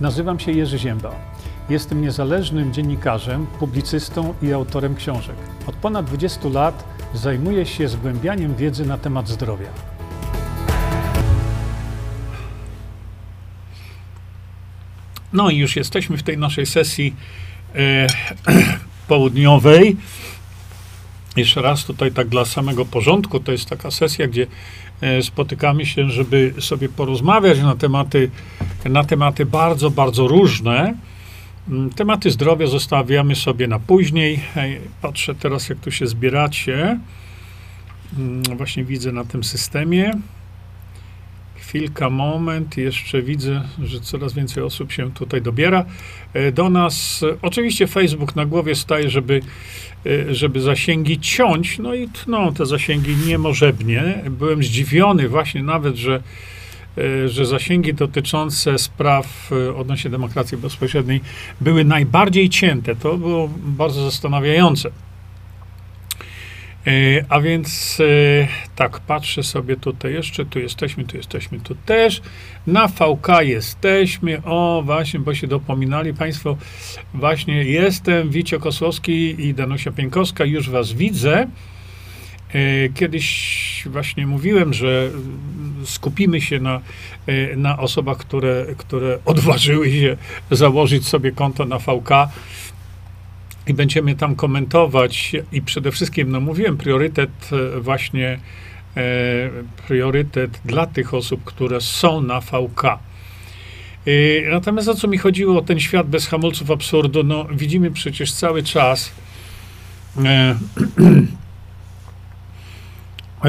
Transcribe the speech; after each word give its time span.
Nazywam 0.00 0.40
się 0.40 0.52
Jerzy 0.52 0.78
Zięba. 0.78 1.14
Jestem 1.68 2.02
niezależnym 2.02 2.72
dziennikarzem, 2.72 3.46
publicystą 3.46 4.34
i 4.42 4.52
autorem 4.52 4.96
książek. 4.96 5.36
Od 5.66 5.74
ponad 5.74 6.06
20 6.06 6.48
lat 6.48 6.84
zajmuję 7.14 7.66
się 7.66 7.88
zgłębianiem 7.88 8.56
wiedzy 8.56 8.86
na 8.86 8.98
temat 8.98 9.28
zdrowia. 9.28 9.68
No 15.32 15.50
i 15.50 15.56
już 15.56 15.76
jesteśmy 15.76 16.16
w 16.16 16.22
tej 16.22 16.38
naszej 16.38 16.66
sesji 16.66 17.16
e, 17.74 18.06
południowej. 19.08 19.96
Jeszcze 21.36 21.62
raz 21.62 21.84
tutaj 21.84 22.12
tak 22.12 22.28
dla 22.28 22.44
samego 22.44 22.84
porządku, 22.84 23.40
to 23.40 23.52
jest 23.52 23.68
taka 23.68 23.90
sesja, 23.90 24.28
gdzie 24.28 24.46
spotykamy 25.22 25.86
się, 25.86 26.10
żeby 26.10 26.54
sobie 26.60 26.88
porozmawiać 26.88 27.60
na 27.60 27.76
tematy, 27.76 28.30
na 28.84 29.04
tematy 29.04 29.46
bardzo, 29.46 29.90
bardzo 29.90 30.28
różne. 30.28 30.94
Mm, 31.68 31.90
Tematy 31.90 32.30
zdrowia 32.30 32.66
zostawiamy 32.66 33.34
sobie 33.34 33.66
na 33.68 33.78
później. 33.78 34.40
Patrzę 35.02 35.34
teraz, 35.34 35.68
jak 35.68 35.78
tu 35.80 35.90
się 35.90 36.06
zbieracie. 36.06 36.98
Mm, 38.18 38.42
Właśnie 38.56 38.84
widzę 38.84 39.12
na 39.12 39.24
tym 39.24 39.44
systemie. 39.44 40.12
Chwilka, 41.68 42.10
moment. 42.10 42.76
Jeszcze 42.76 43.22
widzę, 43.22 43.62
że 43.82 44.00
coraz 44.00 44.32
więcej 44.32 44.62
osób 44.62 44.92
się 44.92 45.12
tutaj 45.12 45.42
dobiera 45.42 45.84
e, 46.34 46.52
do 46.52 46.70
nas. 46.70 47.22
E, 47.22 47.36
Oczywiście 47.42 47.86
Facebook 47.86 48.36
na 48.36 48.46
głowie 48.46 48.74
staje, 48.74 49.10
żeby, 49.10 49.40
e, 50.06 50.34
żeby 50.34 50.60
zasięgi 50.60 51.18
ciąć. 51.20 51.78
No 51.78 51.94
i 51.94 52.08
tną 52.08 52.54
te 52.54 52.66
zasięgi 52.66 53.16
niemożebnie. 53.26 54.22
Byłem 54.30 54.62
zdziwiony 54.62 55.28
właśnie 55.28 55.62
nawet, 55.62 55.96
że, 55.96 56.22
że 57.26 57.46
zasięgi 57.46 57.94
dotyczące 57.94 58.78
spraw 58.78 59.50
odnośnie 59.76 60.10
demokracji 60.10 60.58
bezpośredniej 60.58 61.20
były 61.60 61.84
najbardziej 61.84 62.48
cięte. 62.48 62.96
To 62.96 63.16
było 63.16 63.50
bardzo 63.64 64.04
zastanawiające. 64.04 64.90
E, 66.86 67.24
A 67.28 67.40
więc 67.40 67.98
e, 68.00 68.48
tak, 68.76 69.00
patrzę 69.00 69.42
sobie 69.42 69.76
tutaj 69.76 70.12
jeszcze, 70.12 70.44
tu 70.44 70.58
jesteśmy, 70.58 71.04
tu 71.04 71.16
jesteśmy, 71.16 71.60
tu 71.60 71.74
też. 71.74 72.22
Na 72.66 72.88
VK 72.88 73.28
jesteśmy. 73.40 74.42
O, 74.44 74.82
właśnie, 74.84 75.20
bo 75.20 75.34
się 75.34 75.46
dopominali 75.46 76.14
Państwo. 76.14 76.56
Właśnie 77.14 77.64
jestem, 77.64 78.30
Wicio 78.30 78.60
Kosłowski 78.60 79.46
i 79.46 79.54
Danusia 79.54 79.90
Pienkowska, 79.90 80.44
już 80.44 80.70
Was 80.70 80.92
widzę. 80.92 81.46
E, 82.54 82.88
Kiedyś 82.88 83.82
właśnie 83.86 84.26
mówiłem, 84.26 84.74
że 84.74 85.10
skupimy 85.84 86.40
się 86.40 86.60
na, 86.60 86.80
na 87.56 87.78
osobach, 87.78 88.16
które, 88.16 88.66
które 88.76 89.18
odważyły 89.24 89.90
się 89.90 90.16
założyć 90.50 91.06
sobie 91.06 91.32
konto 91.32 91.64
na 91.64 91.78
VK 91.78 92.10
i 93.68 93.74
będziemy 93.74 94.16
tam 94.16 94.36
komentować 94.36 95.32
i 95.52 95.62
przede 95.62 95.90
wszystkim, 95.90 96.30
no 96.30 96.40
mówiłem, 96.40 96.76
priorytet 96.76 97.50
e, 97.76 97.80
właśnie, 97.80 98.38
e, 98.96 99.00
priorytet 99.86 100.60
dla 100.64 100.86
tych 100.86 101.14
osób, 101.14 101.44
które 101.44 101.80
są 101.80 102.20
na 102.20 102.40
VK. 102.40 102.84
E, 102.84 104.50
Natomiast 104.50 104.88
o 104.88 104.94
co 104.94 105.08
mi 105.08 105.18
chodziło, 105.18 105.58
o 105.58 105.62
ten 105.62 105.80
świat 105.80 106.08
bez 106.08 106.26
hamulców 106.26 106.70
absurdu, 106.70 107.22
no 107.22 107.44
widzimy 107.44 107.90
przecież 107.90 108.32
cały 108.32 108.62
czas, 108.62 109.12
e, 110.24 110.24
e, 113.44 113.48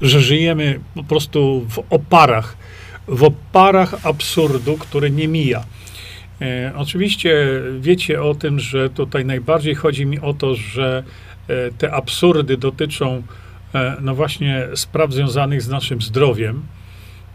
że 0.00 0.20
żyjemy 0.20 0.80
po 0.94 1.04
prostu 1.04 1.66
w 1.68 1.78
oparach, 1.90 2.56
w 3.08 3.24
oparach 3.24 4.06
absurdu, 4.06 4.76
który 4.78 5.10
nie 5.10 5.28
mija. 5.28 5.64
E, 6.40 6.72
Oczywiście 6.76 7.46
wiecie 7.80 8.22
o 8.22 8.34
tym, 8.34 8.60
że 8.60 8.90
tutaj 8.90 9.24
najbardziej 9.24 9.74
chodzi 9.74 10.06
mi 10.06 10.20
o 10.20 10.34
to, 10.34 10.54
że 10.54 11.02
e, 11.48 11.70
te 11.70 11.92
absurdy 11.92 12.56
dotyczą 12.56 13.22
e, 13.74 13.96
no 14.00 14.14
właśnie 14.14 14.68
spraw 14.74 15.12
związanych 15.12 15.62
z 15.62 15.68
naszym 15.68 16.02
zdrowiem. 16.02 16.62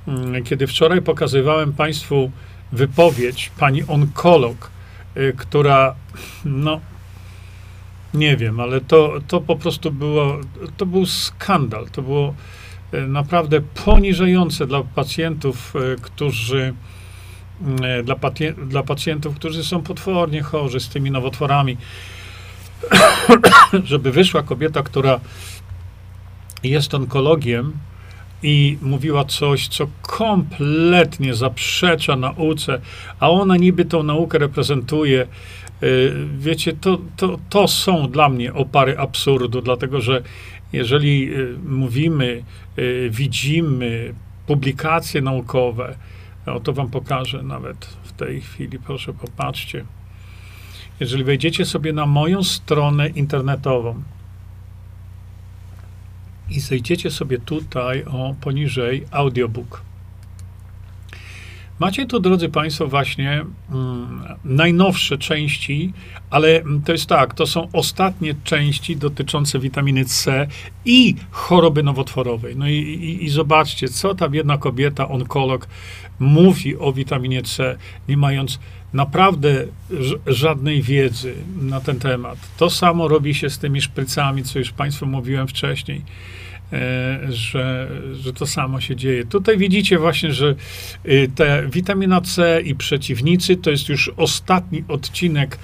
Mm, 0.08 0.44
Kiedy 0.44 0.68
wczoraj 0.68 1.02
pokazywałem 1.02 1.74
Państwu 1.74 2.32
wypowiedź 2.72 3.52
pani 3.60 3.84
onkolog, 3.88 4.72
która 5.38 5.96
no 6.46 6.80
nie 8.14 8.38
wiem, 8.38 8.60
ale 8.60 8.82
to, 8.82 9.14
to 9.28 9.42
po 9.42 9.56
prostu 9.56 9.92
było, 9.92 10.38
to 10.78 10.86
był 10.86 11.06
skandal. 11.06 11.88
To 11.90 12.02
było 12.02 12.34
naprawdę 13.08 13.62
poniżające 13.86 14.68
dla 14.68 14.84
pacjentów, 14.84 15.74
którzy 16.02 16.74
dla, 18.04 18.16
patie- 18.16 18.68
dla 18.68 18.84
pacjentów, 18.84 19.36
którzy 19.36 19.64
są 19.64 19.82
potwornie 19.82 20.42
chorzy 20.42 20.80
z 20.80 20.90
tymi 20.90 21.12
nowotworami, 21.12 21.78
żeby 23.84 24.12
wyszła 24.12 24.44
kobieta, 24.44 24.84
która 24.84 25.20
jest 26.64 26.94
onkologiem 26.94 27.74
i 28.44 28.78
mówiła 28.82 29.26
coś, 29.26 29.68
co 29.68 29.88
kompletnie 30.02 31.34
zaprzecza 31.34 32.16
nauce, 32.16 32.82
a 33.20 33.30
ona 33.30 33.58
niby 33.58 33.86
tą 33.86 34.04
naukę 34.04 34.38
reprezentuje. 34.38 35.28
Y, 35.84 36.14
Wiecie, 36.38 36.74
to, 36.74 36.98
to, 37.18 37.40
to 37.50 37.68
są 37.68 38.12
dla 38.12 38.30
mnie 38.30 38.54
opary 38.54 38.98
absurdu, 38.98 39.62
dlatego 39.62 40.02
że 40.02 40.22
jeżeli 40.74 41.36
y, 41.36 41.58
mówimy, 41.66 42.44
widzimy 43.10 44.14
publikacje 44.48 45.22
naukowe, 45.22 45.96
o 46.46 46.60
to 46.60 46.74
wam 46.74 46.90
pokażę 46.90 47.44
nawet 47.44 47.86
w 47.86 48.12
tej 48.12 48.42
chwili, 48.42 48.80
proszę 48.80 49.14
popatrzcie. 49.14 49.86
Jeżeli 51.00 51.24
wejdziecie 51.24 51.66
sobie 51.66 51.94
na 51.94 52.06
moją 52.06 52.44
stronę 52.44 53.10
internetową 53.10 54.04
i 56.50 56.60
zejdziecie 56.60 57.12
sobie 57.12 57.40
tutaj 57.40 58.04
o 58.04 58.36
poniżej 58.42 59.06
audiobook. 59.12 59.82
Macie 61.80 62.06
tu, 62.06 62.20
drodzy 62.20 62.50
Państwo, 62.50 62.88
właśnie 62.88 63.46
mm, 63.72 64.24
najnowsze 64.46 65.18
części, 65.18 65.94
ale 66.30 66.62
mm, 66.62 66.82
to 66.82 66.92
jest 66.92 67.06
tak, 67.06 67.34
to 67.34 67.48
są 67.48 67.70
ostatnie 67.74 68.36
części 68.44 68.98
dotyczące 68.98 69.60
witaminy 69.60 70.06
C 70.06 70.48
i 70.86 71.16
choroby 71.32 71.84
nowotworowej. 71.84 72.56
No 72.56 72.68
i, 72.68 72.74
i, 72.74 73.26
i 73.26 73.30
zobaczcie, 73.30 73.88
co 73.88 74.16
ta 74.16 74.30
biedna 74.30 74.58
kobieta, 74.58 75.08
onkolog, 75.08 75.68
mówi 76.20 76.78
o 76.78 76.94
witaminie 76.94 77.42
C, 77.42 77.78
nie 78.10 78.18
mając 78.18 78.60
naprawdę 78.94 79.66
żadnej 80.28 80.82
wiedzy 80.82 81.36
na 81.62 81.82
ten 81.82 82.00
temat. 82.00 82.38
To 82.58 82.70
samo 82.70 83.08
robi 83.08 83.34
się 83.34 83.50
z 83.50 83.60
tymi 83.60 83.82
szprycami, 83.82 84.44
co 84.44 84.60
już 84.60 84.72
Państwu 84.72 85.06
mówiłem 85.06 85.48
wcześniej 85.48 86.02
że, 87.30 87.88
że 88.14 88.34
to 88.34 88.46
samo 88.46 88.82
się 88.82 88.96
dzieje. 88.96 89.26
Tutaj 89.26 89.58
widzicie 89.58 90.00
właśnie, 90.00 90.34
że 90.34 90.56
y, 91.06 91.32
ta 91.36 91.62
witamina 91.62 92.22
C 92.22 92.62
i 92.62 92.76
przeciwnicy 92.76 93.56
to 93.58 93.70
jest 93.70 93.90
już 93.90 94.12
ostatni 94.18 94.84
odcinek 94.88 95.56
y, 95.56 95.58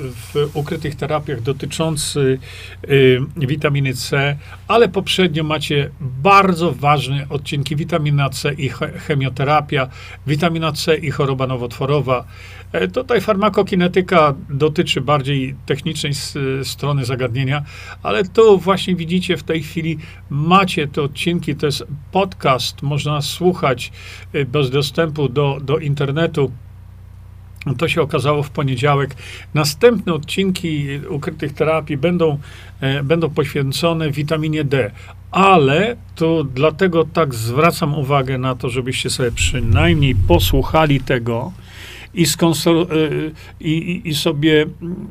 w, 0.00 0.50
ukrytych 0.54 0.94
terapiach 0.94 1.40
dotyczący 1.40 2.38
y, 2.88 3.20
witaminy 3.36 3.94
C, 3.94 4.36
ale 4.68 4.88
poprzednio 4.88 5.44
macie 5.44 5.90
bardzo 6.00 6.72
ważne 6.72 7.26
odcinki 7.28 7.76
witamina 7.76 8.30
C 8.30 8.52
i 8.52 8.70
che- 8.70 8.98
chemioterapia, 8.98 9.88
witamina 10.26 10.72
C 10.72 10.96
i 10.96 11.10
choroba 11.10 11.46
nowotworowa. 11.46 12.24
E, 12.74 12.88
Tutaj 12.88 13.20
farmakokinetyka 13.20 14.34
dotyczy 14.50 15.00
bardziej 15.00 15.54
technicznej 15.66 16.12
s- 16.12 16.38
strony 16.62 17.04
zagadnienia, 17.04 17.62
ale 18.02 18.24
tu 18.24 18.58
właśnie 18.58 18.96
widzicie 18.96 19.36
w 19.36 19.42
tej 19.42 19.62
chwili 19.62 19.98
macie 20.30 20.88
te 20.88 21.02
odcinki, 21.02 21.56
to 21.56 21.66
jest 21.66 21.84
podcast, 22.12 22.82
można 22.82 23.22
słuchać 23.22 23.92
y, 24.34 24.44
bez 24.44 24.70
dostępu 24.70 25.28
do, 25.28 25.58
do 25.62 25.78
internetu. 25.78 26.50
To 27.78 27.88
się 27.88 28.02
okazało 28.02 28.42
w 28.42 28.50
poniedziałek. 28.50 29.14
Następne 29.54 30.14
odcinki 30.14 30.86
ukrytych 31.08 31.52
terapii 31.54 31.96
będą, 31.96 32.38
e, 32.80 33.02
będą 33.02 33.30
poświęcone 33.30 34.10
witaminie 34.10 34.64
D. 34.64 34.90
Ale 35.30 35.96
to 36.14 36.44
dlatego 36.44 37.04
tak 37.04 37.34
zwracam 37.34 37.94
uwagę 37.94 38.38
na 38.38 38.54
to, 38.54 38.70
żebyście 38.70 39.10
sobie 39.10 39.32
przynajmniej 39.32 40.14
posłuchali 40.28 41.00
tego 41.00 41.52
i, 42.14 42.24
skonsol- 42.26 42.86
e, 42.92 43.30
i, 43.60 43.70
i, 43.70 44.08
i 44.08 44.14
sobie 44.14 44.62
mm, 44.82 45.08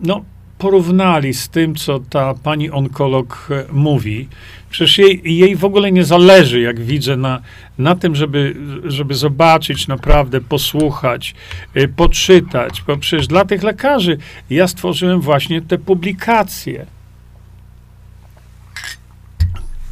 no, 0.00 0.24
porównali 0.58 1.34
z 1.34 1.48
tym, 1.48 1.74
co 1.74 2.00
ta 2.00 2.34
pani 2.34 2.70
onkolog 2.70 3.48
e, 3.50 3.72
mówi. 3.72 4.28
Przecież 4.70 4.98
jej, 4.98 5.20
jej 5.24 5.56
w 5.56 5.64
ogóle 5.64 5.92
nie 5.92 6.04
zależy, 6.04 6.60
jak 6.60 6.80
widzę, 6.80 7.16
na, 7.16 7.42
na 7.78 7.94
tym, 7.94 8.14
żeby, 8.14 8.56
żeby 8.84 9.14
zobaczyć 9.14 9.88
naprawdę, 9.88 10.40
posłuchać, 10.40 11.34
y, 11.76 11.88
poczytać. 11.88 12.82
Bo 12.86 12.96
przecież 12.96 13.26
dla 13.26 13.44
tych 13.44 13.62
lekarzy 13.62 14.18
ja 14.50 14.68
stworzyłem 14.68 15.20
właśnie 15.20 15.62
te 15.62 15.78
publikacje. 15.78 16.86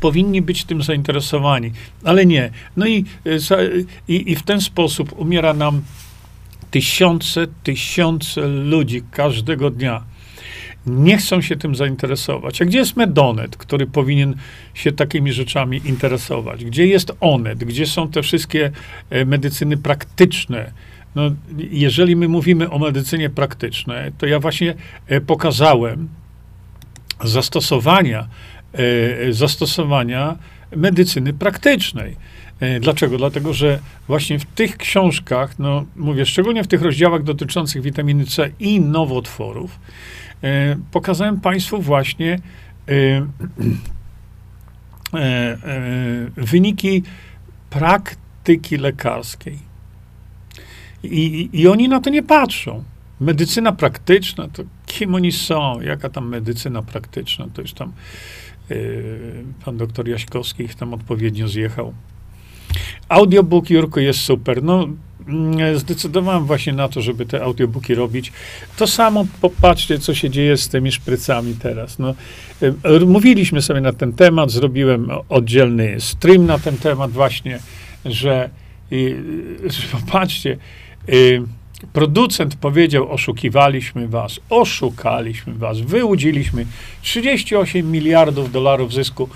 Powinni 0.01 0.43
być 0.43 0.65
tym 0.65 0.83
zainteresowani, 0.83 1.73
ale 2.05 2.27
nie. 2.27 2.51
No 2.77 2.87
i, 2.87 3.05
i, 4.09 4.33
i 4.33 4.37
w 4.37 4.43
ten 4.43 4.61
sposób 4.61 5.19
umiera 5.19 5.55
nam 5.55 5.83
tysiące, 6.71 7.47
tysiące 7.63 8.49
ludzi 8.49 9.03
każdego 9.11 9.71
dnia 9.71 10.03
nie 10.89 11.19
chcą 11.19 11.41
się 11.41 11.57
tym 11.57 11.75
zainteresować. 11.75 12.63
A 12.63 12.65
gdzie 12.65 12.79
jest 12.79 12.97
Medonet, 12.97 13.57
który 13.57 13.87
powinien 13.87 14.35
się 14.75 14.93
takimi 14.93 15.33
rzeczami 15.33 15.81
interesować? 15.85 16.65
Gdzie 16.65 16.87
jest 16.87 17.13
Onet? 17.21 17.59
Gdzie 17.59 17.87
są 17.87 18.09
te 18.09 18.23
wszystkie 18.23 18.71
e, 19.11 19.25
medycyny 19.25 19.77
praktyczne? 19.77 20.73
No, 21.15 21.31
jeżeli 21.71 22.17
my 22.17 22.29
mówimy 22.29 22.71
o 22.71 22.79
medycynie 22.79 23.31
praktycznej, 23.31 24.13
to 24.19 24.27
ja 24.27 24.41
właśnie 24.41 24.75
e, 25.07 25.21
pokazałem 25.21 26.09
zastosowania, 27.25 28.21
e, 28.21 28.29
zastosowania 29.31 30.37
medycyny 30.77 31.33
praktycznej. 31.33 32.17
Dlaczego? 32.81 33.19
Dlatego, 33.19 33.53
że 33.53 33.79
właśnie 34.07 34.39
w 34.39 34.45
tych 34.45 34.77
książkach, 34.77 35.59
no 35.59 35.85
mówię, 35.97 36.27
szczególnie 36.27 36.65
w 36.65 36.69
tych 36.69 36.83
rozdziałach 36.83 37.23
dotyczących 37.23 37.83
witaminy 37.83 38.27
C 38.27 38.51
i 38.61 38.81
nowotworów, 38.81 39.79
E, 40.45 40.77
pokazałem 40.91 41.41
Państwu 41.41 41.83
właśnie 41.83 42.39
e, 42.89 43.27
e, 45.15 45.57
wyniki 46.37 47.03
praktyki 47.71 48.77
lekarskiej. 48.77 49.59
I, 51.03 51.51
I 51.53 51.69
oni 51.69 51.89
na 51.89 52.01
to 52.01 52.11
nie 52.11 52.23
patrzą. 52.23 52.85
Medycyna 53.21 53.73
praktyczna, 53.73 54.49
to 54.49 54.63
kim 54.87 55.15
oni 55.15 55.33
są? 55.33 55.81
Jaka 55.81 56.09
tam 56.09 56.29
medycyna 56.29 56.83
praktyczna? 56.83 57.47
To 57.55 57.63
już 57.63 57.73
tam 57.73 57.93
pan 59.65 59.77
doktor 59.77 60.09
Jaśkowski 60.09 60.63
ich 60.63 60.75
tam 60.75 60.95
odpowiednio 60.95 61.49
zjechał. 61.49 61.95
Audiobook, 63.09 63.71
Jurko, 63.71 64.01
jest 64.01 64.21
super. 64.21 64.63
No, 64.63 64.89
mm, 65.29 65.79
zdecydowałem 65.79 66.45
właśnie 66.45 66.73
na 66.73 66.89
to, 66.89 67.03
żeby 67.03 67.27
te 67.27 67.43
audiobooki 67.43 67.95
robić. 67.95 68.33
To 68.77 68.87
samo 68.87 69.27
popatrzcie, 69.41 69.99
co 69.99 70.15
się 70.15 70.31
dzieje 70.31 70.57
z 70.57 70.69
tymi 70.69 70.93
szprycami 70.93 71.55
teraz. 71.63 71.99
No, 71.99 72.15
y, 72.63 73.07
mówiliśmy 73.07 73.63
sobie 73.63 73.81
na 73.81 73.93
ten 73.93 74.13
temat, 74.13 74.51
zrobiłem 74.51 75.09
oddzielny 75.29 76.01
stream 76.01 76.47
na 76.47 76.59
ten 76.59 76.77
temat 76.77 77.11
właśnie, 77.11 77.59
że, 78.05 78.51
że 79.75 79.83
popatrzcie, 79.93 80.57
y, 81.09 81.43
producent 81.93 82.55
powiedział, 82.57 83.13
oszukiwaliśmy 83.13 84.09
was, 84.09 84.41
oszukaliśmy 84.51 85.55
was, 85.55 85.81
wyłudziliśmy 85.81 86.67
38 87.03 87.91
miliardów 87.91 88.53
dolarów 88.53 88.93
zysku. 88.93 89.29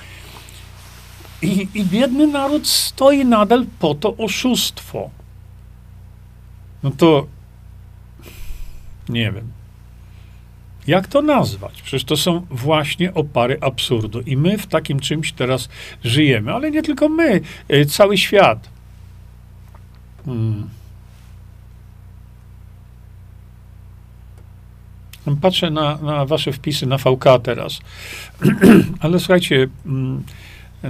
I, 1.42 1.68
I 1.74 1.84
biedny 1.84 2.26
naród 2.26 2.68
stoi 2.68 3.24
nadal 3.24 3.66
po 3.78 3.94
to 3.94 4.16
oszustwo. 4.16 5.10
No 6.82 6.90
to 6.90 7.26
nie 9.08 9.32
wiem. 9.32 9.52
Jak 10.86 11.08
to 11.08 11.22
nazwać? 11.22 11.82
Przecież 11.82 12.04
to 12.04 12.16
są 12.16 12.46
właśnie 12.50 13.14
opary 13.14 13.58
absurdu. 13.60 14.20
I 14.20 14.36
my 14.36 14.58
w 14.58 14.66
takim 14.66 15.00
czymś 15.00 15.32
teraz 15.32 15.68
żyjemy, 16.04 16.52
ale 16.52 16.70
nie 16.70 16.82
tylko 16.82 17.08
my, 17.08 17.40
e, 17.68 17.84
cały 17.84 18.18
świat. 18.18 18.68
Hmm. 20.24 20.68
Patrzę 25.40 25.70
na, 25.70 25.96
na 25.96 26.26
wasze 26.26 26.52
wpisy 26.52 26.86
na 26.86 26.98
VK 26.98 27.24
teraz. 27.42 27.80
ale 29.00 29.18
słuchajcie, 29.18 29.68
hmm, 29.84 30.22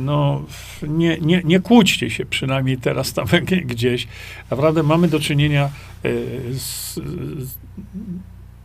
no, 0.01 0.43
nie, 0.83 1.19
nie, 1.21 1.43
nie 1.45 1.61
kłóćcie 1.61 2.11
się 2.11 2.27
przynajmniej 2.27 2.79
teraz 2.79 3.13
tam 3.13 3.27
gdzieś. 3.65 4.09
Naprawdę 4.51 4.83
mamy 4.83 5.09
do 5.09 5.21
czynienia 5.21 5.71
e, 6.05 6.11
z, 6.53 7.01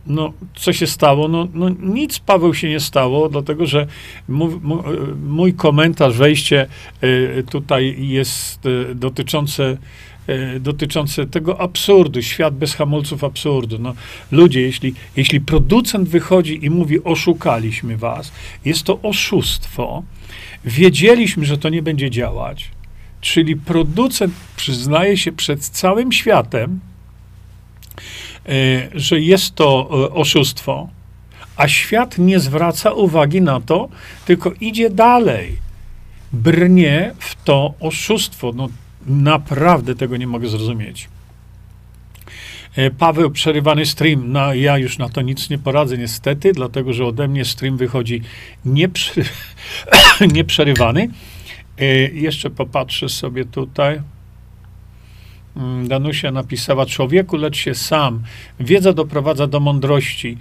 no, 0.08 0.32
co 0.54 0.72
się 0.72 0.86
stało? 0.86 1.28
No, 1.28 1.48
no, 1.54 1.68
nic, 1.68 2.18
Paweł, 2.18 2.54
się 2.54 2.68
nie 2.68 2.80
stało, 2.80 3.28
dlatego 3.28 3.66
że 3.66 3.86
mój, 4.28 4.60
mój 5.26 5.54
komentarz, 5.54 6.16
wejście 6.16 6.66
e, 7.00 7.42
tutaj 7.42 8.08
jest 8.08 8.66
e, 8.66 8.94
dotyczące 8.94 9.76
dotyczące 10.60 11.26
tego 11.26 11.60
absurdu, 11.60 12.22
świat 12.22 12.54
bez 12.56 12.74
hamulców 12.74 13.24
absurdu. 13.24 13.78
No, 13.78 13.94
ludzie, 14.32 14.60
jeśli, 14.60 14.94
jeśli 15.16 15.40
producent 15.40 16.08
wychodzi 16.08 16.64
i 16.64 16.70
mówi, 16.70 17.04
oszukaliśmy 17.04 17.96
was, 17.96 18.32
jest 18.64 18.82
to 18.82 19.02
oszustwo, 19.02 20.02
Wiedzieliśmy, 20.64 21.44
że 21.44 21.58
to 21.58 21.68
nie 21.68 21.82
będzie 21.82 22.10
działać, 22.10 22.70
czyli 23.20 23.56
producent 23.56 24.34
przyznaje 24.56 25.16
się 25.16 25.32
przed 25.32 25.68
całym 25.68 26.12
światem, 26.12 26.80
e, 28.48 28.88
że 28.94 29.20
jest 29.20 29.54
to 29.54 29.88
e, 29.90 30.14
oszustwo, 30.14 30.88
a 31.56 31.68
świat 31.68 32.18
nie 32.18 32.40
zwraca 32.40 32.92
uwagi 32.92 33.40
na 33.40 33.60
to, 33.60 33.88
tylko 34.26 34.52
idzie 34.60 34.90
dalej. 34.90 35.56
Brnie 36.32 37.14
w 37.18 37.44
to 37.44 37.74
oszustwo. 37.80 38.52
No, 38.56 38.68
naprawdę 39.08 39.94
tego 39.94 40.16
nie 40.16 40.26
mogę 40.26 40.48
zrozumieć. 40.48 41.08
E, 42.76 42.90
Paweł, 42.90 43.30
przerywany 43.30 43.86
stream. 43.86 44.32
No, 44.32 44.54
ja 44.54 44.78
już 44.78 44.98
na 44.98 45.08
to 45.08 45.22
nic 45.22 45.50
nie 45.50 45.58
poradzę, 45.58 45.98
niestety, 45.98 46.52
dlatego 46.52 46.92
że 46.92 47.04
ode 47.06 47.28
mnie 47.28 47.44
stream 47.44 47.76
wychodzi 47.76 48.22
nieprzy... 48.64 49.24
nieprzerywany. 50.34 51.08
E, 51.78 51.84
jeszcze 52.08 52.50
popatrzę 52.50 53.08
sobie 53.08 53.44
tutaj. 53.44 54.00
Mm, 55.56 55.88
Danusia 55.88 56.30
napisała: 56.30 56.86
Człowieku, 56.86 57.36
lecz 57.36 57.56
się 57.56 57.74
sam. 57.74 58.22
Wiedza 58.60 58.92
doprowadza 58.92 59.46
do 59.46 59.60
mądrości. 59.60 60.38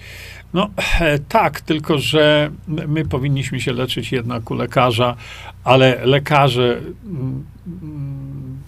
No 0.53 0.69
e, 0.99 1.19
tak, 1.19 1.61
tylko 1.61 1.97
że 1.97 2.51
my 2.67 3.05
powinniśmy 3.05 3.59
się 3.59 3.73
leczyć 3.73 4.11
jednak 4.11 4.51
u 4.51 4.55
lekarza, 4.55 5.15
ale 5.63 6.05
lekarze 6.05 6.81
mm, 7.05 7.43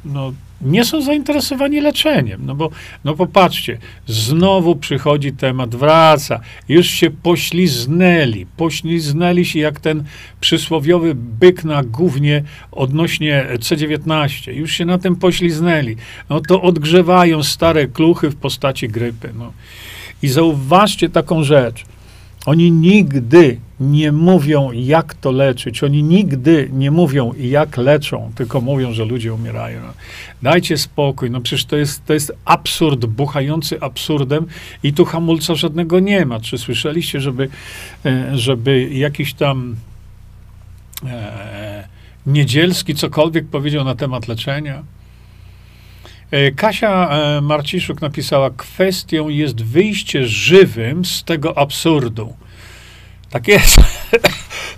no, 0.05 0.33
nie 0.61 0.85
są 0.85 1.01
zainteresowani 1.01 1.81
leczeniem. 1.81 2.45
No 2.45 2.55
bo, 2.55 2.69
no 3.03 3.15
popatrzcie, 3.15 3.77
znowu 4.07 4.75
przychodzi 4.75 5.33
temat, 5.33 5.75
wraca, 5.75 6.39
już 6.69 6.87
się 6.87 7.09
pośliznęli, 7.09 8.45
pośliznęli 8.57 9.45
się 9.45 9.59
jak 9.59 9.79
ten 9.79 10.03
przysłowiowy 10.39 11.15
byk 11.15 11.63
na 11.63 11.83
głównie 11.83 12.43
odnośnie 12.71 13.47
C19, 13.53 14.51
już 14.51 14.71
się 14.71 14.85
na 14.85 14.97
tym 14.97 15.15
pośliznęli. 15.15 15.95
No 16.29 16.41
to 16.41 16.61
odgrzewają 16.61 17.43
stare 17.43 17.87
kluchy 17.87 18.29
w 18.29 18.35
postaci 18.35 18.89
grypy. 18.89 19.29
No. 19.37 19.53
I 20.23 20.27
zauważcie 20.27 21.09
taką 21.09 21.43
rzecz. 21.43 21.85
Oni 22.45 22.71
nigdy 22.71 23.59
nie 23.79 24.11
mówią, 24.11 24.71
jak 24.71 25.13
to 25.13 25.31
leczyć. 25.31 25.83
Oni 25.83 26.03
nigdy 26.03 26.69
nie 26.73 26.91
mówią, 26.91 27.33
jak 27.39 27.77
leczą, 27.77 28.31
tylko 28.35 28.61
mówią, 28.61 28.93
że 28.93 29.05
ludzie 29.05 29.33
umierają. 29.33 29.81
Dajcie 30.41 30.77
spokój. 30.77 31.31
No 31.31 31.41
przecież 31.41 31.65
to 31.65 31.77
jest, 31.77 32.05
to 32.05 32.13
jest 32.13 32.33
absurd, 32.45 33.05
buchający 33.05 33.81
absurdem 33.81 34.45
i 34.83 34.93
tu 34.93 35.05
hamulca 35.05 35.55
żadnego 35.55 35.99
nie 35.99 36.25
ma. 36.25 36.39
Czy 36.39 36.57
słyszeliście, 36.57 37.21
żeby, 37.21 37.49
e, 38.05 38.37
żeby 38.37 38.89
jakiś 38.89 39.33
tam 39.33 39.75
e, 41.05 41.87
Niedzielski 42.25 42.95
cokolwiek 42.95 43.47
powiedział 43.47 43.83
na 43.83 43.95
temat 43.95 44.27
leczenia? 44.27 44.83
E, 46.31 46.51
Kasia 46.51 47.09
e, 47.09 47.41
Marciszuk 47.41 48.01
napisała, 48.01 48.49
kwestią 48.49 49.29
jest 49.29 49.61
wyjście 49.63 50.25
żywym 50.25 51.05
z 51.05 51.23
tego 51.23 51.57
absurdu. 51.57 52.33
Tak 53.29 53.47
jest. 53.47 53.77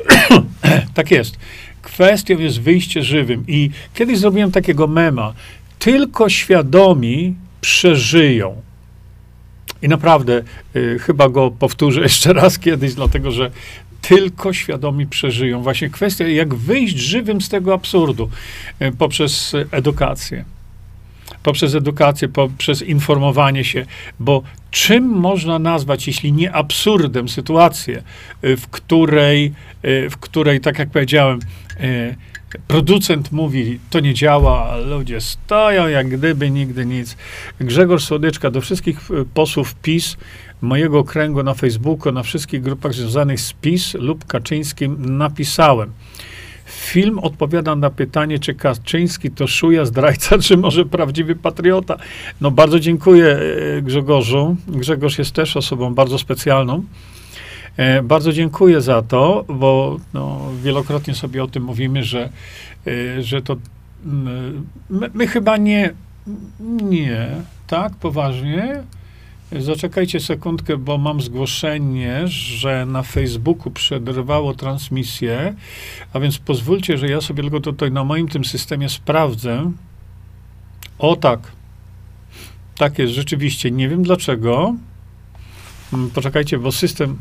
tak 0.94 1.12
jest. 1.12 1.38
Kwestią 1.82 2.40
jest 2.40 2.62
wyjście 2.62 3.04
żywym. 3.04 3.44
I 3.48 3.70
kiedyś 3.94 4.18
zrobiłem 4.18 4.52
takiego 4.52 4.88
mema. 4.88 5.34
Tylko 5.80 6.30
świadomi 6.30 7.36
przeżyją. 7.62 8.62
I 9.82 9.88
naprawdę 9.88 10.42
y, 10.76 11.00
chyba 11.00 11.30
go 11.30 11.52
powtórzę 11.52 12.02
jeszcze 12.12 12.34
raz 12.34 12.60
kiedyś, 12.60 12.94
dlatego 12.94 13.32
że 13.32 13.52
tylko 14.02 14.54
świadomi 14.54 15.08
przeżyją. 15.08 15.64
Właśnie 15.64 15.90
kwestia, 15.90 16.28
jak 16.28 16.56
wyjść 16.56 16.98
żywym 16.98 17.42
z 17.42 17.50
tego 17.50 17.74
absurdu 17.74 18.30
y, 18.82 18.92
poprzez 18.92 19.56
edukację 19.72 20.46
poprzez 21.44 21.76
edukację, 21.76 22.28
poprzez 22.28 22.82
informowanie 22.82 23.64
się, 23.64 23.86
bo 24.20 24.44
czym 24.72 25.04
można 25.04 25.60
nazwać, 25.60 26.08
jeśli 26.08 26.34
nie 26.34 26.52
absurdem, 26.54 27.30
sytuację, 27.30 28.04
y, 28.44 28.58
w 28.58 28.68
której, 28.68 29.54
y, 29.86 30.10
w 30.10 30.18
której 30.18 30.62
tak 30.62 30.80
jak 30.80 30.90
powiedziałem, 30.90 31.40
y, 31.82 32.16
producent 32.68 33.32
mówi, 33.32 33.80
to 33.90 34.00
nie 34.00 34.14
działa, 34.14 34.70
a 34.70 34.78
ludzie 34.78 35.22
stoją 35.22 35.88
jak 35.88 36.10
gdyby 36.10 36.52
nigdy 36.52 36.86
nic. 36.86 37.18
Grzegorz 37.60 38.06
Słodyczka, 38.06 38.52
do 38.52 38.62
wszystkich 38.62 39.00
posłów 39.34 39.76
PiS, 39.76 40.18
mojego 40.62 41.04
kręgu 41.04 41.44
na 41.44 41.54
Facebooku, 41.54 42.12
na 42.12 42.24
wszystkich 42.24 42.62
grupach 42.62 42.94
związanych 42.94 43.42
z 43.42 43.54
PiS 43.54 43.94
lub 43.94 44.26
Kaczyńskim 44.26 45.18
napisałem. 45.18 45.92
Film 46.72 47.20
odpowiada 47.20 47.76
na 47.76 47.90
pytanie, 47.90 48.40
czy 48.40 48.54
Kaczyński 48.54 49.32
to 49.32 49.48
szuja, 49.48 49.86
zdrajca, 49.86 50.38
czy 50.38 50.58
może 50.58 50.86
prawdziwy 50.86 51.36
patriota. 51.36 51.98
No 52.42 52.52
bardzo 52.52 52.80
dziękuję 52.80 53.40
e, 53.78 53.82
Grzegorzu. 53.82 54.56
Grzegorz 54.68 55.18
jest 55.18 55.32
też 55.32 55.58
osobą 55.58 55.94
bardzo 55.94 56.18
specjalną. 56.18 56.84
E, 57.78 58.04
bardzo 58.04 58.34
dziękuję 58.34 58.82
za 58.82 59.02
to, 59.02 59.46
bo 59.48 60.00
no, 60.14 60.42
wielokrotnie 60.64 61.16
sobie 61.16 61.44
o 61.44 61.48
tym 61.48 61.64
mówimy, 61.64 62.04
że, 62.04 62.30
e, 62.88 63.24
że 63.24 63.42
to 63.42 63.58
mm, 64.06 64.68
my, 64.90 65.10
my 65.14 65.28
chyba 65.28 65.58
nie, 65.58 65.94
nie, 66.84 67.28
tak, 67.68 67.96
poważnie. 67.96 68.84
Zaczekajcie 69.60 70.20
sekundkę, 70.20 70.78
bo 70.78 70.98
mam 70.98 71.22
zgłoszenie, 71.22 72.28
że 72.28 72.86
na 72.86 73.04
Facebooku 73.04 73.72
przerwało 73.72 74.54
transmisję, 74.54 75.56
a 76.14 76.20
więc 76.20 76.38
pozwólcie, 76.38 76.98
że 76.98 77.08
ja 77.08 77.22
sobie 77.22 77.44
tylko 77.44 77.60
tutaj 77.60 77.92
na 77.92 78.04
moim 78.04 78.28
tym 78.28 78.46
systemie 78.46 78.90
sprawdzę. 78.90 79.72
O 81.00 81.16
tak. 81.16 81.40
Tak 82.78 83.00
jest, 83.00 83.14
rzeczywiście. 83.14 83.72
Nie 83.72 83.90
wiem 83.90 84.04
dlaczego. 84.04 84.76
Mm, 85.94 86.10
poczekajcie, 86.10 86.58
bo 86.58 86.72
system 86.72 87.20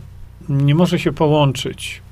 nie 0.48 0.74
może 0.74 0.98
się 0.98 1.12
połączyć. 1.12 2.02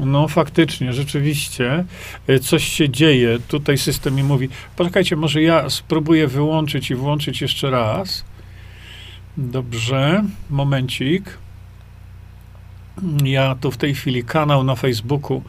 No 0.00 0.28
faktycznie, 0.28 0.92
rzeczywiście 0.92 1.84
e, 2.26 2.38
coś 2.38 2.64
się 2.64 2.88
dzieje. 2.88 3.38
Tutaj 3.48 3.78
system 3.78 4.14
mi 4.14 4.22
mówi, 4.22 4.48
poczekajcie, 4.76 5.16
może 5.16 5.42
ja 5.42 5.70
spróbuję 5.70 6.28
wyłączyć 6.28 6.90
i 6.90 6.94
włączyć 6.94 7.40
jeszcze 7.40 7.70
raz. 7.70 8.24
Dobrze, 9.36 10.24
momencik. 10.50 11.38
Ja 13.24 13.54
tu 13.60 13.70
w 13.70 13.76
tej 13.76 13.94
chwili 13.94 14.24
kanał 14.24 14.64
na 14.64 14.74
Facebooku 14.74 15.42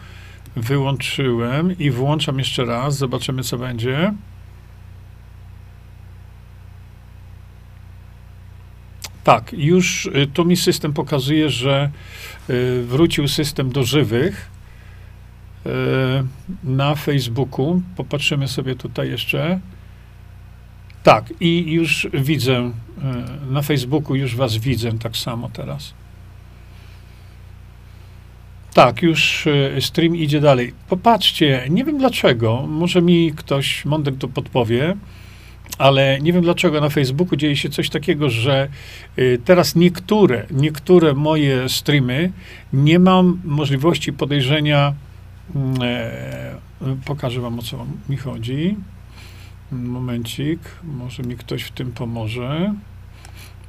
wyłączyłem 0.55 1.77
i 1.79 1.91
włączam 1.91 2.39
jeszcze 2.39 2.65
raz. 2.65 2.97
Zobaczymy, 2.97 3.43
co 3.43 3.57
będzie. 3.57 4.13
Tak, 9.27 9.53
już 9.53 10.05
y, 10.05 10.27
tu 10.33 10.45
mi 10.45 10.57
system 10.57 10.93
pokazuje, 10.93 11.49
że 11.49 11.89
y, 12.49 12.83
wrócił 12.83 13.27
system 13.27 13.71
do 13.71 13.83
żywych 13.83 14.49
y, 15.65 15.69
na 16.63 16.95
Facebooku. 16.95 17.81
Popatrzymy 17.95 18.47
sobie 18.47 18.75
tutaj 18.75 19.09
jeszcze. 19.09 19.59
Tak, 21.03 21.33
i 21.39 21.71
już 21.71 22.07
widzę, 22.13 22.71
na 23.49 23.61
Facebooku 23.61 24.15
już 24.15 24.35
was 24.35 24.57
widzę 24.57 24.99
tak 24.99 25.17
samo 25.17 25.49
teraz. 25.53 25.93
Tak, 28.73 29.01
już 29.01 29.47
stream 29.79 30.15
idzie 30.15 30.41
dalej. 30.41 30.73
Popatrzcie, 30.89 31.67
nie 31.69 31.83
wiem 31.85 31.97
dlaczego, 31.97 32.65
może 32.67 33.01
mi 33.01 33.31
ktoś 33.31 33.85
mądry 33.85 34.13
to 34.13 34.27
podpowie 34.27 34.95
ale 35.77 36.19
nie 36.21 36.33
wiem 36.33 36.41
dlaczego 36.41 36.81
na 36.81 36.89
Facebooku 36.89 37.35
dzieje 37.35 37.55
się 37.55 37.69
coś 37.69 37.89
takiego, 37.89 38.29
że 38.29 38.67
y, 39.17 39.39
teraz 39.45 39.75
niektóre, 39.75 40.45
niektóre 40.51 41.13
moje 41.13 41.69
streamy 41.69 42.31
nie 42.73 42.99
mam 42.99 43.41
możliwości 43.43 44.13
podejrzenia. 44.13 44.93
Mm, 45.55 45.73
e, 45.81 46.55
pokażę 47.05 47.41
wam 47.41 47.59
o 47.59 47.61
co 47.61 47.85
mi 48.09 48.17
chodzi. 48.17 48.75
Momencik, 49.71 50.59
może 50.83 51.23
mi 51.23 51.35
ktoś 51.35 51.63
w 51.63 51.71
tym 51.71 51.91
pomoże. 51.91 52.73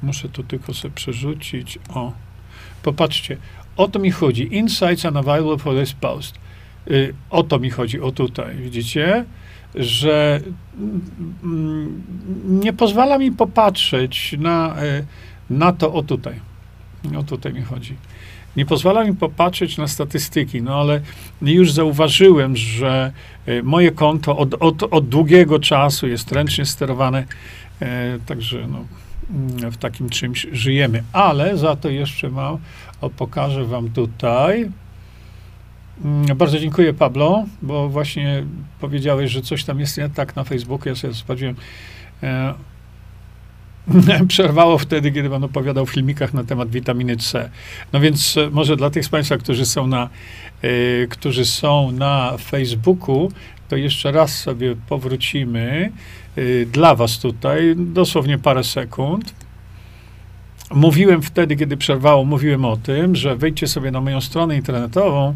Muszę 0.01 0.29
to 0.29 0.43
tylko 0.43 0.73
sobie 0.73 0.93
przerzucić. 0.93 1.79
O, 1.89 2.13
popatrzcie, 2.83 3.37
o 3.77 3.87
to 3.87 3.99
mi 3.99 4.11
chodzi. 4.11 4.55
Insights 4.55 5.05
unavailable 5.05 5.57
for 5.57 5.79
this 5.79 5.93
post. 5.93 6.35
Y, 6.91 7.13
o 7.29 7.43
to 7.43 7.59
mi 7.59 7.69
chodzi, 7.69 8.01
o 8.01 8.11
tutaj, 8.11 8.55
widzicie? 8.55 9.25
Że 9.75 10.39
mm, 11.43 12.03
nie 12.45 12.73
pozwala 12.73 13.17
mi 13.17 13.31
popatrzeć 13.31 14.35
na, 14.39 14.75
e, 14.81 15.03
na 15.49 15.73
to, 15.73 15.93
o 15.93 16.03
tutaj. 16.03 16.39
O 17.17 17.23
tutaj 17.23 17.53
mi 17.53 17.61
chodzi. 17.61 17.95
Nie 18.55 18.65
pozwala 18.65 19.03
mi 19.03 19.15
popatrzeć 19.15 19.77
na 19.77 19.87
statystyki, 19.87 20.61
no 20.61 20.79
ale 20.79 21.01
już 21.41 21.71
zauważyłem, 21.71 22.55
że 22.55 23.11
e, 23.45 23.63
moje 23.63 23.91
konto 23.91 24.37
od, 24.37 24.53
od, 24.59 24.83
od 24.83 25.09
długiego 25.09 25.59
czasu 25.59 26.07
jest 26.07 26.31
ręcznie 26.31 26.65
sterowane, 26.65 27.25
e, 27.81 28.19
także 28.25 28.67
no, 28.67 28.85
w 29.71 29.77
takim 29.77 30.09
czymś 30.09 30.47
żyjemy. 30.51 31.03
Ale 31.13 31.57
za 31.57 31.75
to 31.75 31.89
jeszcze 31.89 32.29
mam, 32.29 32.57
o, 33.01 33.09
pokażę 33.09 33.65
wam 33.65 33.89
tutaj. 33.89 34.71
Mm, 36.05 36.37
bardzo 36.37 36.59
dziękuję, 36.59 36.93
Pablo, 36.93 37.45
bo 37.61 37.89
właśnie 37.89 38.43
powiedziałeś, 38.79 39.31
że 39.31 39.41
coś 39.41 39.63
tam 39.63 39.79
jest 39.79 39.97
nie 39.97 40.09
tak 40.09 40.35
na 40.35 40.43
Facebooku. 40.43 40.89
Ja 40.89 40.95
sobie 40.95 41.13
sprawdziłem. 41.13 41.55
E, 42.23 42.53
przerwało 44.27 44.77
wtedy, 44.77 45.11
kiedy 45.11 45.29
pan 45.29 45.43
opowiadał 45.43 45.85
w 45.85 45.91
filmikach 45.91 46.33
na 46.33 46.43
temat 46.43 46.69
witaminy 46.69 47.17
C. 47.17 47.49
No 47.93 47.99
więc 47.99 48.37
e, 48.37 48.49
może 48.49 48.75
dla 48.75 48.89
tych 48.89 49.05
z 49.05 49.09
Państwa, 49.09 49.37
którzy 49.37 49.65
są 49.65 49.87
na, 49.87 50.09
e, 50.61 51.07
którzy 51.07 51.45
są 51.45 51.91
na 51.91 52.37
Facebooku, 52.37 53.31
to 53.67 53.75
jeszcze 53.75 54.11
raz 54.11 54.37
sobie 54.37 54.75
powrócimy 54.89 55.91
dla 56.71 56.95
Was 56.95 57.19
tutaj, 57.19 57.75
dosłownie 57.77 58.37
parę 58.37 58.63
sekund. 58.63 59.33
Mówiłem 60.71 61.21
wtedy, 61.21 61.55
kiedy 61.55 61.77
przerwało, 61.77 62.25
mówiłem 62.25 62.65
o 62.65 62.77
tym, 62.77 63.15
że 63.15 63.35
wejdźcie 63.35 63.67
sobie 63.67 63.91
na 63.91 64.01
moją 64.01 64.21
stronę 64.21 64.55
internetową, 64.55 65.35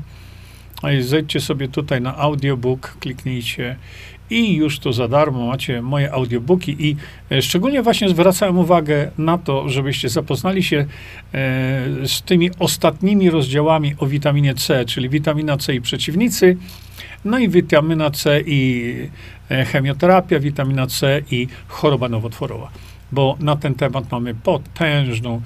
no 0.84 0.92
i 0.92 1.02
zejdźcie 1.02 1.40
sobie 1.40 1.68
tutaj 1.68 2.02
na 2.02 2.18
audiobook, 2.18 2.98
kliknijcie 3.00 3.76
i 4.30 4.56
już 4.56 4.80
tu 4.80 4.94
za 4.94 5.08
darmo 5.08 5.48
macie 5.48 5.82
moje 5.82 6.12
audiobooki. 6.12 6.76
I 6.80 6.96
e, 7.32 7.42
szczególnie 7.42 7.82
właśnie 7.82 8.10
zwracałem 8.10 8.58
uwagę 8.58 9.12
na 9.18 9.38
to, 9.38 9.70
żebyście 9.70 10.10
zapoznali 10.10 10.64
się 10.64 10.78
e, 10.78 10.86
z 12.08 12.22
tymi 12.22 12.52
ostatnimi 12.60 13.30
rozdziałami 13.30 13.96
o 14.00 14.08
witaminie 14.08 14.56
C, 14.56 14.86
czyli 14.86 15.10
witamina 15.10 15.58
C 15.58 15.76
i 15.76 15.82
przeciwnicy, 15.82 16.58
no 17.26 17.40
i 17.40 17.50
witamina 17.50 18.12
C 18.12 18.42
i 18.46 18.94
e, 19.50 19.66
chemioterapia, 19.66 20.40
witamina 20.40 20.88
C 20.88 21.22
i 21.32 21.48
choroba 21.68 22.10
nowotworowa. 22.10 22.70
Bo 23.12 23.38
na 23.40 23.56
ten 23.56 23.76
temat 23.76 24.12
mamy 24.12 24.36
potężną 24.36 25.42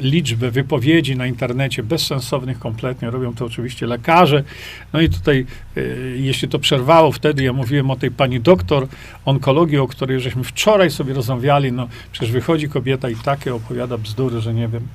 liczbę 0.00 0.50
wypowiedzi 0.50 1.16
na 1.16 1.26
internecie, 1.26 1.82
bezsensownych 1.82 2.58
kompletnie. 2.58 3.10
Robią 3.10 3.34
to 3.34 3.44
oczywiście 3.44 3.86
lekarze. 3.86 4.44
No 4.92 5.00
i 5.00 5.08
tutaj, 5.08 5.46
e, 5.76 5.80
jeśli 6.16 6.48
to 6.48 6.58
przerwało 6.58 7.12
wtedy, 7.12 7.42
ja 7.42 7.52
mówiłem 7.52 7.90
o 7.90 7.96
tej 7.96 8.10
pani 8.10 8.40
doktor 8.40 8.88
onkologii, 9.24 9.78
o 9.78 9.88
której 9.88 10.20
żeśmy 10.20 10.44
wczoraj 10.44 10.90
sobie 10.90 11.14
rozmawiali, 11.14 11.72
no 11.72 11.88
przecież 12.12 12.32
wychodzi 12.32 12.68
kobieta 12.68 13.10
i 13.10 13.16
takie 13.16 13.54
opowiada 13.54 13.98
bzdury, 13.98 14.40
że 14.40 14.54
nie 14.54 14.68
wiem. 14.68 14.88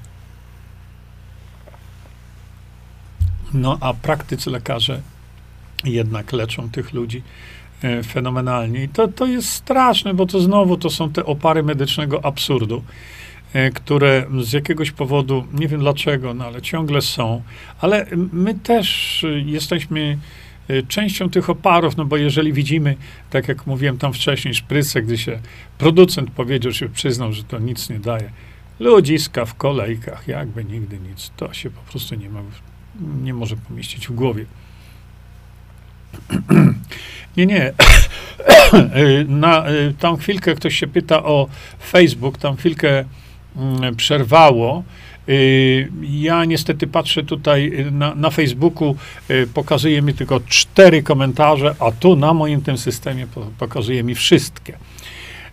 No 3.53 3.77
a 3.81 3.93
praktycy 3.93 4.49
lekarze 4.49 5.01
jednak 5.83 6.33
leczą 6.33 6.69
tych 6.69 6.93
ludzi 6.93 7.23
e, 7.83 8.03
fenomenalnie. 8.03 8.83
I 8.83 8.89
to, 8.89 9.07
to 9.07 9.25
jest 9.25 9.49
straszne, 9.49 10.13
bo 10.13 10.25
to 10.25 10.39
znowu 10.39 10.77
to 10.77 10.89
są 10.89 11.11
te 11.11 11.25
opary 11.25 11.63
medycznego 11.63 12.25
absurdu. 12.25 12.83
E, 13.55 13.71
które 13.71 14.25
z 14.41 14.53
jakiegoś 14.53 14.91
powodu, 14.91 15.47
nie 15.53 15.67
wiem 15.67 15.79
dlaczego, 15.79 16.33
no 16.33 16.45
ale 16.45 16.61
ciągle 16.61 17.01
są, 17.01 17.41
ale 17.81 18.05
my 18.33 18.53
też 18.53 19.25
jesteśmy 19.45 20.17
e, 20.67 20.83
częścią 20.83 21.29
tych 21.29 21.49
oparów, 21.49 21.97
no 21.97 22.05
bo 22.05 22.17
jeżeli 22.17 22.53
widzimy, 22.53 22.95
tak 23.29 23.47
jak 23.47 23.67
mówiłem 23.67 23.97
tam 23.97 24.13
wcześniej, 24.13 24.53
szprycę, 24.53 25.01
gdy 25.01 25.17
się 25.17 25.39
producent 25.77 26.31
powiedział, 26.31 26.73
się 26.73 26.89
przyznał, 26.89 27.33
że 27.33 27.43
to 27.43 27.59
nic 27.59 27.89
nie 27.89 27.99
daje, 27.99 28.31
ludziska 28.79 29.45
w 29.45 29.55
kolejkach, 29.55 30.27
jakby 30.27 30.65
nigdy 30.65 30.99
nic, 30.99 31.31
to 31.37 31.53
się 31.53 31.69
po 31.69 31.81
prostu 31.81 32.15
nie, 32.15 32.29
ma, 32.29 32.41
nie 33.23 33.33
może 33.33 33.55
pomieścić 33.55 34.07
w 34.07 34.11
głowie. 34.11 34.45
Nie, 37.37 37.45
nie. 37.45 37.73
Na 39.27 39.65
e, 39.65 39.93
tam 39.99 40.17
chwilkę 40.17 40.55
ktoś 40.55 40.79
się 40.79 40.87
pyta 40.87 41.23
o 41.23 41.47
Facebook, 41.81 42.37
tam 42.37 42.57
chwilkę 42.57 43.05
przerwało. 43.97 44.83
Y, 45.29 45.91
ja 46.01 46.45
niestety 46.45 46.87
patrzę 46.87 47.23
tutaj 47.23 47.85
na, 47.91 48.15
na 48.15 48.29
Facebooku, 48.29 48.95
y, 49.29 49.47
pokazuje 49.53 50.01
mi 50.01 50.13
tylko 50.13 50.39
cztery 50.39 51.03
komentarze, 51.03 51.75
a 51.79 51.91
tu 51.91 52.15
na 52.15 52.33
moim 52.33 52.61
tym 52.61 52.77
systemie 52.77 53.27
pokazuje 53.57 54.03
mi 54.03 54.15
wszystkie. 54.15 54.77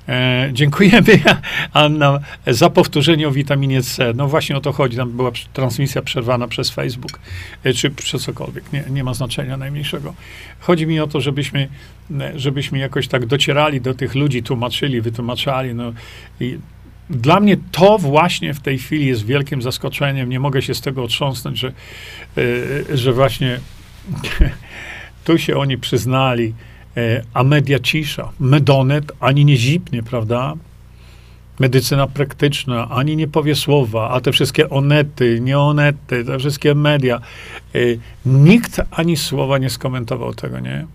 E, 0.08 0.50
dziękujemy, 0.52 1.20
Anna, 1.72 2.20
za 2.46 2.70
powtórzenie 2.70 3.28
o 3.28 3.30
witaminie 3.30 3.82
C. 3.82 4.12
No 4.14 4.28
właśnie 4.28 4.56
o 4.56 4.60
to 4.60 4.72
chodzi. 4.72 4.96
Tam 4.96 5.10
była 5.10 5.30
transmisja 5.52 6.02
przerwana 6.02 6.48
przez 6.48 6.70
Facebook, 6.70 7.20
czy 7.76 7.90
przez 7.90 8.22
cokolwiek. 8.22 8.72
Nie, 8.72 8.84
nie 8.90 9.04
ma 9.04 9.14
znaczenia 9.14 9.56
najmniejszego. 9.56 10.14
Chodzi 10.60 10.86
mi 10.86 11.00
o 11.00 11.06
to, 11.06 11.20
żebyśmy, 11.20 11.68
żebyśmy 12.34 12.78
jakoś 12.78 13.08
tak 13.08 13.26
docierali 13.26 13.80
do 13.80 13.94
tych 13.94 14.14
ludzi, 14.14 14.42
tłumaczyli, 14.42 15.00
wytłumaczali. 15.00 15.74
No, 15.74 15.92
i 16.40 16.58
dla 17.12 17.40
mnie 17.40 17.56
to 17.72 17.98
właśnie 17.98 18.54
w 18.54 18.60
tej 18.60 18.78
chwili 18.78 19.06
jest 19.06 19.26
wielkim 19.26 19.62
zaskoczeniem. 19.62 20.28
Nie 20.28 20.40
mogę 20.40 20.62
się 20.62 20.74
z 20.74 20.80
tego 20.80 21.02
otrząsnąć, 21.02 21.58
że, 21.58 21.72
e, 22.92 22.96
że 22.96 23.12
właśnie 23.12 23.60
tu 25.24 25.38
się 25.38 25.56
oni 25.56 25.78
przyznali, 25.78 26.54
e, 26.96 27.22
a 27.34 27.44
media 27.44 27.78
cisza. 27.78 28.32
Medonet 28.40 29.12
ani 29.20 29.44
nie 29.44 29.56
zipnie, 29.56 30.02
prawda? 30.02 30.54
Medycyna 31.58 32.06
praktyczna 32.06 32.88
ani 32.90 33.16
nie 33.16 33.28
powie 33.28 33.54
słowa, 33.54 34.10
a 34.10 34.20
te 34.20 34.32
wszystkie 34.32 34.70
onety, 34.70 35.40
nie 35.40 35.58
onety, 35.58 36.24
te 36.24 36.38
wszystkie 36.38 36.74
media. 36.74 37.20
E, 37.74 37.78
nikt 38.26 38.80
ani 38.90 39.16
słowa 39.16 39.58
nie 39.58 39.70
skomentował 39.70 40.34
tego, 40.34 40.60
nie? 40.60 40.86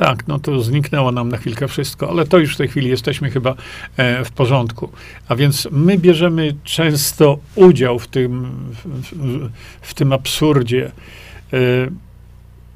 Tak, 0.00 0.28
no 0.28 0.38
to 0.38 0.60
zniknęło 0.60 1.12
nam 1.12 1.28
na 1.28 1.36
chwilkę 1.36 1.68
wszystko, 1.68 2.10
ale 2.10 2.26
to 2.26 2.38
już 2.38 2.54
w 2.54 2.56
tej 2.56 2.68
chwili 2.68 2.88
jesteśmy 2.88 3.30
chyba 3.30 3.54
e, 3.96 4.24
w 4.24 4.30
porządku. 4.30 4.92
A 5.28 5.36
więc 5.36 5.68
my 5.70 5.98
bierzemy 5.98 6.54
często 6.64 7.38
udział 7.54 7.98
w 7.98 8.08
tym, 8.08 8.52
w, 8.84 9.48
w 9.80 9.94
tym 9.94 10.12
absurdzie. 10.12 10.92
E, 11.52 11.56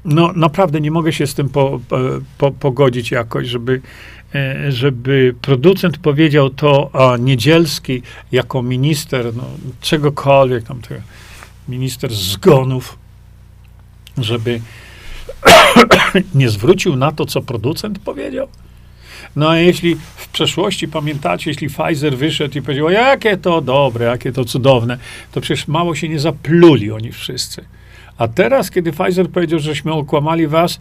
no 0.05 0.33
naprawdę 0.35 0.81
nie 0.81 0.91
mogę 0.91 1.13
się 1.13 1.27
z 1.27 1.33
tym 1.33 1.49
po, 1.49 1.79
po, 2.37 2.51
pogodzić 2.51 3.11
jakoś, 3.11 3.47
żeby, 3.47 3.81
e, 4.35 4.71
żeby 4.71 5.35
producent 5.41 5.97
powiedział 5.97 6.49
to, 6.49 6.89
a 6.93 7.17
Niedzielski 7.17 8.01
jako 8.31 8.61
minister, 8.61 9.35
no, 9.35 9.43
czegokolwiek 9.81 10.63
tam, 10.63 10.79
minister 11.67 12.13
zgonów, 12.13 12.97
żeby 14.17 14.61
nie 16.35 16.49
zwrócił 16.49 16.95
na 16.95 17.11
to, 17.11 17.25
co 17.25 17.41
producent 17.41 17.99
powiedział? 17.99 18.47
No 19.35 19.49
a 19.49 19.57
jeśli 19.57 19.95
w 20.15 20.27
przeszłości, 20.27 20.87
pamiętacie, 20.87 21.49
jeśli 21.49 21.67
Pfizer 21.67 22.17
wyszedł 22.17 22.57
i 22.57 22.61
powiedział, 22.61 22.89
jakie 22.89 23.37
to 23.37 23.61
dobre, 23.61 24.05
jakie 24.05 24.31
to 24.31 24.45
cudowne, 24.45 24.97
to 25.31 25.41
przecież 25.41 25.67
mało 25.67 25.95
się 25.95 26.09
nie 26.09 26.19
zapluli 26.19 26.91
oni 26.91 27.11
wszyscy. 27.11 27.65
A 28.17 28.27
teraz, 28.27 28.71
kiedy 28.71 28.91
Pfizer 28.91 29.29
powiedział, 29.29 29.59
żeśmy 29.59 29.93
okłamali 29.93 30.47
was, 30.47 30.79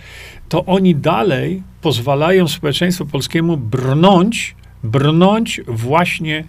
to 0.48 0.64
oni 0.64 0.94
dalej 0.94 1.62
pozwalają 1.82 2.48
społeczeństwu 2.48 3.06
polskiemu 3.06 3.56
brnąć, 3.56 4.54
brnąć 4.84 5.60
właśnie 5.66 6.44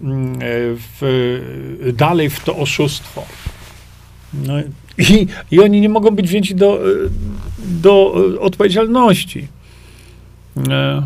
mm, 0.00 0.38
w, 0.40 1.92
dalej 1.96 2.30
w 2.30 2.40
to 2.40 2.56
oszustwo. 2.56 3.26
No, 4.34 4.54
i, 4.98 5.26
I 5.50 5.60
oni 5.60 5.80
nie 5.80 5.88
mogą 5.88 6.10
być 6.10 6.26
wzięci 6.28 6.54
do, 6.54 6.80
do 7.58 8.14
odpowiedzialności. 8.40 9.48
E, 10.70 11.02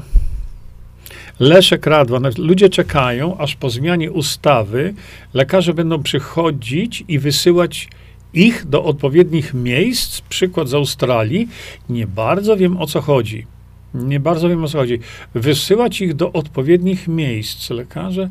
Leszek 1.41 1.87
Radwa. 1.87 2.21
No, 2.21 2.29
ludzie 2.39 2.69
czekają, 2.69 3.39
aż 3.39 3.57
po 3.57 3.71
zmianie 3.71 4.13
ustawy 4.13 4.95
lekarze 5.35 5.75
będą 5.75 6.03
przychodzić 6.03 7.05
i 7.09 7.19
wysyłać 7.19 7.89
ich 8.35 8.65
do 8.67 8.85
odpowiednich 8.85 9.55
miejsc. 9.55 10.21
Przykład 10.21 10.69
z 10.69 10.75
Australii. 10.75 11.49
Nie 11.89 12.07
bardzo 12.07 12.57
wiem 12.57 12.77
o 12.77 12.87
co 12.87 13.01
chodzi. 13.01 13.47
Nie 13.95 14.21
bardzo 14.21 14.49
wiem 14.49 14.65
o 14.65 14.69
co 14.69 14.79
chodzi. 14.79 14.99
Wysyłać 15.35 16.01
ich 16.01 16.15
do 16.15 16.33
odpowiednich 16.33 17.09
miejsc. 17.09 17.71
Lekarze 17.71 18.31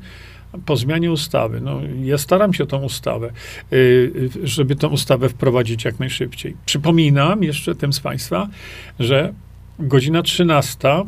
po 0.65 0.77
zmianie 0.77 1.11
ustawy. 1.11 1.61
No, 1.61 1.81
ja 2.03 2.17
staram 2.17 2.53
się 2.53 2.65
tą 2.65 2.81
ustawę, 2.83 3.31
y, 3.73 4.29
żeby 4.43 4.75
tą 4.75 4.87
ustawę 4.87 5.29
wprowadzić 5.29 5.85
jak 5.85 5.99
najszybciej. 5.99 6.55
Przypominam 6.65 7.43
jeszcze 7.43 7.75
tym 7.75 7.93
z 7.93 7.99
Państwa, 7.99 8.47
że 8.99 9.33
godzina 9.79 10.21
13 10.21 11.05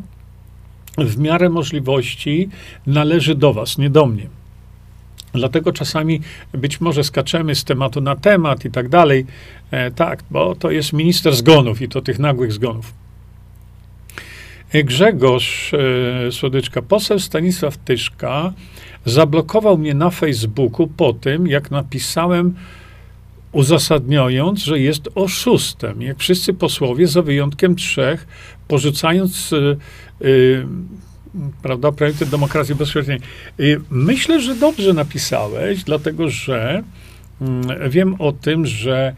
w 0.98 1.18
miarę 1.18 1.50
możliwości 1.50 2.48
należy 2.86 3.34
do 3.34 3.52
Was, 3.52 3.78
nie 3.78 3.90
do 3.90 4.06
mnie. 4.06 4.26
Dlatego 5.32 5.72
czasami 5.72 6.20
być 6.52 6.80
może 6.80 7.04
skaczemy 7.04 7.54
z 7.54 7.64
tematu 7.64 8.00
na 8.00 8.16
temat 8.16 8.64
i 8.64 8.70
tak 8.70 8.88
dalej. 8.88 9.26
E, 9.70 9.90
tak, 9.90 10.22
bo 10.30 10.54
to 10.54 10.70
jest 10.70 10.92
minister 10.92 11.34
zgonów 11.34 11.82
i 11.82 11.88
to 11.88 12.02
tych 12.02 12.18
nagłych 12.18 12.52
zgonów. 12.52 13.03
Grzegorz 14.82 15.72
e, 15.74 16.32
Słodyczka, 16.32 16.82
poseł 16.82 17.18
Stanisław 17.18 17.76
Tyszka 17.76 18.52
zablokował 19.04 19.78
mnie 19.78 19.94
na 19.94 20.10
Facebooku 20.10 20.86
po 20.86 21.12
tym, 21.12 21.46
jak 21.46 21.70
napisałem, 21.70 22.54
uzasadniając, 23.52 24.64
że 24.64 24.78
jest 24.78 25.08
oszustem. 25.14 26.02
Jak 26.02 26.18
wszyscy 26.18 26.54
posłowie, 26.54 27.06
za 27.06 27.22
wyjątkiem 27.22 27.76
trzech, 27.76 28.26
porzucając 28.68 29.52
y, 29.52 29.76
y, 30.24 30.66
prawda, 31.62 31.92
priorytet 31.92 32.28
demokracji 32.28 32.74
bezpośredniej. 32.74 33.20
Y, 33.60 33.80
myślę, 33.90 34.40
że 34.40 34.54
dobrze 34.54 34.92
napisałeś, 34.92 35.84
dlatego 35.84 36.28
że 36.28 36.82
y, 37.42 37.88
wiem 37.88 38.14
o 38.18 38.32
tym, 38.32 38.66
że 38.66 39.14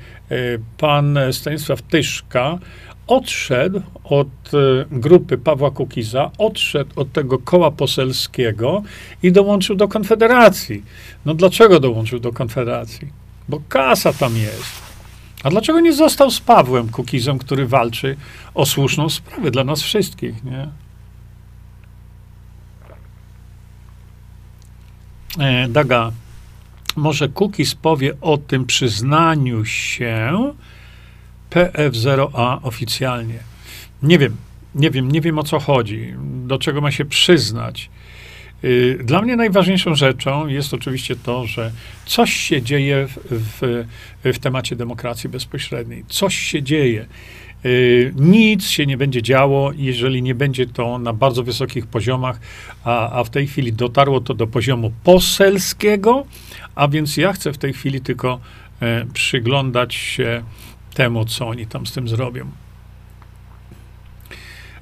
pan 0.78 1.18
Stanisław 1.32 1.82
Tyszka 1.82 2.58
odszedł 3.06 3.82
od 4.04 4.28
e, 4.28 4.84
grupy 4.90 5.38
Pawła 5.38 5.70
Kukiza, 5.70 6.30
odszedł 6.38 6.90
od 7.00 7.12
tego 7.12 7.38
koła 7.38 7.70
poselskiego 7.70 8.82
i 9.22 9.32
dołączył 9.32 9.76
do 9.76 9.88
Konfederacji. 9.88 10.84
No 11.24 11.34
dlaczego 11.34 11.80
dołączył 11.80 12.18
do 12.18 12.32
Konfederacji? 12.32 13.08
Bo 13.48 13.60
kasa 13.68 14.12
tam 14.12 14.36
jest. 14.36 14.86
A 15.42 15.50
dlaczego 15.50 15.80
nie 15.80 15.92
został 15.92 16.30
z 16.30 16.40
Pawłem 16.40 16.88
Kukizem, 16.88 17.38
który 17.38 17.66
walczy 17.66 18.16
o 18.54 18.66
słuszną 18.66 19.08
sprawę 19.08 19.50
dla 19.50 19.64
nas 19.64 19.82
wszystkich, 19.82 20.44
nie? 20.44 20.68
E, 25.38 25.68
Daga, 25.68 26.12
może 26.96 27.28
Kukiz 27.28 27.74
powie 27.74 28.12
o 28.20 28.38
tym 28.38 28.66
przyznaniu 28.66 29.64
się, 29.64 30.52
PF0A 31.56 32.58
oficjalnie. 32.62 33.38
Nie 34.02 34.18
wiem, 34.18 34.36
nie 34.74 34.90
wiem, 34.90 35.12
nie 35.12 35.20
wiem 35.20 35.38
o 35.38 35.42
co 35.42 35.60
chodzi, 35.60 36.14
do 36.46 36.58
czego 36.58 36.80
ma 36.80 36.90
się 36.90 37.04
przyznać. 37.04 37.90
Y, 38.64 38.98
dla 39.04 39.22
mnie 39.22 39.36
najważniejszą 39.36 39.94
rzeczą 39.94 40.46
jest 40.46 40.74
oczywiście 40.74 41.16
to, 41.16 41.46
że 41.46 41.72
coś 42.06 42.32
się 42.32 42.62
dzieje 42.62 43.06
w, 43.08 43.18
w, 43.30 43.84
w 44.34 44.38
temacie 44.38 44.76
demokracji 44.76 45.30
bezpośredniej. 45.30 46.04
Coś 46.08 46.36
się 46.36 46.62
dzieje. 46.62 47.06
Y, 47.64 48.12
nic 48.16 48.66
się 48.66 48.86
nie 48.86 48.96
będzie 48.96 49.22
działo, 49.22 49.72
jeżeli 49.76 50.22
nie 50.22 50.34
będzie 50.34 50.66
to 50.66 50.98
na 50.98 51.12
bardzo 51.12 51.42
wysokich 51.42 51.86
poziomach, 51.86 52.40
a, 52.84 53.18
a 53.20 53.24
w 53.24 53.30
tej 53.30 53.46
chwili 53.46 53.72
dotarło 53.72 54.20
to 54.20 54.34
do 54.34 54.46
poziomu 54.46 54.92
poselskiego, 55.04 56.26
a 56.74 56.88
więc 56.88 57.16
ja 57.16 57.32
chcę 57.32 57.52
w 57.52 57.58
tej 57.58 57.72
chwili 57.72 58.00
tylko 58.00 58.40
e, 58.80 59.06
przyglądać 59.12 59.94
się 59.94 60.42
temu, 60.96 61.24
co 61.24 61.48
oni 61.48 61.66
tam 61.66 61.86
z 61.86 61.92
tym 61.92 62.08
zrobią. 62.08 62.50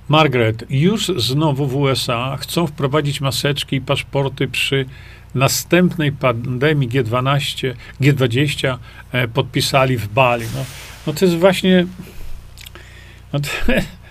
Margaret, 0.08 0.64
już 0.70 1.06
znowu 1.06 1.66
w 1.66 1.76
USA 1.76 2.36
chcą 2.40 2.66
wprowadzić 2.66 3.20
maseczki 3.20 3.76
i 3.76 3.80
paszporty 3.80 4.48
przy 4.48 4.86
następnej 5.34 6.12
pandemii 6.12 6.88
G12, 6.88 7.74
G20 8.00 8.78
e, 9.12 9.28
podpisali 9.28 9.96
w 9.96 10.08
Bali. 10.08 10.46
No, 10.54 10.64
no 11.06 11.12
to 11.12 11.24
jest 11.24 11.38
właśnie 11.38 11.86
no 13.32 13.40
to, 13.40 13.48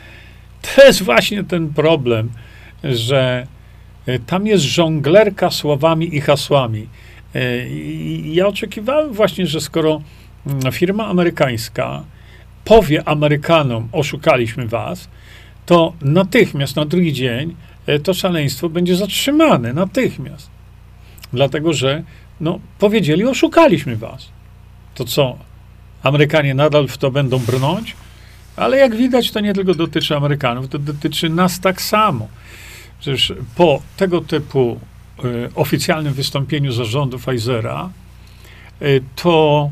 to 0.76 0.86
jest 0.86 1.02
właśnie 1.02 1.44
ten 1.44 1.74
problem, 1.74 2.32
że 2.84 3.48
e, 4.06 4.20
tam 4.20 4.48
jest 4.48 4.64
żonglerka 4.64 5.52
słowami 5.52 6.16
i 6.16 6.22
hasłami. 6.22 6.88
E, 7.36 7.70
I 7.70 8.36
ja 8.36 8.48
oczekiwałem 8.48 9.14
właśnie, 9.14 9.48
że 9.48 9.62
skoro 9.62 10.02
firma 10.72 11.08
amerykańska 11.08 12.04
powie 12.66 13.08
Amerykanom, 13.08 13.90
oszukaliśmy 13.92 14.68
was, 14.68 15.08
to 15.66 15.94
natychmiast, 16.02 16.76
na 16.76 16.86
drugi 16.86 17.14
dzień, 17.14 17.56
e, 17.86 18.00
to 18.00 18.14
szaleństwo 18.14 18.70
będzie 18.70 18.96
zatrzymane, 18.96 19.74
natychmiast. 19.74 20.50
Dlatego, 21.34 21.74
że 21.74 22.04
no, 22.42 22.60
powiedzieli, 22.80 23.26
oszukaliśmy 23.26 23.96
was. 23.96 24.30
To 24.96 25.06
co? 25.06 25.38
Amerykanie 26.04 26.54
nadal 26.56 26.88
w 26.88 26.98
to 26.98 27.12
będą 27.12 27.40
brnąć? 27.40 27.96
Ale 28.56 28.78
jak 28.78 28.96
widać, 28.96 29.32
to 29.32 29.40
nie 29.40 29.54
tylko 29.54 29.74
dotyczy 29.74 30.16
Amerykanów, 30.18 30.68
to 30.68 30.80
dotyczy 30.80 31.30
nas 31.30 31.60
tak 31.60 31.82
samo. 31.82 32.28
Przecież 33.00 33.34
po 33.56 33.82
tego 33.98 34.22
typu 34.22 34.80
y, 35.26 35.50
oficjalnym 35.56 36.14
wystąpieniu 36.14 36.72
zarządu 36.72 37.20
Pfizera, 37.20 37.90
y, 38.82 39.04
to 39.16 39.72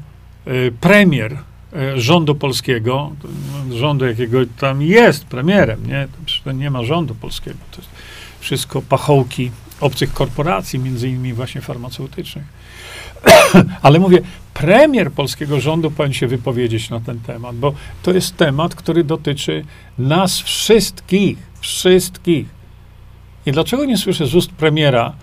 premier 0.79 1.33
y, 1.33 2.01
rządu 2.01 2.35
polskiego, 2.35 3.11
rządu 3.71 4.05
jakiego 4.05 4.39
tam 4.59 4.81
jest 4.81 5.25
premierem, 5.25 5.87
nie? 5.87 6.07
To 6.43 6.51
nie 6.51 6.71
ma 6.71 6.83
rządu 6.83 7.15
polskiego. 7.15 7.57
To 7.71 7.77
jest 7.77 7.89
wszystko 8.39 8.81
pachołki 8.81 9.51
obcych 9.81 10.13
korporacji, 10.13 10.79
między 10.79 11.09
innymi 11.09 11.33
właśnie 11.33 11.61
farmaceutycznych. 11.61 12.45
Ale 13.81 13.99
mówię, 13.99 14.21
premier 14.53 15.11
polskiego 15.11 15.59
rządu 15.59 15.91
powinien 15.91 16.13
się 16.13 16.27
wypowiedzieć 16.27 16.89
na 16.89 16.99
ten 16.99 17.19
temat, 17.19 17.55
bo 17.55 17.73
to 18.03 18.11
jest 18.11 18.37
temat, 18.37 18.75
który 18.75 19.03
dotyczy 19.03 19.65
nas 19.97 20.39
wszystkich, 20.39 21.37
wszystkich. 21.59 22.45
I 23.45 23.51
dlaczego 23.51 23.85
nie 23.85 23.97
słyszę 23.97 24.27
z 24.27 24.35
ust 24.35 24.51
premiera, 24.51 25.07
e, 25.09 25.13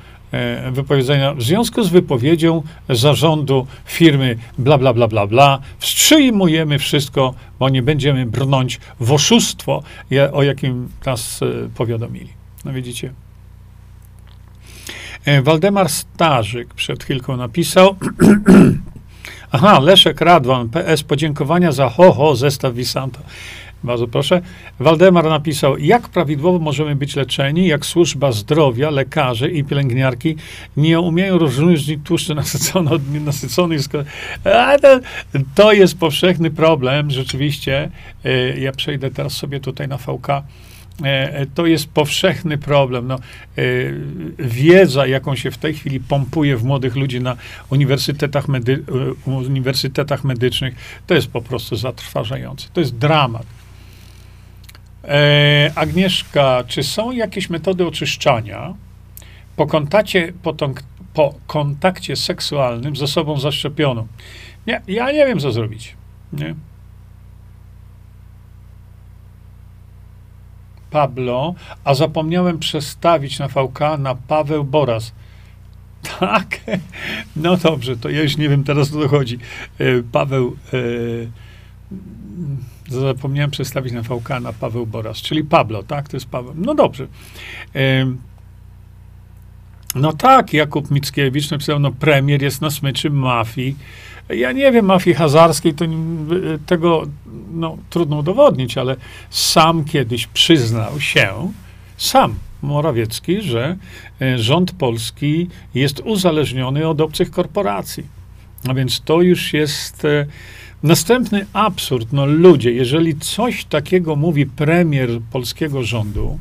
wypowiedzenia. 0.72 1.34
W 1.34 1.42
związku 1.42 1.82
z 1.82 1.88
wypowiedzią 1.88 2.62
zarządu 2.88 3.66
firmy 3.84 4.36
bla, 4.58 4.78
bla, 4.78 4.94
bla, 4.94 5.08
bla, 5.08 5.26
bla, 5.26 5.58
wstrzymujemy 5.78 6.78
wszystko, 6.78 7.34
bo 7.58 7.68
nie 7.68 7.82
będziemy 7.82 8.26
brnąć 8.26 8.80
w 9.00 9.12
oszustwo, 9.12 9.82
o 10.32 10.42
jakim 10.42 10.88
nas 11.06 11.40
e, 11.42 11.68
powiadomili. 11.74 12.28
No 12.64 12.72
widzicie? 12.72 13.12
E, 15.24 15.42
Waldemar 15.42 15.88
Starzyk 15.88 16.74
przed 16.74 17.04
chwilką 17.04 17.36
napisał. 17.36 17.96
Aha, 19.52 19.80
Leszek 19.80 20.20
Radwan, 20.20 20.68
PS, 20.68 21.02
podziękowania 21.02 21.72
za 21.72 21.88
ho-ho, 21.88 22.36
zestaw 22.36 22.74
Visanta. 22.74 23.20
Bardzo 23.84 24.08
proszę. 24.08 24.40
Waldemar 24.80 25.24
napisał, 25.24 25.78
jak 25.78 26.08
prawidłowo 26.08 26.58
możemy 26.58 26.96
być 26.96 27.16
leczeni, 27.16 27.66
jak 27.66 27.86
służba 27.86 28.32
zdrowia, 28.32 28.90
lekarze 28.90 29.48
i 29.48 29.64
pielęgniarki 29.64 30.36
nie 30.76 31.00
umieją 31.00 31.38
rozróżnić 31.38 32.00
tłuszczy 32.04 32.34
nasycone 32.34 32.90
od 32.90 33.12
nienasyconych. 33.12 33.80
To, 33.88 33.98
to 35.54 35.72
jest 35.72 35.98
powszechny 35.98 36.50
problem, 36.50 37.10
rzeczywiście. 37.10 37.90
E, 38.24 38.58
ja 38.58 38.72
przejdę 38.72 39.10
teraz 39.10 39.32
sobie 39.32 39.60
tutaj 39.60 39.88
na 39.88 39.96
VK. 39.96 40.28
E, 40.28 40.44
e, 41.04 41.46
to 41.46 41.66
jest 41.66 41.88
powszechny 41.88 42.58
problem. 42.58 43.06
No, 43.06 43.18
wiedza, 44.38 45.06
jaką 45.06 45.36
się 45.36 45.50
w 45.50 45.58
tej 45.58 45.74
chwili 45.74 46.00
pompuje 46.00 46.56
w 46.56 46.64
młodych 46.64 46.96
ludzi 46.96 47.20
na 47.20 47.36
uniwersytetach, 47.70 48.48
medy, 48.48 48.82
uniwersytetach 49.26 50.24
medycznych, 50.24 50.74
to 51.06 51.14
jest 51.14 51.28
po 51.28 51.42
prostu 51.42 51.76
zatrważające. 51.76 52.68
To 52.72 52.80
jest 52.80 52.98
dramat. 52.98 53.57
E, 55.04 55.72
Agnieszka, 55.74 56.64
czy 56.66 56.82
są 56.82 57.10
jakieś 57.10 57.50
metody 57.50 57.86
oczyszczania 57.86 58.74
po 59.56 59.66
kontakcie, 59.66 60.32
po, 60.42 60.54
po 61.14 61.34
kontakcie 61.46 62.16
seksualnym 62.16 62.96
z 62.96 63.02
osobą 63.02 63.40
zaszczepioną? 63.40 64.06
Nie, 64.66 64.82
ja 64.88 65.12
nie 65.12 65.26
wiem, 65.26 65.40
co 65.40 65.52
zrobić. 65.52 65.96
Nie? 66.32 66.54
Pablo, 70.90 71.54
a 71.84 71.94
zapomniałem 71.94 72.58
przestawić 72.58 73.38
na 73.38 73.48
VK 73.48 73.80
na 73.98 74.14
Paweł 74.14 74.64
Boras. 74.64 75.12
Tak? 76.20 76.60
No 77.36 77.56
dobrze, 77.56 77.96
to 77.96 78.10
ja 78.10 78.22
już 78.22 78.36
nie 78.36 78.48
wiem 78.48 78.64
teraz, 78.64 78.94
o 78.94 79.02
co 79.02 79.08
chodzi. 79.08 79.38
E, 79.78 79.84
Paweł. 80.12 80.56
E, 80.72 81.47
zapomniałem 82.88 83.50
przedstawić 83.50 83.92
na 83.92 84.02
VK 84.02 84.28
na 84.40 84.52
Paweł 84.52 84.86
Boras, 84.86 85.16
czyli 85.16 85.44
Pablo, 85.44 85.82
tak? 85.82 86.08
To 86.08 86.16
jest 86.16 86.26
Paweł. 86.26 86.52
No 86.56 86.74
dobrze. 86.74 87.06
No 89.94 90.12
tak, 90.12 90.52
Jakub 90.52 90.90
Mickiewicz 90.90 91.50
napisał, 91.50 91.78
no 91.78 91.92
premier 91.92 92.42
jest 92.42 92.60
na 92.60 92.70
smyczy 92.70 93.10
mafii. 93.10 93.76
Ja 94.28 94.52
nie 94.52 94.72
wiem, 94.72 94.86
mafii 94.86 95.16
hazarskiej, 95.16 95.74
to 95.74 95.84
tego 96.66 97.02
no, 97.52 97.78
trudno 97.90 98.16
udowodnić, 98.16 98.78
ale 98.78 98.96
sam 99.30 99.84
kiedyś 99.84 100.26
przyznał 100.26 101.00
się, 101.00 101.52
sam 101.96 102.34
Morawiecki, 102.62 103.42
że 103.42 103.76
e, 104.20 104.38
rząd 104.38 104.72
polski 104.72 105.48
jest 105.74 106.00
uzależniony 106.00 106.88
od 106.88 107.00
obcych 107.00 107.30
korporacji. 107.30 108.06
A 108.68 108.74
więc 108.74 109.00
to 109.00 109.22
już 109.22 109.52
jest 109.52 110.04
e, 110.04 110.26
Następny 110.82 111.46
absurd, 111.52 112.12
no 112.12 112.26
ludzie, 112.26 112.72
jeżeli 112.72 113.16
coś 113.16 113.64
takiego 113.64 114.16
mówi 114.16 114.46
premier 114.46 115.08
polskiego 115.32 115.82
rządu, 115.82 116.38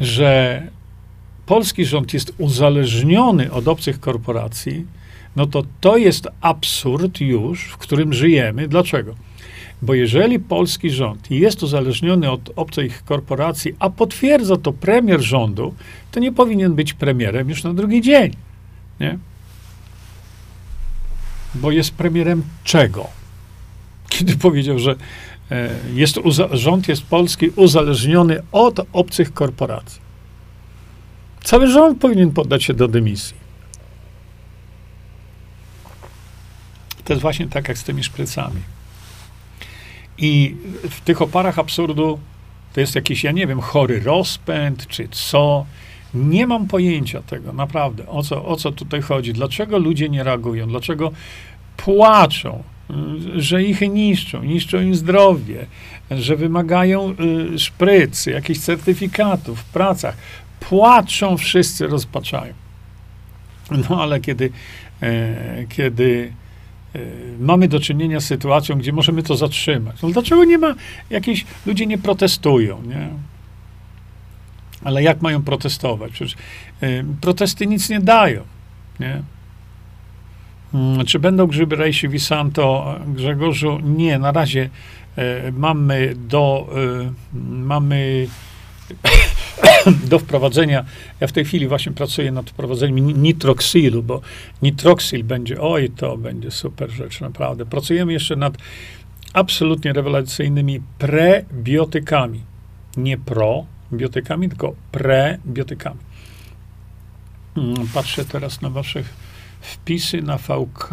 że 0.00 0.62
polski 1.46 1.84
rząd 1.84 2.14
jest 2.14 2.34
uzależniony 2.38 3.52
od 3.52 3.68
obcych 3.68 4.00
korporacji, 4.00 4.86
no 5.36 5.46
to 5.46 5.62
to 5.80 5.96
jest 5.96 6.28
absurd 6.40 7.20
już, 7.20 7.64
w 7.64 7.76
którym 7.76 8.12
żyjemy. 8.12 8.68
Dlaczego? 8.68 9.14
Bo 9.82 9.94
jeżeli 9.94 10.38
polski 10.38 10.90
rząd 10.90 11.30
jest 11.30 11.62
uzależniony 11.62 12.30
od 12.30 12.50
obcych 12.56 13.04
korporacji, 13.04 13.74
a 13.78 13.90
potwierdza 13.90 14.56
to 14.56 14.72
premier 14.72 15.20
rządu, 15.20 15.74
to 16.12 16.20
nie 16.20 16.32
powinien 16.32 16.74
być 16.74 16.94
premierem 16.94 17.48
już 17.48 17.64
na 17.64 17.74
drugi 17.74 18.00
dzień. 18.00 18.32
Nie? 19.00 19.18
Bo 21.54 21.70
jest 21.70 21.90
premierem 21.90 22.42
czego? 22.64 23.08
Kiedy 24.08 24.36
powiedział, 24.36 24.78
że 24.78 24.94
e, 25.50 25.70
jest, 25.94 26.18
rząd 26.52 26.88
jest 26.88 27.02
polski 27.02 27.48
uzależniony 27.48 28.42
od 28.52 28.80
obcych 28.92 29.34
korporacji. 29.34 30.00
Cały 31.44 31.68
rząd 31.68 32.00
powinien 32.00 32.30
poddać 32.30 32.64
się 32.64 32.74
do 32.74 32.88
dymisji. 32.88 33.36
To 37.04 37.12
jest 37.12 37.22
właśnie 37.22 37.46
tak 37.46 37.68
jak 37.68 37.78
z 37.78 37.84
tymi 37.84 38.04
szprycami. 38.04 38.60
I 40.18 40.56
w 40.90 41.00
tych 41.00 41.22
oparach 41.22 41.58
absurdu 41.58 42.20
to 42.72 42.80
jest 42.80 42.94
jakiś, 42.94 43.24
ja 43.24 43.32
nie 43.32 43.46
wiem, 43.46 43.60
chory 43.60 44.00
rozpęd, 44.00 44.86
czy 44.86 45.08
co. 45.08 45.66
Nie 46.14 46.46
mam 46.46 46.66
pojęcia 46.66 47.22
tego, 47.22 47.52
naprawdę, 47.52 48.06
o 48.06 48.22
co, 48.22 48.44
o 48.44 48.56
co 48.56 48.72
tutaj 48.72 49.02
chodzi. 49.02 49.32
Dlaczego 49.32 49.78
ludzie 49.78 50.08
nie 50.08 50.24
reagują? 50.24 50.66
Dlaczego 50.66 51.12
płaczą, 51.76 52.62
że 53.36 53.62
ich 53.62 53.80
niszczą, 53.80 54.42
niszczą 54.42 54.80
im 54.80 54.94
zdrowie, 54.94 55.66
że 56.10 56.36
wymagają 56.36 57.14
y, 57.54 57.58
szprycy, 57.58 58.30
jakichś 58.30 58.60
certyfikatów 58.60 59.60
w 59.60 59.64
pracach. 59.64 60.16
Płaczą 60.60 61.36
wszyscy, 61.36 61.86
rozpaczają. 61.86 62.54
No 63.90 64.02
ale 64.02 64.20
kiedy, 64.20 64.50
e, 65.02 65.64
kiedy 65.68 66.32
e, 66.94 66.98
mamy 67.40 67.68
do 67.68 67.80
czynienia 67.80 68.20
z 68.20 68.24
sytuacją, 68.24 68.78
gdzie 68.78 68.92
możemy 68.92 69.22
to 69.22 69.36
zatrzymać, 69.36 70.02
no 70.02 70.10
dlaczego 70.10 70.44
nie 70.44 70.58
ma, 70.58 70.74
jakieś 71.10 71.44
ludzie 71.66 71.86
nie 71.86 71.98
protestują, 71.98 72.82
nie? 72.82 73.08
Ale 74.84 75.02
jak 75.02 75.22
mają 75.22 75.42
protestować? 75.42 76.12
Przecież 76.12 76.36
y, 76.82 77.04
protesty 77.20 77.66
nic 77.66 77.88
nie 77.88 78.00
dają. 78.00 78.42
Nie? 79.00 79.22
Mm, 80.74 81.04
czy 81.06 81.18
będą 81.18 81.46
grzyby 81.46 81.76
Rejsi 81.76 82.08
Visanto, 82.08 82.96
Grzegorzu? 83.06 83.78
Nie, 83.82 84.18
na 84.18 84.32
razie 84.32 84.70
y, 85.18 85.52
mamy 85.52 86.14
do, 86.16 86.68
y, 87.34 87.36
mamy 87.42 88.26
do 90.10 90.18
wprowadzenia, 90.18 90.84
ja 91.20 91.26
w 91.26 91.32
tej 91.32 91.44
chwili 91.44 91.68
właśnie 91.68 91.92
pracuję 91.92 92.32
nad 92.32 92.50
wprowadzeniem 92.50 93.22
nitroxilu, 93.22 94.02
bo 94.02 94.20
nitroxil 94.62 95.24
będzie, 95.24 95.60
oj, 95.60 95.90
to 95.90 96.16
będzie 96.16 96.50
super 96.50 96.90
rzecz, 96.90 97.20
naprawdę. 97.20 97.66
Pracujemy 97.66 98.12
jeszcze 98.12 98.36
nad 98.36 98.58
absolutnie 99.32 99.92
rewelacyjnymi 99.92 100.80
prebiotykami. 100.98 102.40
Nie 102.96 103.18
pro, 103.18 103.64
biotykami, 103.92 104.48
tylko 104.48 104.74
prebiotykami. 104.92 106.00
Mm, 107.56 107.88
patrzę 107.94 108.24
teraz 108.24 108.60
na 108.60 108.70
wasze 108.70 109.02
wpisy 109.60 110.22
na 110.22 110.38
VK. 110.38 110.90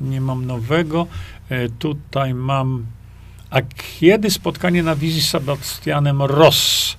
Nie 0.00 0.20
mam 0.20 0.46
nowego. 0.46 1.06
E, 1.48 1.68
tutaj 1.68 2.34
mam. 2.34 2.86
A 3.50 3.60
kiedy 3.62 4.30
spotkanie 4.30 4.82
na 4.82 4.96
wizji 4.96 5.20
z 5.22 5.30
Sebastianem 5.30 6.22
Ross? 6.22 6.96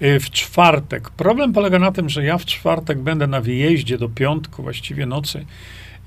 E, 0.00 0.20
w 0.20 0.30
czwartek. 0.30 1.10
Problem 1.10 1.52
polega 1.52 1.78
na 1.78 1.92
tym, 1.92 2.08
że 2.08 2.24
ja 2.24 2.38
w 2.38 2.44
czwartek 2.44 2.98
będę 2.98 3.26
na 3.26 3.40
wyjeździe 3.40 3.98
do 3.98 4.08
piątku, 4.08 4.62
właściwie 4.62 5.06
nocy. 5.06 5.44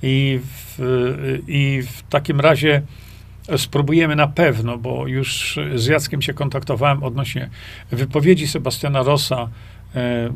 I 0.04 0.40
w, 0.44 0.80
i 1.48 1.84
w 1.88 2.04
takim 2.10 2.40
razie 2.40 2.82
spróbujemy 3.58 4.16
na 4.16 4.28
pewno, 4.28 4.78
bo 4.78 5.08
już 5.08 5.60
z 5.76 5.86
Jackiem 5.86 6.22
się 6.22 6.34
kontaktowałem 6.34 7.04
odnośnie 7.04 7.50
wypowiedzi 7.92 8.48
Sebastiana 8.48 9.04
Rossa 9.04 9.50
e, 9.96 10.30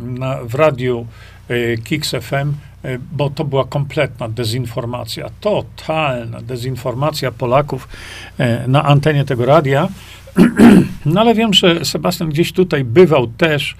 na, 0.00 0.38
w 0.44 0.54
radiu 0.54 1.06
e, 1.48 1.76
Kix 1.76 2.10
FM, 2.10 2.34
e, 2.34 2.98
bo 3.12 3.30
to 3.30 3.44
była 3.44 3.64
kompletna 3.64 4.28
dezinformacja, 4.28 5.30
totalna 5.40 6.40
dezinformacja 6.40 7.32
Polaków 7.32 7.88
na 8.68 8.84
antenie 8.84 9.24
tego 9.24 9.46
radia. 9.46 9.88
No 11.06 11.20
ale 11.20 11.34
wiem, 11.34 11.54
że 11.54 11.84
Sebastian 11.84 12.28
gdzieś 12.28 12.52
tutaj 12.52 12.84
bywał 12.84 13.26
też 13.26 13.76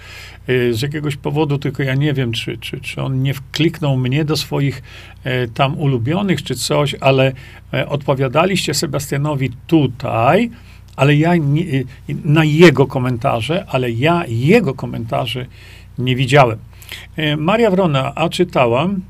z 0.71 0.83
jakiegoś 0.83 1.17
powodu, 1.17 1.59
tylko 1.59 1.83
ja 1.83 1.95
nie 1.95 2.13
wiem, 2.13 2.33
czy, 2.33 2.59
czy, 2.59 2.81
czy 2.81 3.03
on 3.03 3.23
nie 3.23 3.35
wkliknął 3.35 3.97
mnie 3.97 4.25
do 4.25 4.37
swoich 4.37 4.83
e, 5.25 5.49
tam 5.49 5.79
ulubionych, 5.79 6.43
czy 6.43 6.55
coś, 6.55 6.95
ale 7.01 7.33
e, 7.73 7.89
odpowiadaliście 7.89 8.75
Sebastianowi 8.75 9.51
tutaj, 9.67 10.51
ale 10.97 11.17
ja 11.17 11.37
nie, 11.37 11.63
y, 11.63 11.85
na 12.25 12.45
jego 12.45 12.87
komentarze, 12.87 13.67
ale 13.69 13.91
ja 13.91 14.25
jego 14.29 14.75
komentarzy 14.75 15.47
nie 15.99 16.17
widziałem. 16.17 16.59
E, 17.17 17.37
Maria 17.37 17.71
Wrona, 17.71 18.15
a 18.15 18.29
czytałam, 18.29 19.01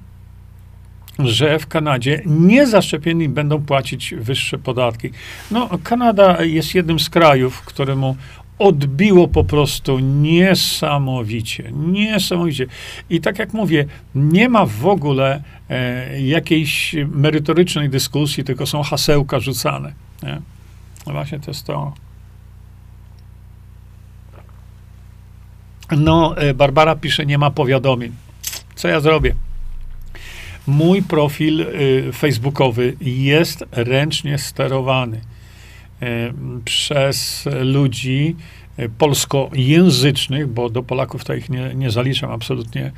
że 1.19 1.59
w 1.59 1.67
Kanadzie 1.67 2.23
niezaszczepieni 2.27 3.29
będą 3.29 3.63
płacić 3.63 4.15
wyższe 4.15 4.59
podatki. 4.59 5.11
No, 5.51 5.69
Kanada 5.83 6.45
jest 6.45 6.75
jednym 6.75 6.99
z 7.01 7.11
krajów, 7.11 7.63
któremu 7.63 8.17
odbiło 8.59 9.29
po 9.29 9.45
prostu 9.45 9.99
niesamowicie, 9.99 11.73
niesamowicie. 11.73 12.67
I 13.11 13.21
tak 13.21 13.39
jak 13.39 13.53
mówię, 13.53 13.87
nie 14.15 14.49
ma 14.49 14.67
w 14.67 14.87
ogóle 14.87 15.43
e, 15.71 16.21
jakiejś 16.21 16.97
merytorycznej 17.09 17.89
dyskusji, 17.91 18.45
tylko 18.45 18.67
są 18.67 18.83
hasełka 18.83 19.41
rzucane. 19.41 19.93
Nie? 20.23 20.41
No 21.07 21.13
właśnie 21.13 21.41
to 21.41 21.51
jest 21.51 21.67
to. 21.67 21.93
No, 25.97 26.37
e, 26.37 26.55
Barbara 26.55 26.97
pisze, 26.97 27.27
nie 27.27 27.39
ma 27.39 27.51
powiadomień. 27.51 28.13
Co 28.75 28.89
ja 28.89 29.01
zrobię? 29.01 29.35
Mój 30.67 31.03
profil 31.03 31.61
y, 31.61 32.13
facebookowy 32.13 32.97
jest 33.01 33.65
ręcznie 33.73 34.39
sterowany 34.39 35.21
przez 36.65 37.49
ludzi 37.61 38.37
y, 38.79 38.89
polskojęzycznych, 38.89 40.47
bo 40.47 40.71
do 40.71 40.83
Polaków 40.83 41.25
to 41.25 41.35
ich 41.35 41.51
nie, 41.51 41.75
nie 41.75 41.91
zaliczam 41.91 42.31
absolutnie 42.31 42.93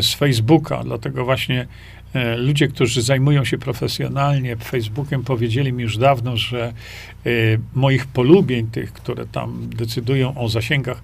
z 0.00 0.14
Facebooka, 0.14 0.82
dlatego 0.84 1.24
właśnie 1.24 1.66
ludzie, 2.36 2.68
którzy 2.68 3.02
zajmują 3.02 3.44
się 3.44 3.58
profesjonalnie 3.58 4.56
Facebookiem, 4.56 5.24
powiedzieli 5.24 5.72
mi 5.72 5.82
już 5.82 5.98
dawno, 5.98 6.36
że 6.36 6.72
moich 7.74 8.06
polubień, 8.06 8.66
tych, 8.66 8.92
które 8.92 9.26
tam 9.26 9.68
decydują 9.70 10.38
o 10.38 10.48
zasięgach, 10.48 11.02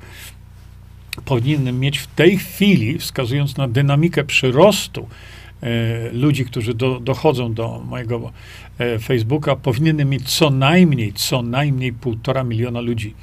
powinienem 1.25 1.81
mieć 1.81 1.99
w 1.99 2.07
tej 2.07 2.39
chwili, 2.39 2.99
wskazując 2.99 3.57
na 3.57 3.69
dynamikę 3.69 4.25
przyrostu 4.25 5.09
ludzi, 6.13 6.45
którzy 6.45 6.75
do, 6.75 7.01
dochodzą 7.01 7.55
do 7.55 7.83
mojego 7.89 8.33
e, 8.79 8.99
Facebooka, 8.99 9.57
powinienem 9.57 10.11
mieć 10.11 10.37
co 10.37 10.51
najmniej, 10.51 11.13
co 11.13 11.43
najmniej 11.43 11.93
półtora 11.93 12.45
miliona 12.45 12.81
ludzi. 12.81 13.15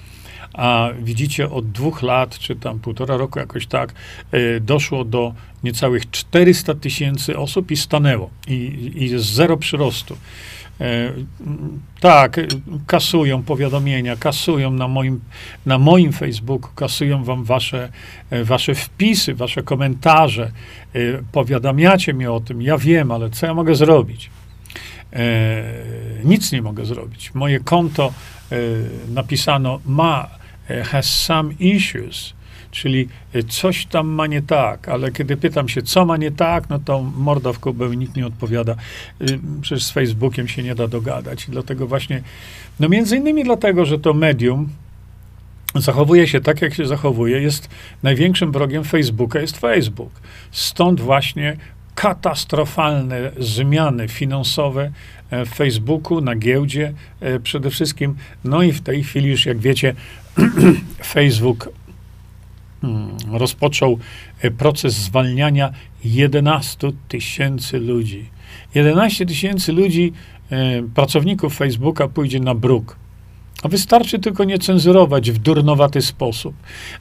A 0.54 0.90
widzicie, 1.00 1.50
od 1.50 1.72
dwóch 1.72 2.02
lat, 2.02 2.40
czy 2.40 2.56
tam 2.56 2.80
półtora 2.80 3.18
roku 3.18 3.40
jakoś 3.40 3.68
tak, 3.68 3.94
e, 4.32 4.60
doszło 4.60 5.06
do 5.06 5.34
niecałych 5.64 6.10
400 6.10 6.76
tysięcy 6.76 7.38
osób 7.38 7.72
i 7.72 7.78
stanęło. 7.78 8.30
I, 8.48 8.92
i 8.96 9.10
jest 9.10 9.26
zero 9.26 9.58
przyrostu. 9.58 10.18
E, 10.82 11.14
tak, 12.00 12.40
kasują 12.88 13.44
powiadomienia, 13.44 14.16
kasują 14.16 14.72
na 14.72 14.88
moim, 14.88 15.20
na 15.66 15.78
moim 15.78 16.14
Facebooku, 16.14 16.70
kasują 16.76 17.24
wam 17.24 17.44
wasze, 17.44 17.90
e, 18.30 18.44
wasze 18.44 18.76
wpisy, 18.76 19.34
wasze 19.34 19.64
komentarze, 19.64 20.52
e, 20.96 21.00
powiadamiacie 21.32 22.14
mnie 22.14 22.32
o 22.32 22.40
tym, 22.40 22.62
ja 22.62 22.78
wiem, 22.78 23.12
ale 23.12 23.30
co 23.30 23.46
ja 23.46 23.54
mogę 23.54 23.76
zrobić? 23.76 24.30
nic 26.24 26.52
nie 26.52 26.62
mogę 26.62 26.86
zrobić. 26.86 27.34
Moje 27.34 27.60
konto 27.60 28.14
napisano 29.14 29.80
ma, 29.86 30.30
has 30.84 31.06
some 31.06 31.54
issues 31.60 32.34
czyli 32.76 33.08
y, 33.36 33.44
coś 33.44 33.86
tam 33.86 34.08
ma 34.08 34.28
nie 34.28 34.42
tak, 34.42 34.90
ale 34.90 35.12
kiedy 35.12 35.38
pytam 35.38 35.70
się, 35.70 35.82
co 35.82 36.06
ma 36.06 36.18
nie 36.18 36.32
tak, 36.32 36.70
no 36.70 36.80
to 36.80 37.02
morda 37.02 37.54
w 37.54 37.60
kubeł 37.60 37.94
nikt 37.94 38.16
nie 38.16 38.28
odpowiada. 38.28 38.76
Y, 39.22 39.40
przecież 39.62 39.84
z 39.84 39.92
Facebookiem 39.92 40.48
się 40.48 40.64
nie 40.64 40.76
da 40.76 40.88
dogadać. 40.88 41.46
Dlatego 41.50 41.88
właśnie, 41.88 42.22
no 42.80 42.90
między 42.90 43.18
innymi 43.18 43.44
dlatego, 43.44 43.86
że 43.86 44.00
to 44.00 44.14
medium 44.14 44.70
zachowuje 45.76 46.28
się 46.28 46.42
tak, 46.42 46.62
jak 46.62 46.74
się 46.74 46.86
zachowuje, 46.86 47.42
jest 47.42 47.70
największym 48.04 48.52
wrogiem 48.52 48.84
Facebooka, 48.84 49.40
jest 49.40 49.58
Facebook. 49.58 50.12
Stąd 50.52 51.02
właśnie 51.02 51.58
katastrofalne 51.96 53.32
zmiany 53.40 54.08
finansowe 54.08 54.92
e, 55.30 55.46
w 55.46 55.50
Facebooku, 55.50 56.22
na 56.22 56.36
giełdzie 56.36 56.94
e, 57.20 57.40
przede 57.40 57.70
wszystkim. 57.70 58.16
No 58.44 58.64
i 58.64 58.72
w 58.72 58.82
tej 58.82 59.04
chwili 59.04 59.30
już, 59.30 59.46
jak 59.46 59.58
wiecie, 59.58 59.96
Facebook 61.14 61.70
rozpoczął 63.32 64.00
e, 64.42 64.52
proces 64.52 64.94
zwalniania 64.94 65.72
11 66.04 66.92
tysięcy 67.08 67.80
ludzi. 67.80 68.30
11 68.76 69.26
tysięcy 69.26 69.72
ludzi, 69.72 70.14
e, 70.50 70.84
pracowników 70.84 71.56
Facebooka 71.56 72.08
pójdzie 72.08 72.40
na 72.40 72.56
bruk. 72.56 72.98
A 73.64 73.68
wystarczy 73.68 74.20
tylko 74.20 74.44
nie 74.44 74.60
cenzurować 74.60 75.32
w 75.32 75.38
durnowaty 75.38 76.02
sposób. 76.02 76.56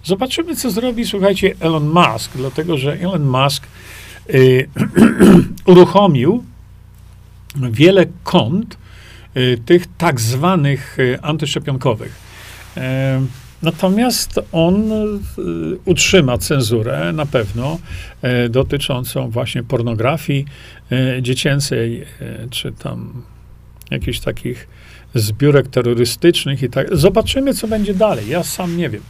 Zobaczymy, 0.04 0.56
co 0.56 0.70
zrobi, 0.70 1.06
słuchajcie, 1.06 1.54
Elon 1.60 1.88
Musk, 1.88 2.32
dlatego 2.34 2.78
że 2.78 2.92
Elon 2.92 3.24
Musk 3.24 3.66
y, 4.34 4.68
uruchomił 5.66 6.44
wiele 7.56 8.06
kont 8.22 8.78
y, 9.36 9.58
tych 9.66 9.86
tak 9.98 10.20
zwanych 10.20 10.98
y, 10.98 11.18
antyszczepionkowych. 11.22 12.16
Y, 12.76 12.80
Natomiast 13.64 14.40
on 14.52 14.92
e, 14.92 15.04
utrzyma 15.84 16.38
cenzurę 16.38 17.12
na 17.12 17.26
pewno 17.26 17.78
e, 18.22 18.48
dotyczącą 18.48 19.30
właśnie 19.30 19.62
pornografii 19.62 20.44
e, 20.92 21.22
dziecięcej, 21.22 22.04
czy 22.50 22.72
tam 22.72 23.22
jakichś 23.90 24.20
takich 24.20 24.68
zbiórek 25.14 25.68
terrorystycznych 25.68 26.62
i 26.62 26.70
tak. 26.70 26.96
Zobaczymy, 26.96 27.54
co 27.54 27.68
będzie 27.68 27.94
dalej. 27.94 28.28
Ja 28.28 28.42
sam 28.42 28.76
nie 28.76 28.90
wiem. 28.90 29.02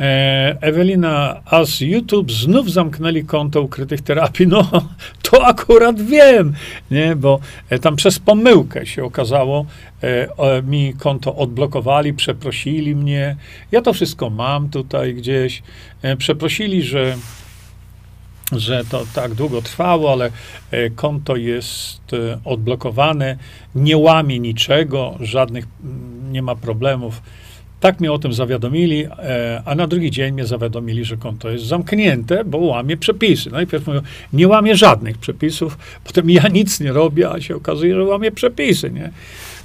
E, 0.00 0.56
Ewelina, 0.60 1.40
a 1.44 1.64
z 1.64 1.80
YouTube 1.80 2.32
znów 2.32 2.72
zamknęli 2.72 3.24
konto 3.24 3.62
ukrytych 3.62 4.00
terapii. 4.00 4.46
No, 4.46 4.70
to 5.30 5.46
akurat 5.46 6.02
wiem, 6.02 6.54
nie, 6.90 7.16
bo 7.16 7.40
e, 7.70 7.78
tam 7.78 7.96
przez 7.96 8.18
pomyłkę 8.18 8.86
się 8.86 9.04
okazało, 9.04 9.66
e, 10.02 10.62
mi 10.62 10.94
konto 10.94 11.36
odblokowali, 11.36 12.14
przeprosili 12.14 12.96
mnie. 12.96 13.36
Ja 13.72 13.82
to 13.82 13.92
wszystko 13.92 14.30
mam 14.30 14.68
tutaj 14.68 15.14
gdzieś. 15.14 15.62
Przeprosili, 16.18 16.82
że 16.82 17.16
że 18.52 18.84
to 18.84 19.04
tak 19.14 19.34
długo 19.34 19.62
trwało, 19.62 20.12
ale 20.12 20.30
konto 20.96 21.36
jest 21.36 22.00
odblokowane, 22.44 23.36
nie 23.74 23.96
łamie 23.96 24.38
niczego, 24.38 25.16
żadnych 25.20 25.66
nie 26.30 26.42
ma 26.42 26.54
problemów 26.54 27.22
tak 27.80 28.00
mnie 28.00 28.12
o 28.12 28.18
tym 28.18 28.32
zawiadomili, 28.32 29.04
e, 29.04 29.62
a 29.64 29.74
na 29.74 29.86
drugi 29.86 30.10
dzień 30.10 30.34
mnie 30.34 30.46
zawiadomili, 30.46 31.04
że 31.04 31.16
konto 31.16 31.50
jest 31.50 31.64
zamknięte, 31.64 32.44
bo 32.44 32.58
łamie 32.58 32.96
przepisy. 32.96 33.50
Najpierw 33.50 33.86
mówią, 33.86 34.00
nie 34.32 34.48
łamie 34.48 34.76
żadnych 34.76 35.18
przepisów, 35.18 35.78
potem 36.04 36.30
ja 36.30 36.48
nic 36.48 36.80
nie 36.80 36.92
robię, 36.92 37.30
a 37.30 37.40
się 37.40 37.56
okazuje, 37.56 37.94
że 37.94 38.04
łamie 38.04 38.32
przepisy, 38.32 38.90
nie? 38.90 39.10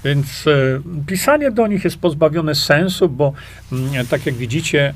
Więc 0.06 0.48
e, 0.48 0.82
pisanie 1.08 1.52
do 1.52 1.68
nich 1.68 1.84
jest 1.84 1.98
pozbawione 1.98 2.56
sensu, 2.56 3.10
bo 3.10 3.34
m, 3.72 3.90
mm, 3.94 4.08
tak 4.08 4.26
jak 4.26 4.36
widzicie, 4.36 4.88
e, 4.88 4.94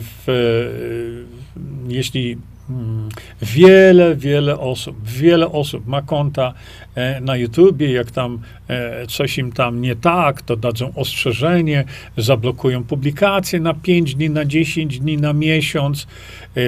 w, 0.00 0.28
e, 0.28 1.92
jeśli 1.92 2.36
Hmm. 2.68 3.08
Wiele, 3.42 4.16
wiele 4.16 4.58
osób, 4.58 4.96
wiele 5.08 5.52
osób 5.52 5.86
ma 5.86 6.02
konta 6.02 6.54
e, 6.94 7.20
na 7.20 7.36
YouTubie, 7.36 7.92
jak 7.92 8.10
tam 8.10 8.38
e, 8.68 9.06
coś 9.06 9.38
im 9.38 9.52
tam 9.52 9.80
nie 9.80 9.96
tak, 9.96 10.42
to 10.42 10.56
dadzą 10.56 10.94
ostrzeżenie, 10.94 11.84
zablokują 12.16 12.84
publikacje 12.84 13.60
na 13.60 13.74
5 13.74 14.14
dni, 14.14 14.30
na 14.30 14.44
10 14.44 14.98
dni, 14.98 15.16
na 15.16 15.32
miesiąc. 15.32 16.06
E, 16.56 16.60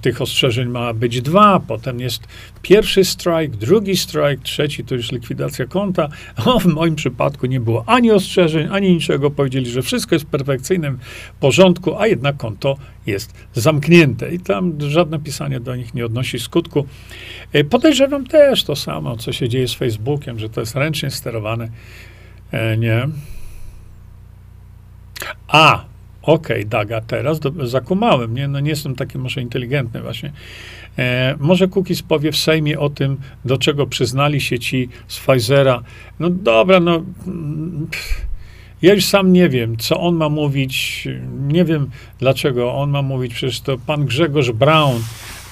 tych 0.00 0.22
ostrzeżeń 0.22 0.68
ma 0.68 0.94
być 0.94 1.22
dwa, 1.22 1.60
potem 1.60 2.00
jest 2.00 2.22
pierwszy 2.62 3.04
strike, 3.04 3.48
drugi 3.48 3.96
strike, 3.96 4.42
trzeci 4.42 4.84
to 4.84 4.94
już 4.94 5.12
likwidacja 5.12 5.66
konta. 5.66 6.08
O, 6.48 6.60
w 6.60 6.66
moim 6.66 6.94
przypadku 6.94 7.46
nie 7.46 7.60
było 7.60 7.84
ani 7.86 8.10
ostrzeżeń, 8.10 8.68
ani 8.70 8.92
niczego. 8.92 9.30
Powiedzieli, 9.30 9.70
że 9.70 9.82
wszystko 9.82 10.14
jest 10.14 10.24
w 10.24 10.28
perfekcyjnym 10.28 10.98
porządku, 11.40 11.96
a 11.98 12.06
jednak 12.06 12.36
konto 12.36 12.76
jest 13.08 13.34
zamknięte 13.54 14.34
i 14.34 14.40
tam 14.40 14.72
żadne 14.80 15.18
pisanie 15.18 15.60
do 15.60 15.76
nich 15.76 15.94
nie 15.94 16.06
odnosi 16.06 16.38
skutku. 16.38 16.86
E, 17.52 17.64
podejrzewam 17.64 18.26
też 18.26 18.64
to 18.64 18.76
samo, 18.76 19.16
co 19.16 19.32
się 19.32 19.48
dzieje 19.48 19.68
z 19.68 19.74
Facebookiem, 19.74 20.38
że 20.38 20.48
to 20.48 20.60
jest 20.60 20.74
ręcznie 20.74 21.10
sterowane. 21.10 21.68
E, 22.52 22.76
nie. 22.76 23.08
A, 25.48 25.84
okej, 26.22 26.56
okay, 26.56 26.64
Daga, 26.64 27.00
teraz 27.00 27.40
do, 27.40 27.66
zakumałem, 27.66 28.34
nie? 28.34 28.48
No 28.48 28.60
nie 28.60 28.70
jestem 28.70 28.94
taki 28.94 29.18
może 29.18 29.42
inteligentny 29.42 30.02
właśnie. 30.02 30.32
E, 30.98 31.34
może 31.40 31.68
Cookies 31.68 32.02
powie 32.02 32.32
w 32.32 32.36
Sejmie 32.36 32.78
o 32.78 32.90
tym, 32.90 33.16
do 33.44 33.58
czego 33.58 33.86
przyznali 33.86 34.40
się 34.40 34.58
ci 34.58 34.88
z 35.08 35.20
Pfizera. 35.20 35.82
No 36.20 36.30
dobra, 36.30 36.80
no... 36.80 37.02
Pff 37.90 38.28
ja 38.82 38.94
już 38.94 39.04
sam 39.04 39.32
nie 39.32 39.48
wiem, 39.48 39.76
co 39.76 40.00
on 40.00 40.14
ma 40.14 40.28
mówić. 40.28 41.08
Nie 41.48 41.64
wiem, 41.64 41.90
dlaczego 42.18 42.74
on 42.74 42.90
ma 42.90 43.02
mówić. 43.02 43.34
Przecież 43.34 43.60
to 43.60 43.78
pan 43.78 44.04
Grzegorz 44.04 44.50
Braun 44.50 45.02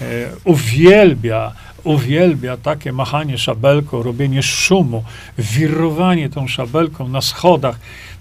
e, 0.00 0.04
uwielbia, 0.44 1.52
uwielbia 1.84 2.56
takie 2.56 2.92
machanie 2.92 3.38
szabelką, 3.38 4.02
robienie 4.02 4.42
szumu, 4.42 5.04
wirowanie 5.38 6.30
tą 6.30 6.48
szabelką 6.48 7.08
na 7.08 7.20
schodach. 7.20 7.78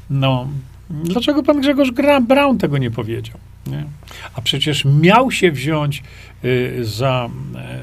No, 0.09 0.47
dlaczego 0.89 1.43
pan 1.43 1.61
Grzegorz 1.61 1.91
Braun 2.27 2.57
tego 2.57 2.77
nie 2.77 2.91
powiedział? 2.91 3.37
Nie? 3.67 3.83
A 4.33 4.41
przecież 4.41 4.85
miał 4.85 5.31
się 5.31 5.51
wziąć 5.51 6.03
y, 6.43 6.79
za, 6.81 7.29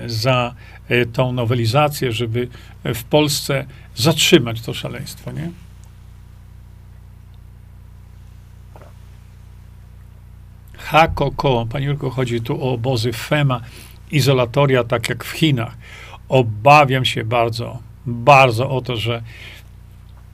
y, 0.04 0.10
za 0.10 0.54
tą 1.12 1.32
nowelizację, 1.32 2.12
żeby 2.12 2.48
w 2.84 3.04
Polsce 3.04 3.64
zatrzymać 3.96 4.60
to 4.60 4.74
szaleństwo, 4.74 5.32
nie? 5.32 5.50
HKOKO. 10.92 11.66
Pani 11.70 11.86
Jurko, 11.86 12.10
chodzi 12.10 12.40
tu 12.40 12.64
o 12.64 12.72
obozy 12.72 13.12
FEMA, 13.12 13.60
izolatoria, 14.10 14.84
tak 14.84 15.08
jak 15.08 15.24
w 15.24 15.30
Chinach. 15.30 15.76
Obawiam 16.28 17.04
się 17.04 17.24
bardzo, 17.24 17.78
bardzo 18.06 18.70
o 18.70 18.80
to, 18.80 18.96
że 18.96 19.22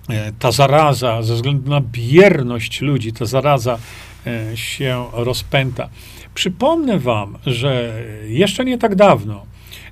e, 0.08 0.32
ta 0.38 0.52
zaraza, 0.52 1.22
ze 1.22 1.34
względu 1.34 1.70
na 1.70 1.80
bierność 1.80 2.80
ludzi, 2.80 3.12
ta 3.12 3.24
zaraza 3.24 3.78
e, 4.26 4.56
się 4.56 5.06
rozpęta. 5.12 5.88
Przypomnę 6.34 6.98
wam, 6.98 7.38
że 7.46 8.02
jeszcze 8.26 8.64
nie 8.64 8.78
tak 8.78 8.94
dawno, 8.94 9.46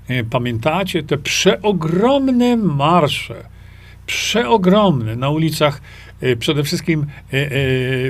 e, 0.08 0.24
pamiętacie 0.24 1.02
te 1.02 1.18
przeogromne 1.18 2.56
marsze, 2.56 3.34
przeogromne 4.06 5.16
na 5.16 5.30
ulicach 5.30 5.80
przede 6.38 6.64
wszystkim 6.64 7.06
e, 7.32 7.36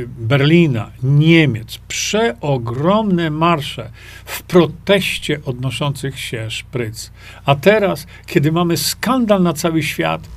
Berlina, 0.07 0.91
Niemiec, 1.03 1.79
przeogromne 1.89 3.31
marsze 3.31 3.91
w 4.25 4.43
proteście 4.43 5.41
odnoszących 5.45 6.21
się 6.21 6.51
szpryc. 6.51 7.13
A 7.45 7.55
teraz, 7.55 8.07
kiedy 8.27 8.53
mamy 8.53 8.77
skandal 8.77 9.43
na 9.43 9.53
cały 9.53 9.83
świat, 9.83 10.29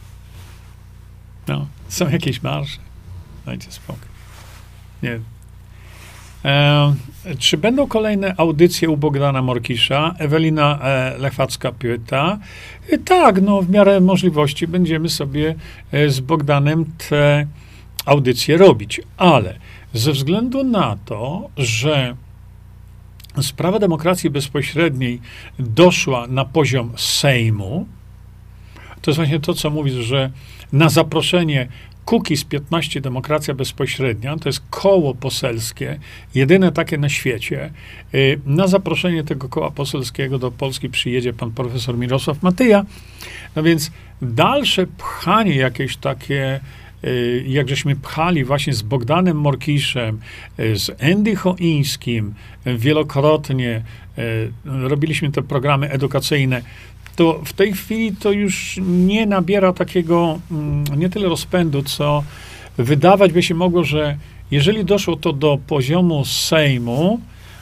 no, 1.47 1.67
są 1.87 2.09
jakieś 2.09 2.43
marsze. 2.43 2.79
Dajcie 3.45 3.71
spokój. 3.71 4.09
Nie 5.03 5.19
E, 6.45 6.93
czy 7.39 7.57
będą 7.57 7.87
kolejne 7.87 8.33
audycje 8.37 8.89
u 8.89 8.97
Bogdana 8.97 9.41
Morkisza? 9.41 10.15
Ewelina 10.19 10.79
e, 10.81 11.17
Lechwacka 11.17 11.71
pyta. 11.71 12.39
E, 12.89 12.97
tak, 12.97 13.41
no 13.41 13.61
w 13.61 13.69
miarę 13.69 13.99
możliwości 13.99 14.67
będziemy 14.67 15.09
sobie 15.09 15.55
e, 15.91 16.09
z 16.09 16.19
Bogdanem 16.19 16.85
te 17.09 17.47
audycje 18.05 18.57
robić, 18.57 19.01
ale 19.17 19.55
ze 19.93 20.11
względu 20.11 20.63
na 20.63 20.97
to, 21.05 21.49
że 21.57 22.15
sprawa 23.41 23.79
demokracji 23.79 24.29
bezpośredniej 24.29 25.21
doszła 25.59 26.27
na 26.27 26.45
poziom 26.45 26.91
Sejmu, 26.97 27.85
to 29.01 29.11
jest 29.11 29.15
właśnie 29.15 29.39
to, 29.39 29.53
co 29.53 29.69
mówisz, 29.69 29.93
że 29.93 30.31
na 30.73 30.89
zaproszenie 30.89 31.67
Kukiz 32.09 32.43
15 32.43 33.01
Demokracja 33.01 33.53
Bezpośrednia, 33.53 34.37
to 34.37 34.49
jest 34.49 34.61
koło 34.69 35.15
poselskie, 35.15 35.99
jedyne 36.35 36.71
takie 36.71 36.97
na 36.97 37.09
świecie. 37.09 37.71
Y, 38.13 38.39
na 38.45 38.67
zaproszenie 38.67 39.23
tego 39.23 39.49
koła 39.49 39.71
poselskiego 39.71 40.39
do 40.39 40.51
Polski 40.51 40.89
przyjedzie 40.89 41.33
pan 41.33 41.51
profesor 41.51 41.97
Mirosław 41.97 42.43
Matyja. 42.43 42.85
No 43.55 43.63
więc 43.63 43.91
dalsze 44.21 44.87
pchanie 44.87 45.55
jakieś 45.55 45.97
takie 45.97 46.59
y, 47.03 47.43
jak 47.47 47.69
żeśmy 47.69 47.95
pchali 47.95 48.43
właśnie 48.43 48.73
z 48.73 48.81
Bogdanem 48.81 49.37
Morkiszem, 49.37 50.19
y, 50.59 50.75
z 50.79 51.03
Andy 51.03 51.35
Choińskim, 51.35 52.33
wielokrotnie 52.65 53.81
robiliśmy 54.65 55.31
te 55.31 55.41
programy 55.41 55.89
edukacyjne 55.89 56.61
to 57.19 57.41
w 57.45 57.53
tej 57.53 57.73
chwili 57.73 58.15
to 58.15 58.31
już 58.31 58.79
nie 58.87 59.25
nabiera 59.25 59.73
takiego, 59.73 60.39
mm, 60.51 60.83
nie 60.97 61.09
tyle 61.09 61.29
rozpędu, 61.29 61.83
co 61.83 62.23
wydawać 62.77 63.31
by 63.31 63.43
się 63.43 63.55
mogło, 63.55 63.83
że 63.83 64.17
jeżeli 64.51 64.85
doszło 64.85 65.15
to 65.15 65.33
do 65.33 65.57
poziomu 65.67 66.25
Sejmu, 66.25 67.19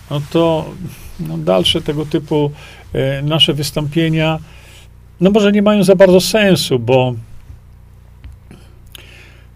no 0.09 0.21
to 0.31 0.65
no 1.19 1.37
dalsze 1.37 1.81
tego 1.81 2.05
typu 2.05 2.51
e, 2.93 3.21
nasze 3.21 3.53
wystąpienia, 3.53 4.39
no 5.21 5.31
może 5.31 5.51
nie 5.51 5.61
mają 5.61 5.83
za 5.83 5.95
bardzo 5.95 6.21
sensu, 6.21 6.79
bo 6.79 7.13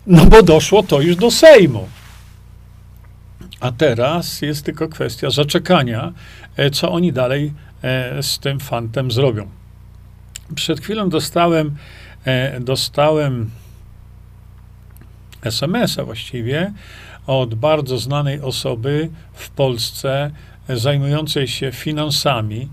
no 0.07 0.25
bo 0.25 0.43
doszło 0.43 0.83
to 0.83 1.01
już 1.01 1.15
do 1.15 1.31
Sejmu. 1.31 1.87
A 3.59 3.71
teraz 3.71 4.41
jest 4.41 4.65
tylko 4.65 4.87
kwestia 4.87 5.29
zaczekania, 5.29 6.13
e, 6.57 6.69
co 6.69 6.91
oni 6.91 7.13
dalej 7.13 7.53
e, 7.83 8.23
z 8.23 8.39
tym 8.39 8.59
fantem 8.59 9.11
zrobią. 9.11 9.60
Przed 10.55 10.81
chwilą 10.81 11.09
dostałem, 11.09 11.75
e, 12.25 12.59
dostałem 12.59 13.49
SMS-a 15.41 16.03
właściwie 16.03 16.73
od 17.27 17.55
bardzo 17.55 17.97
znanej 17.97 18.41
osoby 18.41 19.09
w 19.33 19.49
Polsce 19.49 20.31
e, 20.67 20.77
zajmującej 20.77 21.47
się 21.47 21.71
finansami, 21.71 22.69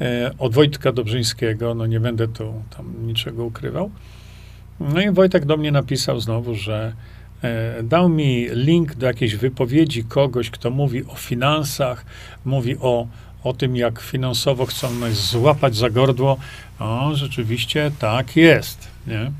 e, 0.00 0.30
od 0.38 0.54
Wojtka 0.54 0.92
Dobrzyńskiego, 0.92 1.74
no 1.74 1.86
nie 1.86 2.00
będę 2.00 2.28
tu 2.28 2.62
tam 2.76 3.06
niczego 3.06 3.44
ukrywał. 3.44 3.90
No 4.80 5.00
i 5.00 5.10
Wojtek 5.10 5.44
do 5.44 5.56
mnie 5.56 5.72
napisał 5.72 6.20
znowu, 6.20 6.54
że 6.54 6.92
dał 7.82 8.08
mi 8.08 8.46
link 8.50 8.94
do 8.94 9.06
jakiejś 9.06 9.36
wypowiedzi 9.36 10.04
kogoś, 10.04 10.50
kto 10.50 10.70
mówi 10.70 11.04
o 11.04 11.14
finansach, 11.14 12.04
mówi 12.44 12.76
o 12.80 13.06
o 13.46 13.52
tym, 13.52 13.76
jak 13.76 14.00
finansowo 14.00 14.66
chcą 14.66 14.94
nas 14.94 15.12
złapać 15.12 15.76
za 15.76 15.90
gardło. 15.90 16.36
O, 16.78 17.14
rzeczywiście 17.14 17.90
tak 17.98 18.36
jest. 18.36 18.88
Nie? 19.06 19.32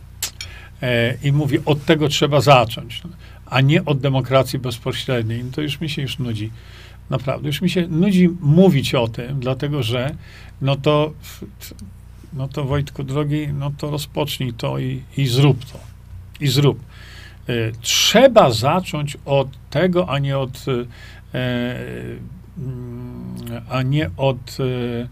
E, 0.83 1.15
I 1.23 1.33
mówi, 1.33 1.59
od 1.65 1.85
tego 1.85 2.09
trzeba 2.09 2.41
zacząć, 2.41 3.03
a 3.47 3.61
nie 3.61 3.85
od 3.85 4.01
demokracji 4.01 4.59
bezpośredniej. 4.59 5.45
No 5.45 5.51
to 5.51 5.61
już 5.61 5.81
mi 5.81 5.89
się 5.89 6.03
już 6.03 6.19
nudzi. 6.19 6.51
Naprawdę, 7.11 7.47
już 7.47 7.63
mi 7.63 7.71
się 7.71 7.87
nudzi 7.89 8.29
mówić 8.41 8.95
o 8.95 9.09
tym, 9.09 9.41
dlatego 9.41 9.83
że 9.83 10.15
no 10.61 10.77
to, 10.77 11.13
no 12.33 12.49
to 12.49 12.65
Wojtku 12.65 13.05
drogi, 13.05 13.49
no 13.49 13.73
to 13.79 13.91
rozpocznij 13.91 14.53
to 14.53 14.79
i, 14.79 15.03
i 15.17 15.27
zrób 15.27 15.65
to. 15.65 15.79
I 16.41 16.49
zrób. 16.49 16.81
E, 17.49 17.53
trzeba 17.81 18.51
zacząć 18.51 19.17
od 19.25 19.49
tego, 19.71 20.09
a 20.09 20.19
nie 20.19 20.39
od 20.39 20.65
e, 21.35 21.37
Mm, 22.59 23.63
a 23.69 23.83
nie 23.83 24.11
od 24.17 24.57
e, 24.61 24.65
e, 24.65 25.09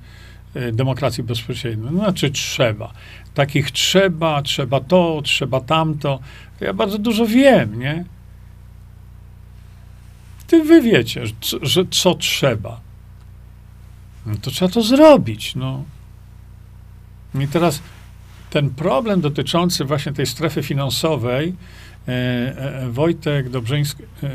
demokracji 0.73 1.23
bezpośredniej. 1.23 1.93
No, 1.93 1.99
znaczy 1.99 2.31
trzeba. 2.31 2.93
Takich 3.35 3.71
trzeba, 3.71 4.43
trzeba 4.43 4.81
to, 4.81 5.21
trzeba 5.25 5.61
tamto. 5.61 6.21
To 6.59 6.65
ja 6.65 6.73
bardzo 6.73 6.99
dużo 6.99 7.27
wiem, 7.27 7.79
nie? 7.79 8.05
Ty 10.47 10.65
wy 10.65 10.83
wiecie, 10.83 11.27
że, 11.27 11.33
że 11.63 11.85
co 11.91 12.15
trzeba. 12.15 12.81
No 14.27 14.35
to 14.43 14.51
trzeba 14.51 14.71
to 14.71 14.83
zrobić, 14.83 15.55
no. 15.55 15.85
I 17.41 17.49
teraz 17.49 17.83
ten 18.51 18.71
problem 18.71 19.21
dotyczący 19.21 19.85
właśnie 19.85 20.13
tej 20.13 20.27
strefy 20.27 20.63
finansowej, 20.63 21.55
E, 22.09 22.13
e, 22.83 22.91
Wojtek 22.91 23.49
Dobrzyński, 23.49 24.03
e, 24.03 24.31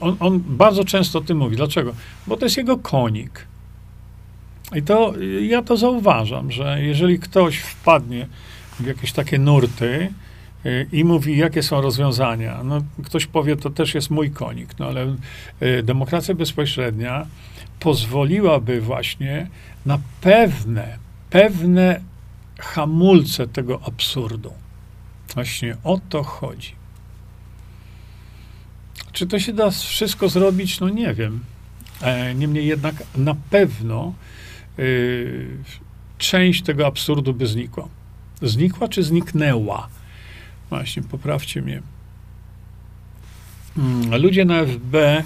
on, 0.00 0.16
on, 0.20 0.40
bardzo 0.46 0.84
często 0.84 1.18
o 1.18 1.22
tym 1.22 1.38
mówi. 1.38 1.56
Dlaczego? 1.56 1.94
Bo 2.26 2.36
to 2.36 2.46
jest 2.46 2.56
jego 2.56 2.78
konik. 2.78 3.46
I 4.74 4.82
to 4.82 5.14
ja 5.42 5.62
to 5.62 5.76
zauważam, 5.76 6.52
że 6.52 6.82
jeżeli 6.82 7.18
ktoś 7.18 7.58
wpadnie 7.58 8.26
w 8.80 8.86
jakieś 8.86 9.12
takie 9.12 9.38
nurty 9.38 10.12
i 10.92 11.04
mówi, 11.04 11.38
jakie 11.38 11.62
są 11.62 11.80
rozwiązania, 11.80 12.60
no 12.64 12.82
ktoś 13.04 13.26
powie, 13.26 13.56
to 13.56 13.70
też 13.70 13.94
jest 13.94 14.10
mój 14.10 14.30
konik, 14.30 14.78
no 14.78 14.86
ale 14.86 15.16
demokracja 15.82 16.34
bezpośrednia 16.34 17.26
pozwoliłaby 17.80 18.80
właśnie 18.80 19.46
na 19.86 19.98
pewne, 20.20 20.98
pewne 21.30 22.00
hamulce 22.58 23.46
tego 23.46 23.80
absurdu. 23.86 24.52
Właśnie 25.34 25.76
o 25.84 26.00
to 26.08 26.22
chodzi. 26.22 26.72
Czy 29.12 29.26
to 29.26 29.38
się 29.38 29.52
da 29.52 29.70
wszystko 29.70 30.28
zrobić? 30.28 30.80
No 30.80 30.88
nie 30.88 31.14
wiem. 31.14 31.40
E, 32.02 32.34
niemniej 32.34 32.66
jednak 32.66 32.94
na 33.16 33.36
pewno 33.50 34.12
y, 34.78 35.46
część 36.18 36.62
tego 36.62 36.86
absurdu 36.86 37.34
by 37.34 37.46
znikła. 37.46 37.88
Znikła 38.42 38.88
czy 38.88 39.02
zniknęła? 39.02 39.88
Właśnie, 40.70 41.02
poprawcie 41.02 41.62
mnie. 41.62 41.82
Hmm, 43.76 44.22
ludzie 44.22 44.44
na 44.44 44.64
FB, 44.64 45.22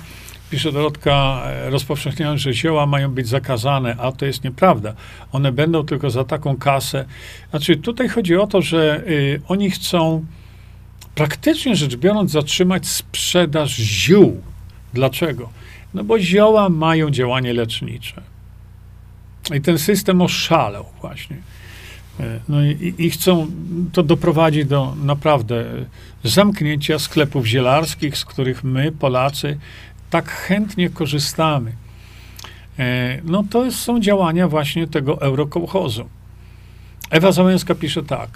pisze 0.51 0.73
Dorotka, 0.73 1.43
e, 1.45 1.71
rozpowszechniają, 1.71 2.39
że 2.39 2.53
zioła 2.55 2.87
mają 2.87 3.11
być 3.11 3.29
zakazane, 3.29 3.97
a 3.99 4.13
to 4.13 4.27
jest 4.27 4.45
nieprawda. 4.45 4.95
One 5.33 5.53
będą 5.53 5.85
tylko 5.85 6.11
za 6.11 6.25
taką 6.25 6.57
kasę. 6.57 7.05
Znaczy, 7.51 7.77
tutaj 7.77 8.09
chodzi 8.09 8.37
o 8.37 8.47
to, 8.47 8.63
że 8.63 9.03
y, 9.07 9.41
oni 9.49 9.71
chcą 9.71 10.25
praktycznie 11.15 11.77
rzecz 11.77 11.97
biorąc, 11.97 12.31
zatrzymać 12.31 12.87
sprzedaż 12.87 13.77
ziół. 13.77 14.43
Dlaczego? 14.95 15.49
No 15.95 16.05
bo 16.05 16.19
zioła 16.19 16.69
mają 16.69 17.11
działanie 17.11 17.53
lecznicze. 17.53 18.32
I 19.55 19.61
ten 19.61 19.79
system 19.79 20.23
oszalał 20.23 20.85
właśnie. 21.01 21.37
E, 22.21 22.41
no 22.49 22.65
i, 22.65 22.95
i, 22.99 23.11
chcą 23.11 23.47
to 23.93 24.03
doprowadzić 24.03 24.65
do 24.65 24.95
naprawdę 25.05 25.65
zamknięcia 26.25 26.99
sklepów 26.99 27.47
zielarskich, 27.47 28.19
z 28.19 28.25
których 28.25 28.65
my, 28.65 28.93
Polacy, 28.93 29.59
tak 30.11 30.31
chętnie 30.31 30.91
korzystamy. 30.91 31.73
E, 32.79 33.19
no 33.25 33.45
to 33.51 33.73
są 33.73 34.01
działania 34.01 34.49
właśnie 34.49 34.87
tego 34.87 35.21
eurokołchozu. 35.21 36.09
Ewa 37.11 37.33
Załęska 37.33 37.75
pisze 37.75 38.03
tak. 38.03 38.31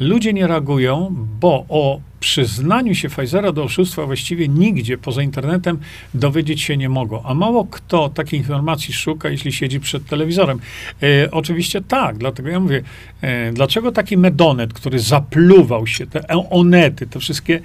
Ludzie 0.00 0.32
nie 0.32 0.46
reagują, 0.46 1.14
bo 1.40 1.64
o 1.68 2.00
przyznaniu 2.24 2.94
się 2.94 3.08
Pfizera 3.08 3.52
do 3.52 3.64
oszustwa 3.64 4.06
właściwie 4.06 4.48
nigdzie 4.48 4.98
poza 4.98 5.22
internetem 5.22 5.78
dowiedzieć 6.14 6.62
się 6.62 6.76
nie 6.76 6.88
mogą. 6.88 7.22
A 7.22 7.34
mało 7.34 7.64
kto 7.70 8.08
takiej 8.08 8.40
informacji 8.40 8.94
szuka, 8.94 9.28
jeśli 9.28 9.52
siedzi 9.52 9.80
przed 9.80 10.06
telewizorem. 10.06 10.60
E, 11.02 11.30
oczywiście 11.30 11.80
tak, 11.82 12.18
dlatego 12.18 12.48
ja 12.48 12.60
mówię, 12.60 12.82
e, 13.20 13.52
dlaczego 13.52 13.92
taki 13.92 14.16
medonet, 14.16 14.72
który 14.72 14.98
zapluwał 14.98 15.86
się, 15.86 16.06
te 16.06 16.26
onety, 16.50 17.06
te 17.06 17.20
wszystkie 17.20 17.60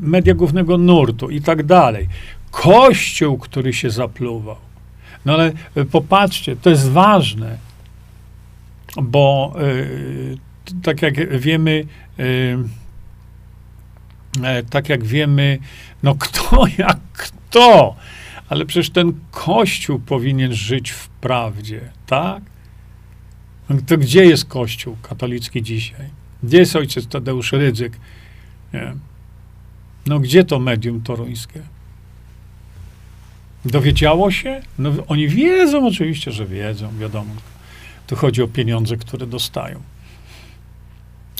media 0.00 0.34
głównego 0.34 0.78
nurtu 0.78 1.30
i 1.30 1.40
tak 1.40 1.62
dalej, 1.62 2.08
kościół, 2.50 3.38
który 3.38 3.72
się 3.72 3.90
zapluwał. 3.90 4.56
No 5.24 5.32
ale 5.32 5.52
e, 5.74 5.84
popatrzcie, 5.84 6.56
to 6.56 6.70
jest 6.70 6.90
ważne, 6.90 7.58
bo 9.02 9.54
e, 9.58 10.82
tak 10.82 11.02
jak 11.02 11.38
wiemy, 11.38 11.86
e, 12.18 12.24
tak 14.70 14.88
jak 14.88 15.04
wiemy, 15.04 15.58
no 16.02 16.14
kto 16.14 16.66
jak 16.78 16.98
kto, 17.12 17.96
ale 18.48 18.66
przecież 18.66 18.90
ten 18.90 19.12
Kościół 19.30 19.98
powinien 19.98 20.52
żyć 20.52 20.90
w 20.90 21.08
prawdzie, 21.08 21.80
tak? 22.06 22.42
No 23.68 23.76
to 23.86 23.98
gdzie 23.98 24.24
jest 24.24 24.44
Kościół 24.44 24.96
katolicki 25.02 25.62
dzisiaj? 25.62 26.08
Gdzie 26.42 26.58
jest 26.58 26.76
ojciec 26.76 27.06
Tadeusz 27.06 27.52
Rydzyk? 27.52 27.92
Nie. 28.72 28.94
No 30.06 30.20
gdzie 30.20 30.44
to 30.44 30.58
medium 30.58 31.02
toruńskie? 31.02 31.62
Dowiedziało 33.64 34.30
się? 34.30 34.62
No, 34.78 34.90
oni 35.08 35.28
wiedzą 35.28 35.86
oczywiście, 35.86 36.32
że 36.32 36.46
wiedzą, 36.46 36.98
wiadomo. 36.98 37.34
Tu 38.06 38.16
chodzi 38.16 38.42
o 38.42 38.48
pieniądze, 38.48 38.96
które 38.96 39.26
dostają. 39.26 39.82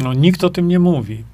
No, 0.01 0.12
nikt 0.12 0.45
o 0.45 0.51
tym 0.51 0.68
nie 0.68 0.78
mówi. 0.78 1.24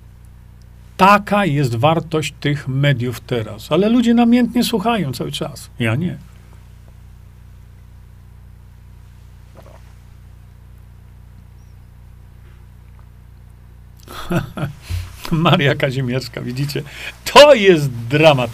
Taka 1.01 1.44
jest 1.46 1.76
wartość 1.76 2.34
tych 2.40 2.68
mediów 2.68 3.20
teraz. 3.20 3.72
Ale 3.72 3.88
ludzie 3.88 4.14
namiętnie 4.14 4.64
słuchają 4.64 5.12
cały 5.12 5.32
czas. 5.32 5.70
Ja 5.78 5.94
nie. 5.94 6.18
Maria 15.32 15.74
Kazimierska, 15.74 16.40
widzicie? 16.40 16.82
To 17.32 17.55
jest 17.55 17.90
dramat. 17.92 18.51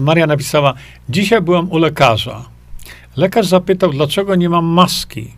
Maria 0.00 0.26
napisała: 0.26 0.74
Dzisiaj 1.08 1.42
byłam 1.42 1.70
u 1.70 1.78
lekarza. 1.78 2.44
Lekarz 3.16 3.46
zapytał, 3.46 3.90
dlaczego 3.90 4.34
nie 4.34 4.48
mam 4.48 4.64
maski. 4.64 5.34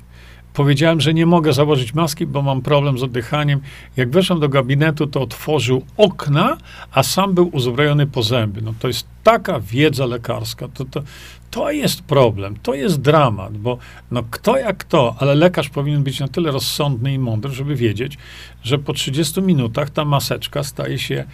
Powiedziałem, 0.56 1.00
że 1.00 1.14
nie 1.14 1.26
mogę 1.26 1.52
założyć 1.52 1.94
maski, 1.94 2.26
bo 2.26 2.42
mam 2.42 2.62
problem 2.62 2.98
z 2.98 3.02
oddychaniem. 3.02 3.60
Jak 3.96 4.10
weszłem 4.10 4.40
do 4.40 4.48
gabinetu, 4.48 5.06
to 5.06 5.22
otworzył 5.22 5.82
okna, 5.96 6.56
a 6.92 7.02
sam 7.02 7.34
był 7.34 7.48
uzbrojony 7.52 8.06
po 8.06 8.22
zęby. 8.22 8.62
No 8.62 8.74
to 8.78 8.88
jest 8.88 9.06
taka 9.24 9.60
wiedza 9.60 10.06
lekarska. 10.06 10.68
To, 10.68 10.84
to, 10.84 11.02
to 11.50 11.70
jest 11.70 12.02
problem, 12.02 12.56
to 12.62 12.74
jest 12.74 13.00
dramat, 13.00 13.56
bo 13.56 13.78
no 14.10 14.22
kto 14.30 14.56
jak 14.56 14.76
kto, 14.76 15.16
ale 15.18 15.34
lekarz 15.34 15.68
powinien 15.68 16.02
być 16.02 16.20
na 16.20 16.28
tyle 16.28 16.50
rozsądny 16.50 17.12
i 17.12 17.18
mądry, 17.18 17.52
żeby 17.52 17.76
wiedzieć, 17.76 18.18
że 18.62 18.78
po 18.78 18.92
30 18.92 19.42
minutach 19.42 19.90
ta 19.90 20.04
maseczka 20.04 20.62
staje 20.62 20.98
się 20.98 21.24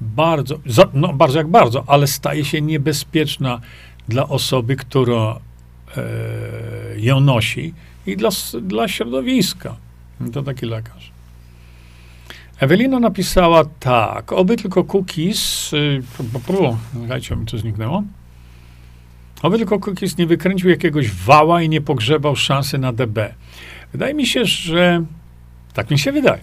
bardzo, 0.00 0.58
no 0.94 1.12
bardzo 1.12 1.38
jak 1.38 1.48
bardzo, 1.48 1.84
ale 1.86 2.06
staje 2.06 2.44
się 2.44 2.62
niebezpieczna 2.62 3.60
dla 4.08 4.28
osoby, 4.28 4.76
która 4.76 5.38
e, 5.96 6.02
ją 6.96 7.20
nosi 7.20 7.74
i 8.10 8.16
dla, 8.16 8.30
dla 8.62 8.88
środowiska. 8.88 9.76
To 10.32 10.42
taki 10.42 10.66
lekarz. 10.66 11.12
Ewelina 12.60 13.00
napisała 13.00 13.64
tak, 13.64 14.32
oby 14.32 14.56
tylko 14.56 14.84
cookies, 14.84 15.72
y, 15.72 16.02
słuchajcie, 16.92 17.36
mi 17.36 17.46
to 17.46 17.58
zniknęło, 17.58 18.02
oby 19.42 19.58
tylko 19.58 19.78
cookies 19.78 20.18
nie 20.18 20.26
wykręcił 20.26 20.70
jakiegoś 20.70 21.10
wała 21.10 21.62
i 21.62 21.68
nie 21.68 21.80
pogrzebał 21.80 22.36
szansy 22.36 22.78
na 22.78 22.92
DB. 22.92 23.34
Wydaje 23.92 24.14
mi 24.14 24.26
się, 24.26 24.44
że, 24.44 25.04
tak 25.74 25.90
mi 25.90 25.98
się 25.98 26.12
wydaje, 26.12 26.40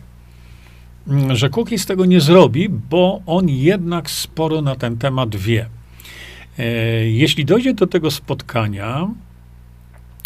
Mm, 1.08 1.36
że 1.36 1.50
Kukiz 1.50 1.86
tego 1.86 2.06
nie 2.06 2.22
zrobi, 2.22 2.70
bo 2.70 3.22
on 3.26 3.50
jednak 3.50 4.10
sporo 4.10 4.62
na 4.62 4.76
ten 4.76 4.98
temat 4.98 5.36
wie. 5.36 5.70
E, 6.60 6.66
jeśli 7.10 7.46
dojdzie 7.46 7.74
do 7.74 7.88
tego 7.88 8.12
spotkania, 8.12 9.08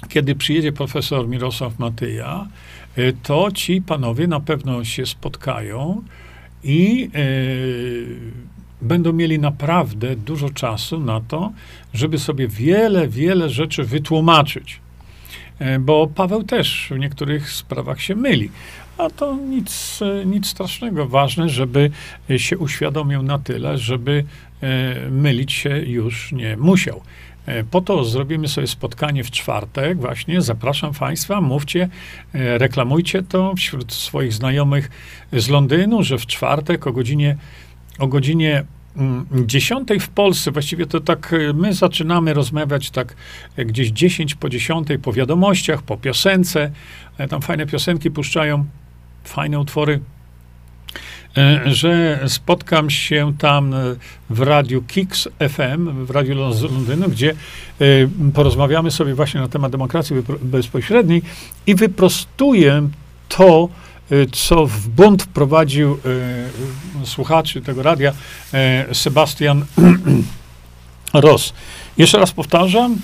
kiedy 0.10 0.36
przyjedzie 0.36 0.72
profesor 0.72 1.28
Mirosław 1.28 1.80
Matyja, 1.80 2.48
e, 2.96 3.14
to 3.14 3.52
ci 3.52 3.82
panowie 3.82 4.28
na 4.28 4.40
pewno 4.40 4.84
się 4.84 5.06
spotkają 5.06 6.04
i 6.64 7.10
e, 7.14 7.20
będą 8.82 9.14
mieli 9.14 9.40
naprawdę 9.40 10.16
dużo 10.16 10.50
czasu 10.50 11.00
na 11.00 11.22
to, 11.22 11.52
żeby 11.94 12.20
sobie 12.20 12.48
wiele, 12.48 13.08
wiele 13.08 13.50
rzeczy 13.50 13.84
wytłumaczyć. 13.84 14.80
Bo 15.80 16.08
Paweł 16.08 16.44
też 16.44 16.88
w 16.92 17.00
niektórych 17.00 17.52
sprawach 17.52 18.02
się 18.02 18.16
myli 18.16 18.50
a 19.00 19.10
to 19.10 19.36
nic, 19.36 20.00
nic 20.26 20.48
strasznego. 20.48 21.08
Ważne, 21.08 21.50
żeby 21.50 21.92
się 22.38 22.58
uświadomił 22.58 23.24
na 23.24 23.40
tyle, 23.40 23.78
żeby 23.78 24.24
mylić 25.12 25.54
się 25.54 25.70
już 25.80 26.32
nie 26.32 26.58
musiał. 26.58 27.02
E, 27.50 27.64
po 27.64 27.82
to 27.82 28.04
zrobimy 28.04 28.48
sobie 28.48 28.68
spotkanie 28.68 29.24
w 29.24 29.32
czwartek, 29.32 29.98
właśnie. 29.98 30.42
Zapraszam 30.42 30.94
Państwa, 30.94 31.42
mówcie, 31.42 31.90
e, 32.34 32.58
reklamujcie 32.58 33.24
to 33.24 33.54
wśród 33.56 33.94
swoich 33.94 34.34
znajomych 34.34 34.90
z 35.34 35.50
Londynu, 35.50 36.04
że 36.04 36.18
w 36.18 36.26
czwartek 36.26 36.88
o 36.88 36.94
godzinie, 36.94 37.38
o 38.00 38.08
godzinie 38.08 38.64
10 39.46 39.92
mm, 39.92 40.00
w 40.00 40.10
Polsce, 40.10 40.52
właściwie 40.52 40.86
to 40.86 41.00
tak 41.00 41.36
my 41.54 41.74
zaczynamy 41.74 42.34
rozmawiać 42.34 42.90
tak 42.92 43.16
gdzieś 43.58 43.90
10 43.90 44.36
po 44.36 44.50
10 44.50 44.88
po 45.02 45.14
wiadomościach, 45.14 45.82
po 45.82 45.98
piosence. 45.98 46.72
Tam 47.30 47.42
fajne 47.42 47.66
piosenki 47.66 48.12
puszczają 48.12 48.66
fajne 49.24 49.60
utwory, 49.60 49.94
e, 49.94 50.19
że 51.66 52.20
spotkam 52.28 52.90
się 52.90 53.34
tam 53.38 53.76
w 54.30 54.40
radiu 54.40 54.82
Kix 54.82 55.30
FM, 55.40 56.06
w 56.06 56.10
radiu 56.10 56.36
Londynu, 56.36 57.10
gdzie 57.10 57.32
e, 57.32 57.86
porozmawiamy 58.34 58.92
sobie 58.92 59.16
właśnie 59.16 59.42
na 59.42 59.48
temat 59.48 59.72
demokracji 59.72 60.16
bezpośredniej 60.42 61.22
i 61.68 61.76
wyprostuję 61.76 62.90
to, 63.30 63.70
e, 64.12 64.26
co 64.32 64.68
w 64.68 64.88
bunt 64.88 65.24
wprowadził 65.24 65.98
słuchaczy 67.04 67.62
tego 67.62 67.84
radia 67.84 68.14
Sebastian 68.94 69.66
Ross. 71.14 71.54
Jeszcze 71.98 72.20
raz 72.20 72.32
powtarzam, 72.32 72.98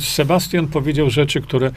Sebastian 0.00 0.68
powiedział 0.68 1.10
rzeczy, 1.10 1.40
które 1.40 1.70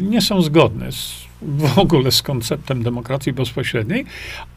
nie 0.00 0.20
są 0.20 0.42
zgodne 0.42 0.92
z 0.92 1.31
w 1.46 1.78
ogóle 1.78 2.12
z 2.12 2.22
konceptem 2.22 2.82
demokracji 2.82 3.32
bezpośredniej. 3.32 4.04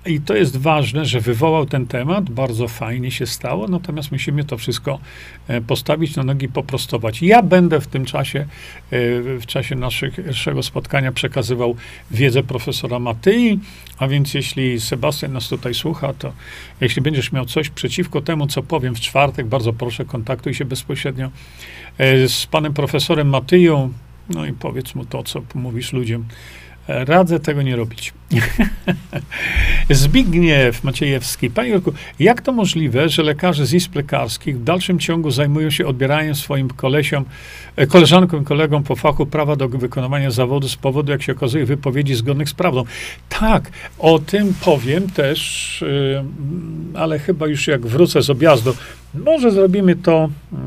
I 0.06 0.22
to 0.22 0.36
jest 0.36 0.58
ważne, 0.58 1.06
że 1.06 1.20
wywołał 1.20 1.66
ten 1.66 1.88
temat, 1.88 2.30
bardzo 2.30 2.68
fajnie 2.68 3.12
się 3.12 3.26
stało, 3.26 3.68
natomiast 3.68 4.12
musimy 4.12 4.44
to 4.44 4.58
wszystko 4.58 5.00
e, 5.48 5.62
postawić 5.62 6.16
na 6.16 6.24
nogi, 6.24 6.50
poprostować. 6.50 7.22
Ja 7.22 7.44
będę 7.44 7.82
w 7.82 7.88
tym 7.88 8.06
czasie, 8.06 8.40
e, 8.40 8.48
w 9.40 9.46
czasie 9.46 9.76
naszego 9.76 10.64
spotkania 10.64 11.12
przekazywał 11.12 11.76
wiedzę 12.12 12.44
profesora 12.44 13.00
Matyi, 13.00 13.60
a 13.98 14.08
więc 14.08 14.34
jeśli 14.34 14.80
Sebastian 14.82 15.34
nas 15.34 15.48
tutaj 15.48 15.74
słucha, 15.74 16.14
to 16.14 16.34
jeśli 16.82 17.02
będziesz 17.02 17.32
miał 17.32 17.46
coś 17.46 17.70
przeciwko 17.70 18.22
temu, 18.22 18.48
co 18.48 18.64
powiem 18.64 18.96
w 18.96 19.00
czwartek, 19.00 19.48
bardzo 19.48 19.74
proszę, 19.74 20.06
kontaktuj 20.06 20.54
się 20.54 20.66
bezpośrednio 20.66 21.30
e, 21.98 22.28
z 22.28 22.46
panem 22.46 22.74
profesorem 22.74 23.30
Matyją, 23.30 23.94
no 24.30 24.46
i 24.46 24.54
powiedz 24.54 24.96
mu 24.96 25.06
to, 25.06 25.24
co 25.24 25.42
mówisz 25.56 25.94
ludziom 25.94 26.26
Radzę 26.88 27.40
tego 27.40 27.62
nie 27.62 27.76
robić. 27.76 28.14
Zbigniew 29.90 30.84
Maciejewski. 30.84 31.50
Panie 31.50 31.70
Jurku, 31.70 31.94
jak 32.20 32.42
to 32.42 32.52
możliwe, 32.52 33.10
że 33.10 33.24
lekarze 33.24 33.66
z 33.66 33.74
izb 33.74 33.96
lekarskich 33.96 34.60
w 34.60 34.64
dalszym 34.64 35.00
ciągu 35.00 35.32
zajmują 35.32 35.70
się 35.70 35.88
odbieraniem 35.88 36.36
swoim 36.36 36.70
kolesiom, 36.70 37.26
e, 37.76 37.88
koleżankom 37.88 38.42
i 38.42 38.46
kolegom 38.46 38.84
po 38.84 38.96
fachu 38.96 39.26
prawa 39.26 39.56
do 39.56 39.70
wykonywania 39.70 40.32
zawodu 40.32 40.68
z 40.68 40.76
powodu, 40.76 41.12
jak 41.12 41.22
się 41.22 41.32
okazuje, 41.32 41.66
wypowiedzi 41.66 42.16
zgodnych 42.16 42.50
z 42.50 42.54
prawdą? 42.54 42.84
Tak, 43.30 43.72
o 44.00 44.20
tym 44.20 44.54
powiem 44.62 45.10
też, 45.10 45.84
yy, 45.88 47.00
ale 47.00 47.20
chyba 47.20 47.48
już 47.48 47.68
jak 47.68 47.86
wrócę 47.86 48.22
z 48.22 48.30
objazdu, 48.30 48.76
może 49.14 49.52
zrobimy 49.52 49.96
to, 49.96 50.30
yy, 50.52 50.58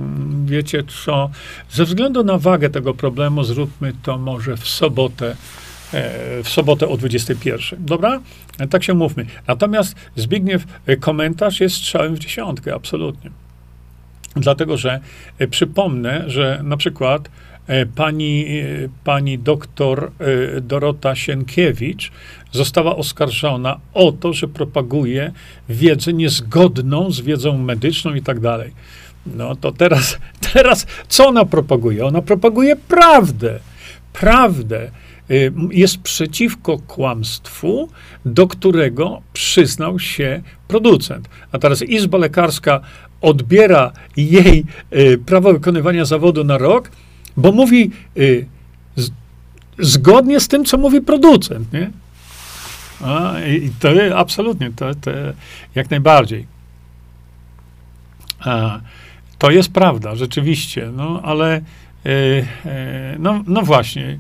wiecie 0.45 0.85
co, 1.05 1.31
ze 1.71 1.85
względu 1.85 2.25
na 2.25 2.39
wagę 2.39 2.71
tego 2.71 2.95
problemu, 2.95 3.45
zróbmy 3.45 3.93
to 4.03 4.19
może 4.19 4.57
w 4.57 4.69
sobotę 4.69 5.37
E, 5.37 5.58
w 6.43 6.49
sobotę 6.49 6.89
o 6.89 6.97
21. 6.97 7.86
Dobra? 7.86 8.20
E, 8.59 8.68
tak 8.68 8.84
się 8.84 8.95
mówmy. 8.95 9.26
Natomiast 9.47 9.95
Zbigniew 10.16 10.64
e, 10.86 10.97
komentarz 10.97 11.61
jest 11.61 11.76
strzałem 11.76 12.14
w 12.14 12.18
dziesiątkę, 12.18 12.74
absolutnie. 12.74 13.30
Dlatego, 14.36 14.76
że 14.76 15.01
przypomnę, 15.51 16.24
że 16.26 16.61
na 16.64 16.76
przykład 16.76 17.28
e, 17.66 17.86
pani, 17.86 18.47
e, 18.47 18.89
pani 19.05 19.39
doktor 19.39 20.11
e, 20.57 20.61
Dorota 20.61 21.14
Sienkiewicz 21.14 22.12
została 22.53 22.97
oskarżona 22.97 23.80
o 23.95 24.12
to, 24.12 24.32
że 24.32 24.49
propaguje 24.49 25.32
wiedzę 25.68 26.12
niezgodną 26.12 27.11
z 27.11 27.20
wiedzą 27.20 27.59
medyczną 27.59 28.14
i 28.14 28.22
tak 28.22 28.41
dalej. 28.41 28.72
No 29.26 29.57
to 29.57 29.72
teraz, 29.72 30.18
teraz 30.53 30.86
co 31.09 31.28
ona 31.28 31.45
propaguje? 31.45 32.07
Ona 32.07 32.22
propaguje 32.22 32.76
prawdę. 32.76 33.59
Prawdę. 34.12 34.91
Y, 35.31 35.53
jest 35.70 35.99
przeciwko 35.99 36.79
kłamstwu, 36.79 37.89
do 38.24 38.47
którego 38.47 39.22
przyznał 39.33 39.99
się 39.99 40.43
producent. 40.68 41.29
A 41.53 41.59
teraz 41.59 41.83
Izba 41.83 42.18
Lekarska 42.18 42.81
odbiera 43.20 43.93
jej 44.16 44.64
y, 44.93 45.18
prawo 45.26 45.53
wykonywania 45.53 46.05
zawodu 46.05 46.45
na 46.45 46.59
rok, 46.59 46.91
bo 47.37 47.53
mówi 47.53 47.91
y, 48.16 48.47
zgodnie 49.79 50.41
z 50.41 50.49
tym, 50.49 50.64
co 50.64 50.79
mówi 50.79 51.01
producent. 51.01 51.72
Nie? 51.72 51.91
A, 53.01 53.41
I 53.41 53.70
to 53.81 54.18
absolutnie, 54.18 54.70
to, 54.76 54.95
to 54.95 55.11
jak 55.74 55.91
najbardziej. 55.91 56.47
A, 58.41 58.81
to 59.39 59.51
jest 59.51 59.72
prawda, 59.72 60.14
rzeczywiście, 60.16 60.91
no 60.97 61.20
ale 61.24 61.61
no, 63.18 63.45
no 63.47 63.62
właśnie. 63.62 64.18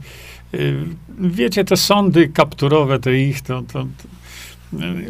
Y, 0.54 0.84
wiecie, 1.18 1.64
te 1.64 1.76
sądy 1.76 2.28
kapturowe, 2.28 2.98
te 2.98 3.18
ich, 3.18 3.40
to, 3.40 3.62
to, 3.62 3.82
to, 3.82 4.08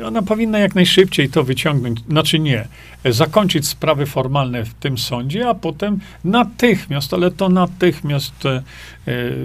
ona 0.07 0.23
powinna 0.23 0.59
jak 0.59 0.75
najszybciej 0.75 1.29
to 1.29 1.45
wyciągnąć, 1.45 2.01
znaczy 2.09 2.39
nie, 2.39 2.69
zakończyć 3.05 3.67
sprawy 3.67 4.07
formalne 4.07 4.65
w 4.65 4.75
tym 4.75 4.99
sądzie, 4.99 5.49
a 5.49 5.55
potem 5.55 6.01
natychmiast, 6.25 7.15
ale 7.15 7.31
to 7.31 7.49
natychmiast 7.49 8.47
e, 8.47 8.63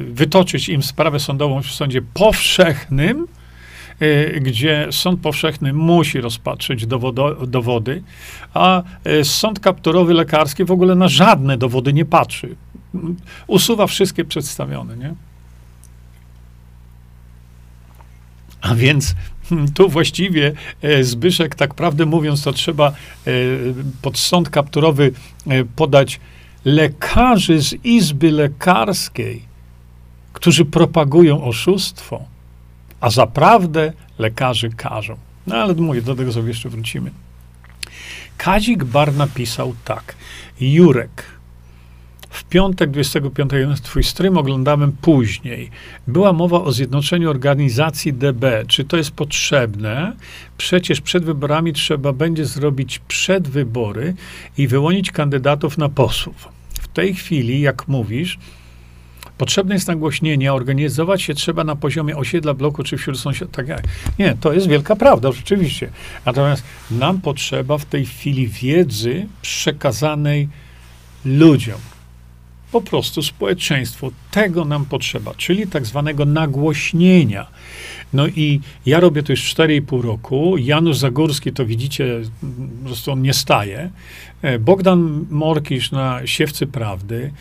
wytoczyć 0.10 0.70
im 0.70 0.84
sprawę 0.84 1.20
sądową 1.20 1.62
w 1.62 1.72
sądzie 1.72 2.02
powszechnym, 2.14 3.28
e, 4.00 4.40
gdzie 4.40 4.88
sąd 4.92 5.20
powszechny 5.20 5.74
musi 5.74 6.22
rozpatrzyć 6.22 6.86
dowodo, 6.86 7.48
dowody, 7.48 8.04
a 8.54 8.84
e, 9.04 9.24
sąd 9.24 9.60
kapturowy 9.60 10.14
lekarski 10.14 10.66
w 10.66 10.72
ogóle 10.72 10.96
na 10.96 11.08
żadne 11.08 11.58
dowody 11.58 11.94
nie 11.94 12.06
patrzy. 12.06 12.56
Usuwa 13.48 13.88
wszystkie 13.88 14.26
przedstawione, 14.26 14.98
nie? 14.98 15.14
A 18.64 18.76
więc 18.76 19.16
hmm, 19.50 19.72
tu 19.74 19.90
właściwie 19.90 20.54
e, 20.82 21.04
Zbyszek, 21.04 21.56
tak 21.56 21.74
prawdę 21.74 22.06
mówiąc, 22.06 22.44
to 22.44 22.54
trzeba 22.54 22.88
e, 22.88 22.94
pod 24.02 24.18
sąd 24.18 24.50
kapturowy 24.50 25.12
e, 25.48 25.66
podać 25.66 26.20
lekarzy 26.66 27.62
z 27.62 27.74
Izby 27.86 28.32
Lekarskiej, 28.32 29.42
którzy 30.34 30.66
propagują 30.66 31.44
oszustwo, 31.44 32.24
a 33.02 33.10
zaprawdę 33.10 33.94
lekarzy 34.20 34.70
karzą. 34.70 35.18
No 35.48 35.56
ale 35.56 35.74
mówię, 35.74 36.02
do 36.02 36.16
tego 36.16 36.34
sobie 36.34 36.48
jeszcze 36.48 36.70
wrócimy. 36.70 37.12
Kazik 38.38 38.84
Bar 38.84 39.14
napisał 39.14 39.76
tak. 39.86 40.16
Jurek, 40.60 41.24
w 42.34 42.44
piątek 42.44 42.92
25 42.92 43.52
twój 43.82 44.04
stream 44.04 44.38
oglądałem 44.38 44.92
później. 44.92 45.70
Była 46.08 46.34
mowa 46.34 46.62
o 46.62 46.72
zjednoczeniu 46.72 47.30
organizacji 47.30 48.14
DB. 48.14 48.64
Czy 48.68 48.84
to 48.84 48.98
jest 48.98 49.12
potrzebne? 49.12 50.14
Przecież 50.58 51.02
przed 51.02 51.26
wyborami 51.26 51.74
trzeba 51.74 52.14
będzie 52.14 52.46
zrobić 52.46 53.00
przedwybory 53.00 54.14
i 54.58 54.68
wyłonić 54.68 55.12
kandydatów 55.12 55.78
na 55.78 55.90
posłów. 55.90 56.48
W 56.82 56.88
tej 56.88 57.16
chwili, 57.16 57.62
jak 57.62 57.88
mówisz, 57.88 58.40
Potrzebne 59.38 59.76
jest 59.76 59.88
nagłośnienie, 59.88 60.54
organizować 60.54 61.22
się 61.22 61.34
trzeba 61.34 61.64
na 61.64 61.76
poziomie 61.76 62.18
osiedla, 62.18 62.54
bloku 62.54 62.84
czy 62.84 62.98
wśród 62.98 63.20
sąsiadów. 63.20 63.56
Tak. 63.56 63.68
Nie, 64.20 64.38
to 64.42 64.54
jest 64.54 64.68
wielka 64.68 64.96
prawda, 64.96 65.32
rzeczywiście. 65.32 65.90
Natomiast 66.26 66.64
nam 66.92 67.22
potrzeba 67.22 67.78
w 67.78 67.86
tej 67.86 68.06
chwili 68.06 68.48
wiedzy 68.48 69.28
przekazanej 69.42 70.50
ludziom 71.26 71.80
po 72.74 72.82
prostu 72.82 73.22
społeczeństwo. 73.22 74.12
Tego 74.32 74.66
nam 74.66 74.86
potrzeba, 74.86 75.34
czyli 75.38 75.68
tak 75.68 75.86
zwanego 75.86 76.26
nagłośnienia. 76.26 77.48
No 78.14 78.28
i 78.28 78.60
ja 78.86 79.00
robię 79.00 79.24
to 79.24 79.34
już 79.34 79.56
4,5 79.56 80.02
roku. 80.02 80.58
Janusz 80.58 80.98
Zagórski, 80.98 81.54
to 81.54 81.66
widzicie, 81.66 82.22
po 82.82 82.86
prostu 82.86 83.12
on 83.12 83.22
nie 83.22 83.34
staje. 83.34 83.90
E, 84.42 84.60
Bogdan 84.60 85.26
Morkisz 85.30 85.92
na 85.92 86.28
Siewcy 86.28 86.68
Prawdy. 86.68 87.32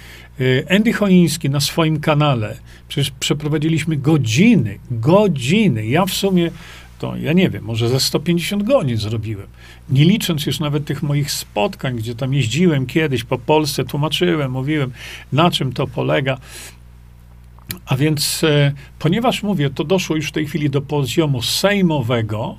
E, 0.41 0.77
Andy 0.77 0.93
Choiński 0.93 1.51
na 1.51 1.61
swoim 1.61 2.01
kanale. 2.01 2.57
Przecież 2.89 3.11
przeprowadziliśmy 3.21 3.97
godziny, 3.97 4.79
godziny. 4.91 5.87
Ja 5.87 6.07
w 6.07 6.13
sumie 6.13 6.51
to 7.03 7.17
ja 7.17 7.33
nie 7.33 7.51
wiem, 7.51 7.65
może 7.65 7.89
ze 7.89 8.01
150 8.01 8.63
godzin 8.63 8.97
zrobiłem. 8.97 9.47
Nie 9.91 10.05
licząc 10.05 10.47
już 10.47 10.61
nawet 10.61 10.85
tych 10.85 11.03
moich 11.03 11.31
spotkań, 11.31 11.97
gdzie 11.97 12.15
tam 12.15 12.35
jeździłem 12.35 12.87
kiedyś 12.87 13.25
po 13.25 13.39
Polsce, 13.39 13.85
tłumaczyłem, 13.85 14.53
mówiłem, 14.53 14.93
na 15.33 15.51
czym 15.51 15.73
to 15.73 15.87
polega. 15.87 16.39
A 17.87 17.97
więc, 17.97 18.45
e, 18.45 18.73
ponieważ 18.99 19.43
mówię, 19.43 19.71
to 19.71 19.85
doszło 19.85 20.17
już 20.17 20.29
w 20.29 20.33
tej 20.33 20.47
chwili 20.47 20.71
do 20.71 20.81
poziomu 20.81 21.43
sejmowego 21.43 22.57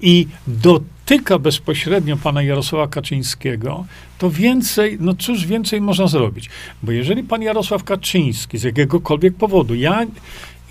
i 0.00 0.26
dotyka 0.46 1.38
bezpośrednio 1.38 2.16
pana 2.16 2.42
Jarosława 2.42 2.88
Kaczyńskiego, 2.88 3.84
to 4.18 4.30
więcej, 4.30 4.96
no 5.00 5.14
cóż 5.14 5.46
więcej 5.46 5.80
można 5.80 6.06
zrobić? 6.06 6.50
Bo 6.82 6.92
jeżeli 6.92 7.22
pan 7.22 7.42
Jarosław 7.42 7.84
Kaczyński 7.84 8.58
z 8.58 8.62
jakiegokolwiek 8.62 9.34
powodu, 9.34 9.74
ja, 9.74 10.06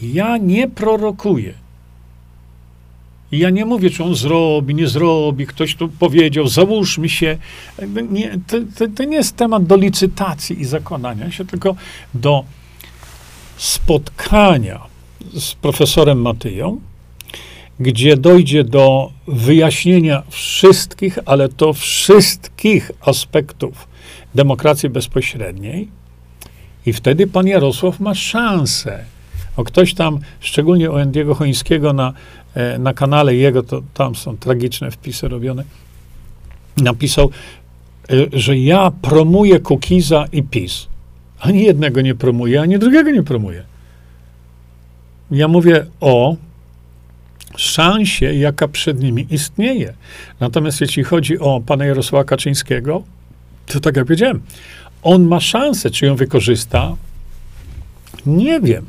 ja 0.02 0.38
nie 0.38 0.68
prorokuję, 0.68 1.67
i 3.32 3.38
ja 3.38 3.50
nie 3.50 3.66
mówię, 3.66 3.90
czy 3.90 4.04
on 4.04 4.16
zrobi, 4.16 4.76
nie 4.76 4.88
zrobi, 4.88 5.48
ktoś 5.48 5.76
tu 5.76 5.90
powiedział, 5.90 6.48
załóżmy 6.48 7.10
się. 7.10 7.38
Nie, 8.12 8.40
to, 8.48 8.58
to, 8.78 8.86
to, 8.96 9.04
nie 9.04 9.16
jest 9.16 9.36
temat 9.36 9.66
do 9.66 9.76
licytacji 9.76 10.62
i 10.62 10.66
zakładania 10.66 11.32
się, 11.32 11.46
tylko 11.46 11.76
do 12.14 12.44
spotkania 13.58 14.80
z 15.34 15.54
profesorem 15.54 16.22
Matyją, 16.22 16.80
gdzie 17.80 18.18
dojdzie 18.18 18.64
do 18.64 19.12
wyjaśnienia 19.28 20.24
wszystkich, 20.30 21.20
ale 21.26 21.50
to 21.50 21.74
wszystkich 21.74 22.92
aspektów 23.02 23.88
demokracji 24.36 24.90
bezpośredniej. 24.90 25.88
I 26.86 26.94
wtedy 26.94 27.28
pan 27.28 27.48
Jarosław 27.48 28.00
ma 28.00 28.16
szansę. 28.16 29.06
O 29.58 29.64
ktoś 29.64 29.94
tam, 29.94 30.20
szczególnie 30.40 30.92
o 30.92 31.02
Endiego 31.02 31.36
Chońskiego 31.36 31.94
na 31.94 32.14
na 32.80 32.94
kanale 32.94 33.36
jego, 33.36 33.64
to 33.64 33.82
tam 33.94 34.16
są 34.16 34.38
tragiczne 34.38 34.92
wpisy 34.92 35.28
robione, 35.28 35.64
napisał, 36.78 37.30
e, 38.10 38.16
że 38.34 38.58
ja 38.58 38.92
promuję 39.02 39.60
Kukiza 39.60 40.26
i 40.32 40.44
PiS. 40.44 40.88
Ani 41.40 41.64
jednego 41.64 42.02
nie 42.02 42.16
promuję, 42.16 42.62
ani 42.62 42.80
drugiego 42.80 43.12
nie 43.12 43.24
promuję. 43.24 43.64
Ja 45.32 45.48
mówię 45.48 45.86
o 46.00 46.36
szansie, 47.58 48.34
jaka 48.34 48.68
przed 48.68 49.02
nimi 49.04 49.28
istnieje. 49.30 49.94
Natomiast 50.40 50.82
jeśli 50.82 51.04
chodzi 51.04 51.40
o 51.40 51.62
pana 51.66 51.86
Jarosława 51.86 52.24
Kaczyńskiego, 52.24 53.04
to 53.66 53.80
tak 53.80 53.96
jak 53.96 54.06
powiedziałem, 54.06 54.42
on 55.04 55.24
ma 55.24 55.40
szansę, 55.40 55.90
czy 55.90 56.06
ją 56.06 56.16
wykorzysta. 56.16 56.96
Nie 58.26 58.60
wiem. 58.60 58.86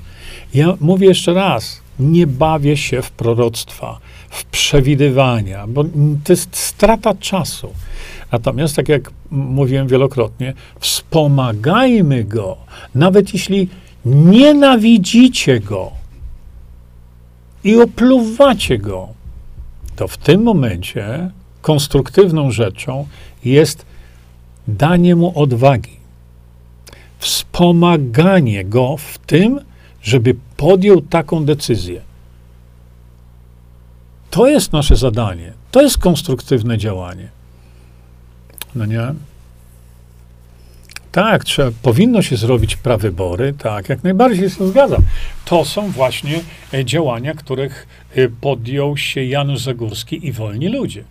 Ja 0.54 0.74
mówię 0.80 1.08
jeszcze 1.08 1.34
raz, 1.34 1.80
nie 1.98 2.26
bawię 2.26 2.76
się 2.76 3.02
w 3.02 3.10
proroctwa, 3.10 3.98
w 4.30 4.44
przewidywania, 4.44 5.66
bo 5.66 5.84
to 6.24 6.32
jest 6.32 6.56
strata 6.56 7.14
czasu. 7.14 7.72
Natomiast, 8.32 8.76
tak 8.76 8.88
jak 8.88 9.10
mówiłem 9.30 9.88
wielokrotnie, 9.88 10.54
wspomagajmy 10.80 12.24
go, 12.24 12.56
nawet 12.94 13.34
jeśli 13.34 13.68
nienawidzicie 14.04 15.60
go 15.60 15.92
i 17.64 17.80
opluwacie 17.80 18.78
go, 18.78 19.08
to 19.96 20.08
w 20.08 20.16
tym 20.16 20.42
momencie 20.42 21.30
konstruktywną 21.62 22.50
rzeczą 22.50 23.06
jest 23.44 23.86
danie 24.68 25.16
mu 25.16 25.38
odwagi, 25.38 25.96
wspomaganie 27.18 28.64
go 28.64 28.96
w 28.96 29.18
tym, 29.18 29.60
żeby 30.02 30.34
podjął 30.58 31.00
taką 31.00 31.44
decyzję. 31.44 32.00
To 34.30 34.48
jest 34.48 34.72
nasze 34.72 34.96
zadanie. 34.96 35.52
To 35.70 35.82
jest 35.82 35.98
konstruktywne 35.98 36.78
działanie. 36.78 37.28
No 38.74 38.86
nie? 38.86 39.14
Tak, 41.12 41.44
trzeba, 41.44 41.70
powinno 41.82 42.22
się 42.22 42.36
zrobić 42.36 42.76
prawybory, 42.76 43.52
tak, 43.58 43.88
jak 43.88 44.04
najbardziej 44.04 44.50
się 44.50 44.68
zgadzam. 44.68 45.02
To 45.44 45.64
są 45.64 45.90
właśnie 45.90 46.40
e, 46.74 46.84
działania, 46.84 47.34
których 47.34 47.86
e, 48.14 48.28
podjął 48.28 48.96
się 48.96 49.24
Janusz 49.24 49.60
Zagórski 49.60 50.26
i 50.26 50.32
wolni 50.32 50.68
ludzie. 50.68 51.04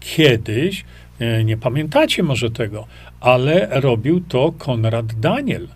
Kiedyś, 0.00 0.84
e, 1.18 1.44
nie 1.44 1.56
pamiętacie 1.56 2.22
może 2.22 2.50
tego, 2.50 2.86
ale 3.20 3.80
robił 3.80 4.20
to 4.20 4.52
Konrad 4.58 5.20
Daniel. 5.20 5.68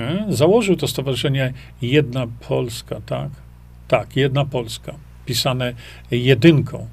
E, 0.00 0.26
założył 0.28 0.76
to 0.76 0.88
stowarzyszenie 0.88 1.52
Jedna 1.82 2.26
Polska, 2.48 3.00
tak? 3.06 3.30
Tak, 3.88 4.16
Jedna 4.16 4.44
Polska, 4.44 4.94
pisane 5.26 5.74
jedynką. 6.10 6.86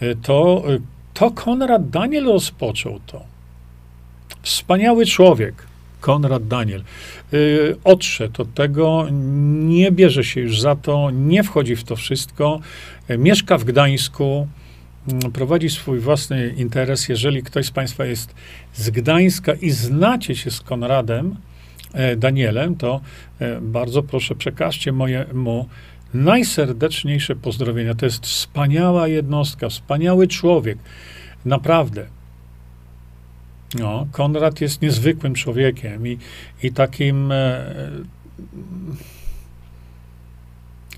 E, 0.00 0.14
to, 0.14 0.62
e, 0.68 0.78
to 1.14 1.30
Konrad 1.30 1.90
Daniel 1.90 2.24
rozpoczął 2.24 3.00
to. 3.06 3.22
Wspaniały 4.42 5.06
człowiek, 5.06 5.54
Konrad 6.00 6.46
Daniel. 6.46 6.82
Odszedł 7.84 8.42
od 8.42 8.54
tego, 8.54 9.06
nie 9.50 9.92
bierze 9.92 10.24
się 10.24 10.40
już 10.40 10.60
za 10.60 10.76
to, 10.76 11.10
nie 11.10 11.42
wchodzi 11.42 11.76
w 11.76 11.84
to 11.84 11.96
wszystko. 11.96 12.60
Mieszka 13.18 13.58
w 13.58 13.64
Gdańsku, 13.64 14.48
Mm, 15.08 15.32
prowadzi 15.32 15.70
swój 15.70 15.98
własny 15.98 16.54
interes. 16.56 17.08
Jeżeli 17.08 17.42
ktoś 17.42 17.66
z 17.66 17.70
Państwa 17.70 18.04
jest 18.04 18.34
z 18.74 18.90
Gdańska 18.90 19.54
i 19.54 19.70
znacie 19.70 20.36
się 20.36 20.50
z 20.50 20.60
Konradem 20.60 21.36
Danielem, 22.16 22.76
to 22.76 23.00
e, 23.38 23.60
bardzo 23.60 24.02
proszę 24.02 24.34
przekażcie 24.34 24.92
mojemu 24.92 25.68
najserdeczniejsze 26.14 27.36
pozdrowienia. 27.36 27.94
To 27.94 28.06
jest 28.06 28.26
wspaniała 28.26 29.08
jednostka, 29.08 29.68
wspaniały 29.68 30.28
człowiek. 30.28 30.78
Naprawdę. 31.44 32.06
No, 33.78 34.06
Konrad 34.12 34.60
jest 34.60 34.82
niezwykłym 34.82 35.34
człowiekiem 35.34 36.06
i, 36.06 36.18
i 36.62 36.72
takim. 36.72 37.32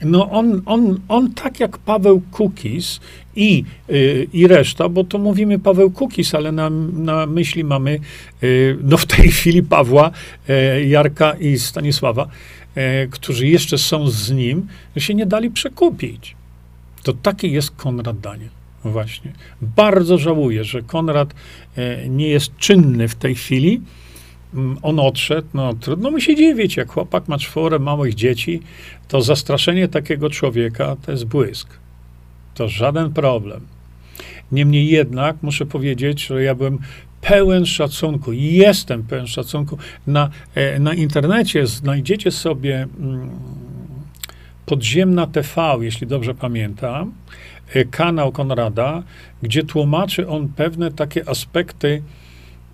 No 0.05 0.31
on, 0.31 0.63
on, 0.67 1.01
on 1.09 1.35
tak 1.35 1.61
jak 1.61 1.79
Paweł 1.79 2.23
Kukis 2.31 3.01
i, 3.37 3.65
yy, 3.89 4.27
i 4.33 4.47
reszta, 4.47 4.89
bo 4.89 5.05
to 5.05 5.19
mówimy 5.19 5.59
Paweł 5.59 5.91
Kukis, 5.91 6.35
ale 6.35 6.53
na, 6.53 6.71
na 6.93 7.27
myśli 7.27 7.65
mamy 7.65 7.99
yy, 8.43 8.79
no 8.83 8.97
w 8.97 9.07
tej 9.07 9.29
chwili 9.29 9.63
Pawła, 9.63 10.11
yy, 10.49 10.87
Jarka 10.87 11.33
i 11.33 11.59
Stanisława, 11.59 12.29
y, 12.77 13.09
którzy 13.11 13.47
jeszcze 13.47 13.79
są 13.79 14.11
z 14.11 14.31
nim, 14.31 14.67
się 14.97 15.15
nie 15.15 15.27
dali 15.27 15.51
przekupić. 15.51 16.37
To 17.03 17.13
taki 17.13 17.53
jest 17.53 17.71
Konrad 17.71 18.21
Daniel. 18.21 18.49
Właśnie. 18.85 19.33
Bardzo 19.61 20.19
żałuję, 20.19 20.65
że 20.65 20.83
Konrad 20.83 21.35
y, 21.79 22.09
nie 22.09 22.29
jest 22.29 22.57
czynny 22.57 23.09
w 23.09 23.15
tej 23.15 23.35
chwili, 23.35 23.81
on 24.83 24.99
odszedł, 25.01 25.49
no 25.55 25.75
trudno 25.75 26.11
mu 26.11 26.21
się 26.21 26.37
dziwić, 26.37 26.77
jak 26.77 26.91
chłopak 26.91 27.29
ma 27.29 27.39
czworo 27.39 27.79
małych 27.79 28.15
dzieci, 28.15 28.63
to 29.09 29.23
zastraszenie 29.23 29.89
takiego 29.89 30.31
człowieka 30.31 30.97
to 31.07 31.13
jest 31.13 31.25
błysk. 31.25 31.69
To 32.55 32.69
żaden 32.69 33.13
problem. 33.13 33.61
Niemniej 34.53 34.89
jednak 34.89 35.37
muszę 35.43 35.67
powiedzieć, 35.67 36.27
że 36.27 36.43
ja 36.43 36.55
byłem 36.55 36.79
pełen 37.21 37.67
szacunku, 37.67 38.33
jestem 38.33 39.03
pełen 39.03 39.27
szacunku. 39.27 39.79
Na, 40.07 40.31
e, 40.55 40.79
na 40.79 40.95
internecie 40.95 41.67
znajdziecie 41.67 42.31
sobie 42.31 42.87
mm, 43.01 43.31
Podziemna 44.67 45.27
TV, 45.27 45.79
jeśli 45.81 46.07
dobrze 46.07 46.35
pamiętam, 46.35 47.13
e, 47.75 47.85
kanał 47.85 48.33
Konrada, 48.33 49.03
gdzie 49.43 49.63
tłumaczy 49.63 50.29
on 50.29 50.49
pewne 50.49 50.91
takie 50.91 51.29
aspekty 51.29 52.03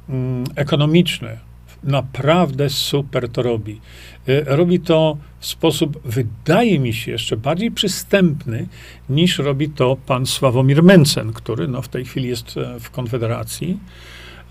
mm, 0.08 0.44
ekonomiczne 0.56 1.47
naprawdę 1.84 2.70
super 2.70 3.28
to 3.28 3.42
robi. 3.42 3.80
E, 4.28 4.56
robi 4.56 4.80
to 4.80 5.16
w 5.40 5.46
sposób, 5.46 6.00
wydaje 6.04 6.78
mi 6.78 6.92
się, 6.92 7.12
jeszcze 7.12 7.36
bardziej 7.36 7.70
przystępny, 7.70 8.66
niż 9.10 9.38
robi 9.38 9.68
to 9.68 9.96
pan 10.06 10.26
Sławomir 10.26 10.82
Mencen, 10.82 11.32
który 11.32 11.68
no, 11.68 11.82
w 11.82 11.88
tej 11.88 12.04
chwili 12.04 12.28
jest 12.28 12.56
e, 12.56 12.80
w 12.80 12.90
Konfederacji. 12.90 13.78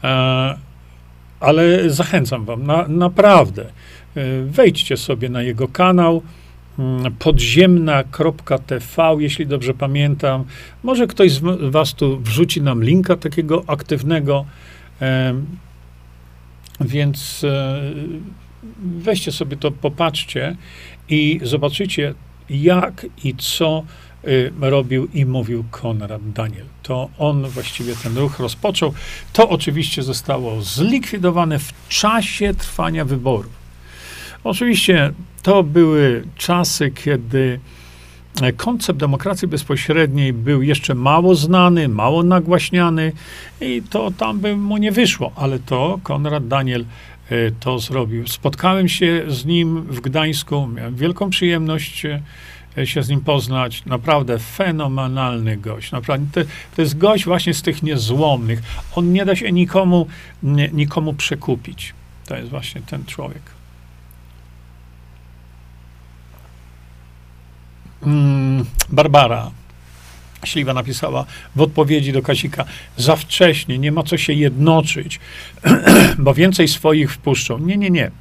E, 0.03 0.57
ale 1.39 1.89
zachęcam 1.89 2.45
wam, 2.45 2.63
na, 2.63 2.87
naprawdę. 2.87 3.65
Wejdźcie 4.45 4.97
sobie 4.97 5.29
na 5.29 5.41
jego 5.41 5.67
kanał 5.67 6.21
mm, 6.79 7.15
podziemna.tv, 7.19 9.17
jeśli 9.19 9.47
dobrze 9.47 9.73
pamiętam. 9.73 10.43
Może 10.83 11.07
ktoś 11.07 11.31
z 11.31 11.41
was 11.71 11.93
tu 11.93 12.19
wrzuci 12.19 12.61
nam 12.61 12.83
linka 12.83 13.15
takiego 13.15 13.63
aktywnego. 13.67 14.45
Więc 16.81 17.43
e, 17.43 17.81
weźcie 18.83 19.31
sobie 19.31 19.57
to, 19.57 19.71
popatrzcie 19.71 20.55
i 21.09 21.39
zobaczycie, 21.43 22.13
jak 22.49 23.05
i 23.23 23.35
co 23.35 23.83
e, 24.61 24.69
robił 24.69 25.07
i 25.13 25.25
mówił 25.25 25.63
Konrad 25.71 26.31
Daniel. 26.31 26.65
To 26.83 27.09
on 27.17 27.47
właściwie 27.47 27.95
ten 27.95 28.17
ruch 28.17 28.39
rozpoczął. 28.39 28.93
To 29.33 29.49
oczywiście 29.49 30.03
zostało 30.03 30.61
zlikwidowane 30.61 31.59
w 31.59 31.73
czasie 31.89 32.53
trwania 32.53 33.05
wyborów. 33.05 33.53
Oczywiście 34.43 35.11
to 35.43 35.63
były 35.63 36.23
czasy, 36.35 36.91
kiedy 36.91 37.59
koncept 38.57 38.99
demokracji 38.99 39.47
bezpośredniej 39.47 40.33
był 40.33 40.61
jeszcze 40.61 40.95
mało 40.95 41.35
znany, 41.35 41.87
mało 41.87 42.23
nagłaśniany 42.23 43.11
i 43.61 43.81
to 43.89 44.11
tam 44.11 44.39
by 44.39 44.55
mu 44.55 44.77
nie 44.77 44.91
wyszło, 44.91 45.31
ale 45.35 45.59
to 45.59 45.99
Konrad 46.03 46.47
Daniel 46.47 46.85
e, 47.29 47.35
to 47.59 47.79
zrobił. 47.79 48.27
Spotkałem 48.27 48.89
się 48.89 49.23
z 49.27 49.45
nim 49.45 49.81
w 49.81 49.99
Gdańsku, 49.99 50.67
miałem 50.67 50.95
wielką 50.95 51.29
przyjemność 51.29 52.05
e, 52.05 52.87
się 52.87 53.03
z 53.03 53.09
nim 53.09 53.21
poznać. 53.21 53.85
Naprawdę 53.85 54.39
fenomenalny 54.39 55.57
gość. 55.57 55.91
Naprawdę, 55.91 56.43
to, 56.43 56.49
to 56.75 56.81
jest 56.81 56.97
gość 56.97 57.25
właśnie 57.25 57.53
z 57.53 57.61
tych 57.61 57.83
niezłomnych. 57.83 58.61
On 58.95 59.13
nie 59.13 59.25
da 59.25 59.35
się 59.35 59.51
nikomu, 59.51 60.07
nikomu 60.73 61.13
przekupić. 61.13 61.93
To 62.25 62.37
jest 62.37 62.49
właśnie 62.49 62.81
ten 62.81 63.05
człowiek. 63.05 63.56
Mm, 68.07 68.65
Barbara 68.89 69.51
Śliwa 70.45 70.73
napisała 70.73 71.25
w 71.55 71.61
odpowiedzi 71.61 72.11
do 72.11 72.21
Kasika, 72.21 72.65
za 72.97 73.15
wcześnie, 73.15 73.77
nie 73.77 73.91
ma 73.91 74.03
co 74.03 74.17
się 74.17 74.33
jednoczyć, 74.33 75.19
bo 76.17 76.33
więcej 76.33 76.67
swoich 76.67 77.13
wpuszczą. 77.13 77.57
Nie, 77.57 77.77
nie, 77.77 77.89
nie. 77.89 78.11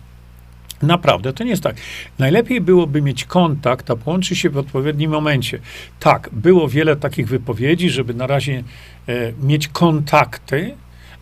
Naprawdę, 0.83 1.33
to 1.33 1.45
nie 1.45 1.51
jest 1.51 1.63
tak. 1.63 1.77
Najlepiej 2.19 2.61
byłoby 2.61 3.03
mieć 3.03 3.25
kontakt, 3.25 3.91
a 3.91 3.97
połączyć 3.97 4.39
się 4.39 4.51
w 4.51 4.57
odpowiednim 4.57 5.11
momencie. 5.11 5.59
Tak, 6.01 6.31
było 6.33 6.69
wiele 6.69 6.97
takich 6.97 7.29
wypowiedzi, 7.29 7.91
żeby 7.91 8.15
na 8.15 8.27
razie 8.27 8.63
e, 9.09 9.33
mieć 9.43 9.69
kontakty, 9.69 10.75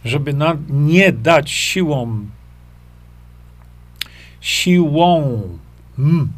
żeby 0.05 0.33
na, 0.33 0.57
nie 0.71 1.13
dać 1.13 1.51
siłą, 1.51 2.27
siłą, 4.41 5.43
mm, 5.99 6.33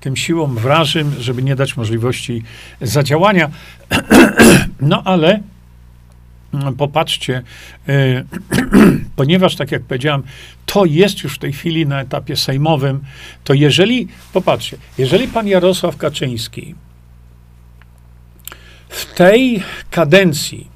tym 0.00 0.16
siłom 0.16 0.54
wrażym, 0.54 1.14
żeby 1.18 1.42
nie 1.42 1.56
dać 1.56 1.76
możliwości 1.76 2.42
zadziałania. 2.80 3.50
No 4.80 5.02
ale 5.04 5.42
mm, 6.54 6.74
popatrzcie, 6.74 7.42
e, 7.88 8.24
ponieważ, 9.16 9.56
tak 9.56 9.72
jak 9.72 9.82
powiedziałem, 9.82 10.22
to 10.66 10.84
jest 10.84 11.22
już 11.22 11.34
w 11.34 11.38
tej 11.38 11.52
chwili 11.52 11.86
na 11.86 12.00
etapie 12.00 12.36
sejmowym, 12.36 13.00
to 13.44 13.54
jeżeli, 13.54 14.08
popatrzcie, 14.32 14.76
jeżeli 14.98 15.28
pan 15.28 15.48
Jarosław 15.48 15.96
Kaczyński 15.96 16.74
w 18.88 19.14
tej 19.14 19.62
kadencji 19.90 20.68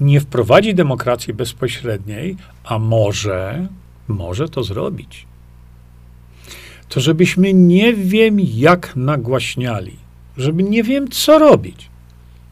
nie 0.00 0.20
wprowadzi 0.20 0.74
demokracji 0.74 1.34
bezpośredniej, 1.34 2.36
a 2.64 2.78
może, 2.78 3.66
może 4.08 4.48
to 4.48 4.64
zrobić 4.64 5.26
to 6.88 7.00
żebyśmy 7.00 7.54
nie 7.54 7.94
wiem 7.94 8.36
jak 8.40 8.96
nagłaśniali, 8.96 9.96
żeby 10.36 10.62
nie 10.62 10.82
wiem 10.82 11.08
co 11.08 11.38
robić, 11.38 11.90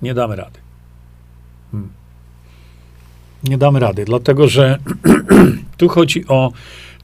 nie 0.03 0.15
damy 0.15 0.37
rady. 0.37 0.59
Hmm. 1.73 1.91
Nie 3.45 3.59
damy 3.59 3.81
rady, 3.81 4.05
dlatego 4.05 4.49
że 4.49 4.79
tu 5.79 5.89
chodzi 5.89 6.29
o 6.29 6.53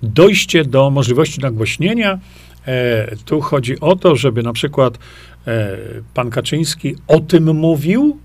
dojście 0.02 0.64
do 0.64 0.90
możliwości 0.90 1.40
nagłośnienia. 1.40 2.18
E, 2.66 3.16
tu 3.16 3.40
chodzi 3.40 3.80
o 3.80 3.96
to, 3.96 4.16
żeby 4.16 4.42
na 4.42 4.52
przykład 4.52 4.98
e, 5.46 5.76
pan 6.14 6.30
Kaczyński 6.30 6.96
o 7.06 7.20
tym 7.20 7.54
mówił, 7.56 8.18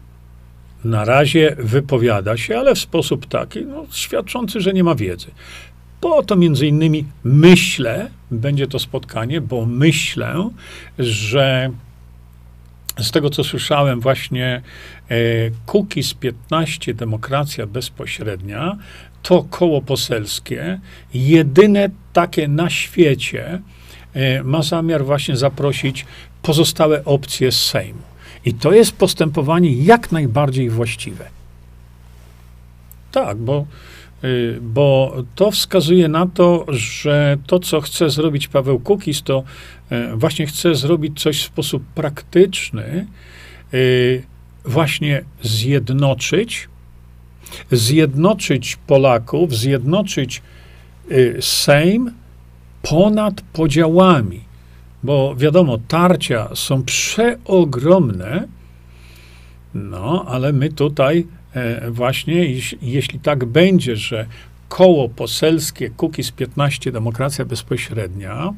na 0.83 1.05
razie 1.05 1.55
wypowiada 1.59 2.37
się, 2.37 2.57
ale 2.57 2.75
w 2.75 2.79
sposób 2.79 3.25
taki, 3.25 3.65
no, 3.65 3.85
świadczący, 3.91 4.61
że 4.61 4.73
nie 4.73 4.83
ma 4.83 4.95
wiedzy. 4.95 5.27
Po 6.01 6.23
to 6.23 6.35
między 6.35 6.67
innymi 6.67 7.05
myślę, 7.23 8.09
będzie 8.31 8.67
to 8.67 8.79
spotkanie, 8.79 9.41
bo 9.41 9.65
myślę, 9.65 10.49
że 10.99 11.71
z 12.99 13.11
tego, 13.11 13.29
co 13.29 13.43
słyszałem, 13.43 13.99
właśnie 13.99 14.61
e, 15.09 15.15
Kukiz 15.65 16.13
15, 16.13 16.93
Demokracja 16.93 17.67
Bezpośrednia, 17.67 18.77
to 19.23 19.43
koło 19.43 19.81
poselskie, 19.81 20.79
jedyne 21.13 21.89
takie 22.13 22.47
na 22.47 22.69
świecie, 22.69 23.61
e, 24.13 24.43
ma 24.43 24.61
zamiar 24.61 25.05
właśnie 25.05 25.37
zaprosić 25.37 26.05
pozostałe 26.41 27.05
opcje 27.05 27.51
z 27.51 27.65
Sejmu. 27.65 28.01
I 28.45 28.53
to 28.53 28.71
jest 28.71 28.91
postępowanie 28.91 29.73
jak 29.73 30.11
najbardziej 30.11 30.69
właściwe. 30.69 31.25
Tak, 33.11 33.37
bo 33.37 33.65
bo 34.61 35.15
to 35.35 35.51
wskazuje 35.51 36.07
na 36.07 36.27
to, 36.27 36.65
że 36.67 37.37
to, 37.47 37.59
co 37.59 37.81
chce 37.81 38.09
zrobić 38.09 38.47
Paweł 38.47 38.79
Kukiz, 38.79 39.23
to 39.23 39.43
y, 39.91 40.15
właśnie 40.15 40.47
chce 40.47 40.75
zrobić 40.75 41.21
coś 41.21 41.41
w 41.41 41.45
sposób 41.45 41.83
praktyczny, 41.95 43.07
y, 43.73 44.23
właśnie 44.65 45.23
zjednoczyć, 45.41 46.69
zjednoczyć 47.71 48.75
Polaków, 48.87 49.55
zjednoczyć 49.55 50.41
Sejm 51.39 52.11
ponad 52.81 53.41
podziałami, 53.41 54.41
bo 55.03 55.35
wiadomo, 55.35 55.77
tarcia 55.87 56.49
są 56.55 56.83
przeogromne, 56.83 58.47
no, 59.73 60.25
ale 60.27 60.53
my 60.53 60.69
tutaj 60.69 61.27
właśnie, 61.91 62.45
jeśli 62.81 63.19
tak 63.19 63.45
będzie, 63.45 63.95
że 63.95 64.25
koło 64.69 65.09
poselskie 65.09 65.89
Kukiz 65.89 66.31
15 66.31 66.91
Demokracja 66.91 67.45
Bezpośrednia 67.45 68.53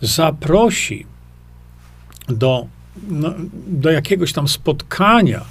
zaprosi 0.00 1.06
do, 2.28 2.66
no, 3.08 3.34
do 3.66 3.90
jakiegoś 3.90 4.32
tam 4.32 4.48
spotkania 4.48 5.44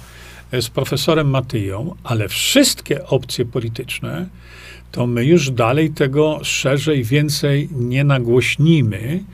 e, 0.50 0.62
z 0.62 0.70
profesorem 0.70 1.30
Matyją, 1.30 1.94
ale 2.04 2.28
wszystkie 2.28 3.06
opcje 3.06 3.44
polityczne, 3.44 4.26
to 4.92 5.06
my 5.06 5.24
już 5.24 5.50
dalej 5.50 5.90
tego 5.90 6.40
szerzej, 6.42 7.04
więcej 7.04 7.68
nie 7.72 8.04
nagłośnimy, 8.04 9.24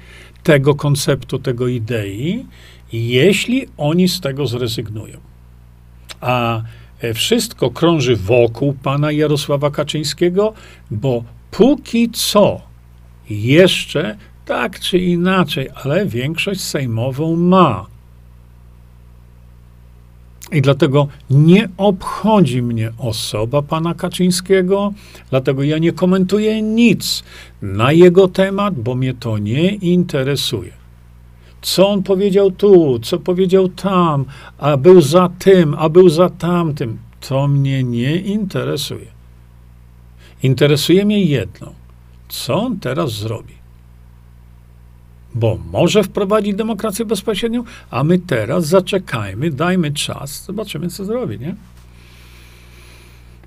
tego 0.43 0.75
konceptu, 0.75 1.39
tego 1.39 1.69
idei, 1.69 2.47
jeśli 2.93 3.67
oni 3.77 4.09
z 4.09 4.21
tego 4.21 4.47
zrezygnują. 4.47 5.19
A 6.21 6.57
e, 6.59 6.63
wszystko 7.15 7.71
krąży 7.71 8.17
wokół 8.17 8.73
pana 8.83 9.13
Jarosława 9.13 9.71
Kaczyńskiego, 9.71 10.53
bo 10.91 11.25
póki 11.51 12.11
co 12.11 12.61
jeszcze 13.31 14.17
tak 14.45 14.81
czy 14.81 14.99
inaczej, 14.99 15.69
ale 15.85 16.07
większość 16.07 16.61
sejmową 16.61 17.37
ma. 17.37 17.87
I 20.53 20.63
dlatego 20.63 21.09
nie 21.31 21.69
obchodzi 21.77 22.63
mnie 22.63 22.93
osoba 22.99 23.63
pana 23.63 23.95
Kaczyńskiego, 23.95 24.93
dlatego 25.31 25.63
ja 25.63 25.79
nie 25.79 25.93
komentuję 25.93 26.63
nic 26.63 27.23
na 27.63 27.93
jego 27.93 28.29
temat, 28.29 28.75
bo 28.75 28.95
mnie 28.95 29.15
to 29.15 29.39
nie 29.39 29.69
interesuje 29.75 30.80
co 31.63 31.89
on 31.89 32.03
powiedział 32.03 32.51
tu, 32.51 32.99
co 32.99 33.19
powiedział 33.19 33.69
tam, 33.69 34.25
a 34.59 34.77
był 34.77 35.01
za 35.01 35.29
tym, 35.39 35.75
a 35.79 35.89
był 35.89 36.09
za 36.09 36.31
tamtym. 36.31 36.99
To 37.29 37.49
mnie 37.49 37.85
nie 37.85 38.17
interesuje. 38.17 39.07
Interesuje 40.43 41.05
mnie 41.05 41.25
jedno. 41.25 41.73
Co 42.29 42.63
on 42.63 42.81
teraz 42.81 43.13
zrobi? 43.13 43.55
Bo 45.35 45.59
może 45.73 46.03
wprowadzić 46.03 46.55
demokrację 46.55 47.05
bezpośrednią, 47.05 47.65
a 47.91 48.05
my 48.05 48.19
teraz 48.19 48.67
zaczekajmy, 48.67 49.51
dajmy 49.51 49.93
czas, 49.93 50.45
zobaczymy, 50.45 50.89
co 50.89 51.05
zrobi, 51.05 51.39
nie? 51.39 51.55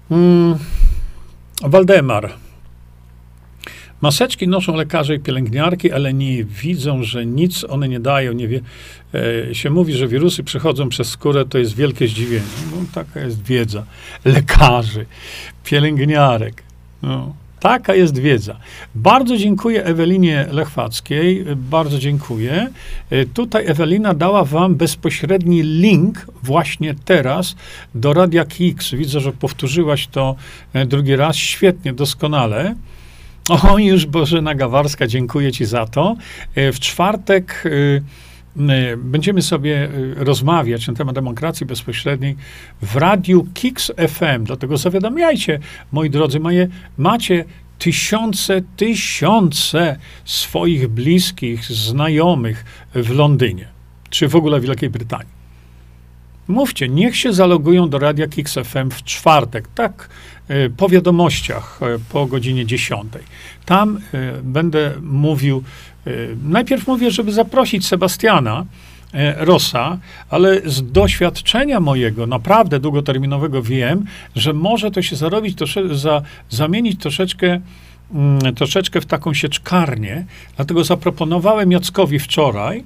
Hmm. 0.10 0.58
Waldemar. 1.62 2.34
Maseczki 4.04 4.48
noszą 4.48 4.76
lekarze 4.76 5.16
i 5.16 5.20
pielęgniarki, 5.20 5.92
ale 5.92 6.14
nie 6.14 6.44
widzą, 6.44 7.04
że 7.04 7.26
nic 7.26 7.64
one 7.70 7.90
nie 7.90 8.00
dają. 8.00 8.34
Nie 8.34 8.48
wie, 8.48 8.62
e, 9.50 9.56
się 9.56 9.70
mówi, 9.70 9.94
że 9.94 10.08
wirusy 10.08 10.44
przechodzą 10.44 10.90
przez 10.90 11.10
skórę, 11.10 11.46
to 11.46 11.58
jest 11.58 11.76
wielkie 11.76 12.08
zdziwienie. 12.08 12.46
No, 12.72 12.78
taka 12.94 13.20
jest 13.20 13.44
wiedza 13.44 13.84
lekarzy, 14.26 15.06
pielęgniarek. 15.64 16.64
No, 17.02 17.36
taka 17.60 17.96
jest 17.96 18.18
wiedza. 18.18 18.58
Bardzo 18.96 19.38
dziękuję 19.38 19.84
Ewelinie 19.86 20.48
Lechwackiej, 20.52 21.46
bardzo 21.56 22.00
dziękuję. 22.00 22.70
E, 23.10 23.26
tutaj 23.26 23.68
Ewelina 23.68 24.14
dała 24.14 24.44
wam 24.44 24.76
bezpośredni 24.76 25.62
link 25.62 26.28
właśnie 26.44 26.96
teraz 27.06 27.56
do 27.96 28.14
Radia 28.14 28.46
Kix. 28.46 28.92
Widzę, 28.92 29.20
że 29.20 29.32
powtórzyłaś 29.32 30.08
to 30.08 30.36
e, 30.74 30.86
drugi 30.86 31.16
raz. 31.16 31.36
Świetnie, 31.36 31.94
doskonale. 31.94 32.76
O, 33.50 33.78
już 33.78 34.06
Bożena 34.06 34.56
Gawarska, 34.56 35.08
dziękuję 35.08 35.52
Ci 35.52 35.66
za 35.66 35.86
to. 35.86 36.16
E, 36.56 36.72
w 36.72 36.80
czwartek 36.80 37.64
e, 37.66 37.70
e, 38.74 38.98
będziemy 38.98 39.42
sobie 39.42 39.90
rozmawiać 40.16 40.88
na 40.88 40.94
temat 40.94 41.16
demokracji 41.16 41.66
bezpośredniej 41.66 42.36
w 42.82 42.96
radiu 42.96 43.48
Kix 43.54 43.92
FM. 44.08 44.44
Dlatego 44.44 44.78
zawiadamiajcie, 44.78 45.60
moi 45.92 46.10
drodzy, 46.10 46.40
moje, 46.40 46.68
macie 46.98 47.46
tysiące, 47.80 48.62
tysiące 48.78 49.98
swoich 50.26 50.88
bliskich, 50.88 51.66
znajomych 51.66 52.66
w 52.96 53.10
Londynie, 53.10 53.68
czy 54.10 54.28
w 54.28 54.36
ogóle 54.36 54.60
w 54.60 54.64
Wielkiej 54.64 54.90
Brytanii. 54.90 55.34
Mówcie, 56.48 56.90
niech 56.90 57.18
się 57.18 57.34
zalogują 57.34 57.90
do 57.90 58.00
Radia 58.00 58.28
Kix 58.28 58.54
FM 58.54 58.90
w 58.90 59.04
czwartek, 59.04 59.68
tak 59.76 60.10
e, 60.10 60.33
po 60.78 60.90
wiadomościach, 60.90 61.80
e, 61.82 62.00
po 62.10 62.26
godzinie 62.26 62.66
10. 62.66 63.14
Tam 63.66 64.00
e, 64.14 64.34
będę 64.44 64.92
mówił, 65.02 65.64
najpierw 66.44 66.88
mówię, 66.88 67.12
żeby 67.12 67.32
zaprosić 67.32 67.88
Sebastiana 67.88 68.66
Rosa, 69.38 69.98
ale 70.30 70.62
z 70.66 70.92
doświadczenia 70.92 71.80
mojego, 71.80 72.28
naprawdę 72.28 72.80
długoterminowego 72.80 73.62
wiem, 73.62 74.06
że 74.36 74.54
może 74.54 74.92
to 74.92 75.02
się 75.02 75.16
zarobić, 75.16 75.58
za, 75.92 76.22
zamienić 76.50 77.02
troszeczkę 77.02 77.60
mm, 78.14 78.56
troszeczkę 78.56 79.02
w 79.02 79.06
taką 79.06 79.34
sieczkarnię, 79.34 80.26
dlatego 80.56 80.84
zaproponowałem 80.84 81.72
Jackowi 81.72 82.20
wczoraj, 82.20 82.84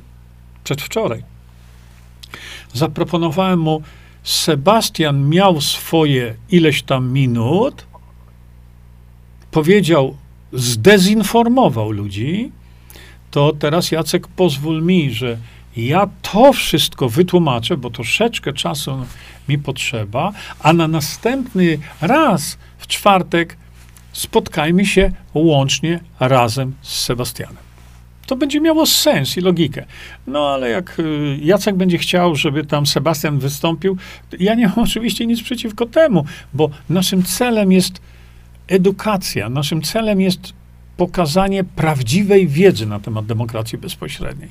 przedwczoraj, 0.63 1.23
zaproponowałem 2.73 3.59
mu, 3.59 3.81
Sebastian 4.27 5.29
miał 5.29 5.61
swoje 5.61 6.35
ileś 6.49 6.83
tam 6.83 7.11
minut, 7.11 7.85
powiedział, 9.51 10.17
zdezinformował 10.53 11.91
ludzi, 11.91 12.51
to 13.31 13.53
teraz 13.59 13.91
Jacek 13.91 14.27
pozwól 14.27 14.83
mi, 14.83 15.11
że 15.11 15.37
ja 15.77 16.09
to 16.21 16.53
wszystko 16.53 17.09
wytłumaczę, 17.09 17.77
bo 17.77 17.89
troszeczkę 17.89 18.53
czasu 18.53 19.05
mi 19.49 19.57
potrzeba, 19.57 20.31
a 20.59 20.73
na 20.73 20.87
następny 20.87 21.79
raz 22.01 22.57
w 22.77 22.87
czwartek 22.87 23.57
spotkajmy 24.11 24.85
się 24.85 25.11
łącznie 25.33 25.99
razem 26.19 26.73
z 26.81 26.99
Sebastianem 26.99 27.66
to 28.27 28.35
będzie 28.35 28.61
miało 28.61 28.85
sens 28.85 29.37
i 29.37 29.41
logikę. 29.41 29.85
No 30.27 30.49
ale 30.49 30.69
jak 30.69 30.99
y, 30.99 31.37
Jacek 31.41 31.75
będzie 31.75 31.97
chciał, 31.97 32.35
żeby 32.35 32.65
tam 32.65 32.85
Sebastian 32.85 33.39
wystąpił, 33.39 33.97
ja 34.39 34.55
nie 34.55 34.67
mam 34.67 34.79
oczywiście 34.89 35.25
nic 35.25 35.41
przeciwko 35.41 35.85
temu, 35.85 36.25
bo 36.53 36.69
naszym 36.89 37.23
celem 37.23 37.71
jest 37.71 38.01
edukacja, 38.67 39.49
naszym 39.49 39.81
celem 39.81 40.21
jest 40.21 40.53
pokazanie 40.97 41.63
prawdziwej 41.63 42.47
wiedzy 42.47 42.85
na 42.85 42.99
temat 42.99 43.25
demokracji 43.25 43.77
bezpośredniej. 43.77 44.49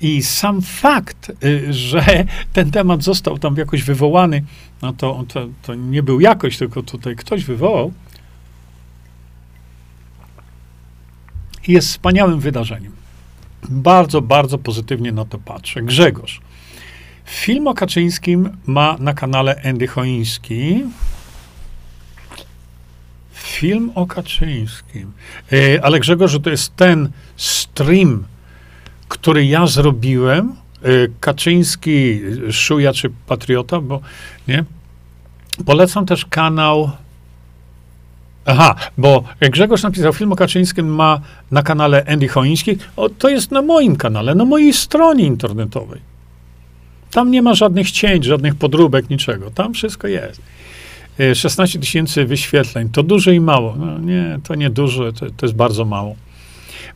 I 0.00 0.22
sam 0.22 0.62
fakt, 0.62 1.32
y, 1.44 1.72
że 1.72 2.04
ten 2.52 2.70
temat 2.70 3.02
został 3.02 3.38
tam 3.38 3.56
jakoś 3.56 3.82
wywołany, 3.82 4.42
no 4.82 4.92
to, 4.92 5.24
to, 5.28 5.48
to 5.62 5.74
nie 5.74 6.02
był 6.02 6.20
jakoś, 6.20 6.56
tylko 6.58 6.82
tutaj 6.82 7.16
ktoś 7.16 7.44
wywołał, 7.44 7.92
jest 11.68 11.88
wspaniałym 11.88 12.40
wydarzeniem. 12.40 12.92
Bardzo, 13.68 14.22
bardzo 14.22 14.58
pozytywnie 14.58 15.12
na 15.12 15.24
to 15.24 15.38
patrzę. 15.38 15.82
Grzegorz. 15.82 16.40
Film 17.24 17.66
o 17.66 17.74
Kaczyńskim 17.74 18.56
ma 18.66 18.96
na 18.98 19.14
kanale 19.14 19.60
Andy 19.64 19.86
Choiński. 19.86 20.84
Film 23.32 23.92
o 23.94 24.06
Kaczyńskim. 24.06 25.12
E, 25.52 25.84
ale 25.84 26.00
Grzegorz, 26.00 26.38
to 26.42 26.50
jest 26.50 26.76
ten 26.76 27.10
stream, 27.36 28.24
który 29.08 29.46
ja 29.46 29.66
zrobiłem. 29.66 30.48
E, 30.82 30.88
Kaczyński, 31.20 32.20
Szuja 32.50 32.92
czy 32.92 33.10
Patriota, 33.26 33.80
bo 33.80 34.00
nie. 34.48 34.64
Polecam 35.66 36.06
też 36.06 36.26
kanał 36.26 36.90
Aha, 38.46 38.74
bo 38.98 39.24
Grzegorz 39.40 39.82
napisał, 39.82 40.12
film 40.12 40.32
o 40.32 40.36
Kaczyńskim 40.36 40.94
ma 40.94 41.20
na 41.50 41.62
kanale 41.62 42.04
Andy 42.08 42.28
Choiński. 42.28 42.76
O, 42.96 43.08
to 43.08 43.28
jest 43.28 43.50
na 43.50 43.62
moim 43.62 43.96
kanale, 43.96 44.34
na 44.34 44.44
mojej 44.44 44.72
stronie 44.72 45.24
internetowej. 45.24 46.00
Tam 47.10 47.30
nie 47.30 47.42
ma 47.42 47.54
żadnych 47.54 47.90
cięć, 47.90 48.24
żadnych 48.24 48.54
podróbek, 48.54 49.10
niczego. 49.10 49.50
Tam 49.50 49.74
wszystko 49.74 50.08
jest. 50.08 50.42
16 51.34 51.78
e, 51.78 51.80
tysięcy 51.80 52.24
wyświetleń. 52.24 52.88
To 52.88 53.02
dużo 53.02 53.30
i 53.30 53.40
mało. 53.40 53.76
No 53.78 53.98
nie, 53.98 54.38
to 54.44 54.54
nie 54.54 54.70
dużo, 54.70 55.12
to, 55.12 55.26
to 55.36 55.46
jest 55.46 55.56
bardzo 55.56 55.84
mało. 55.84 56.16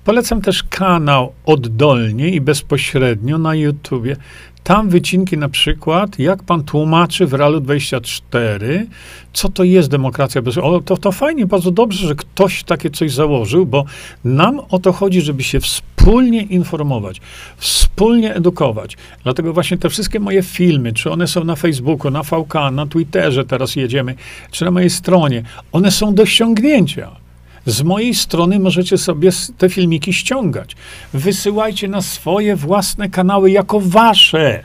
Polecam 0.05 0.43
też 0.43 0.63
kanał 0.63 1.33
oddolnie 1.47 2.29
i 2.29 2.41
bezpośrednio 2.41 3.39
na 3.39 3.55
YouTubie. 3.55 4.17
Tam 4.65 4.89
wycinki 4.89 5.39
na 5.39 5.49
przykład, 5.49 6.19
jak 6.19 6.43
pan 6.43 6.65
tłumaczy 6.65 7.27
w 7.27 7.35
Realu 7.35 7.61
24, 7.61 8.87
co 9.33 9.49
to 9.49 9.65
jest 9.65 9.91
demokracja 9.91 10.43
bez... 10.43 10.59
O, 10.59 10.81
to, 10.81 10.97
to 10.97 11.13
fajnie, 11.13 11.47
bardzo 11.47 11.71
dobrze, 11.71 12.09
że 12.09 12.15
ktoś 12.15 12.65
takie 12.65 12.91
coś 12.91 13.13
założył, 13.13 13.67
bo 13.67 13.85
nam 14.25 14.61
o 14.71 14.79
to 14.79 14.93
chodzi, 14.93 15.21
żeby 15.21 15.43
się 15.43 15.61
wspólnie 15.61 16.43
informować, 16.43 17.21
wspólnie 17.57 18.35
edukować. 18.35 18.97
Dlatego 19.23 19.53
właśnie 19.53 19.79
te 19.79 19.89
wszystkie 19.89 20.21
moje 20.21 20.43
filmy, 20.43 20.93
czy 20.93 21.11
one 21.11 21.27
są 21.27 21.45
na 21.45 21.57
Facebooku, 21.57 22.11
na 22.11 22.23
VK, 22.23 22.55
na 22.73 22.87
Twitterze 22.87 23.45
teraz 23.45 23.77
jedziemy, 23.77 24.15
czy 24.51 24.65
na 24.65 24.71
mojej 24.71 24.91
stronie, 24.91 25.43
one 25.73 25.91
są 25.91 26.15
do 26.15 26.27
ściągnięcia. 26.27 27.20
Z 27.67 27.83
mojej 27.83 28.15
strony 28.15 28.59
możecie 28.59 28.99
sobie 28.99 29.31
te 29.59 29.69
filmiki 29.69 30.13
ściągać. 30.13 30.77
Wysyłajcie 31.13 31.89
na 31.89 32.03
swoje 32.03 32.57
własne 32.57 33.09
kanały 33.09 33.51
jako 33.51 33.81
wasze. 33.81 34.65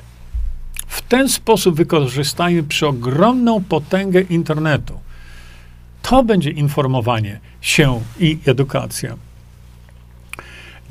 W 0.87 1.01
ten 1.01 1.29
sposób 1.29 1.75
wykorzystajmy 1.75 2.63
przeogromną 2.63 3.63
potęgę 3.63 4.21
internetu. 4.21 4.99
To 6.01 6.23
będzie 6.23 6.51
informowanie 6.51 7.39
się 7.61 8.01
i 8.19 8.37
edukacja. 8.45 9.15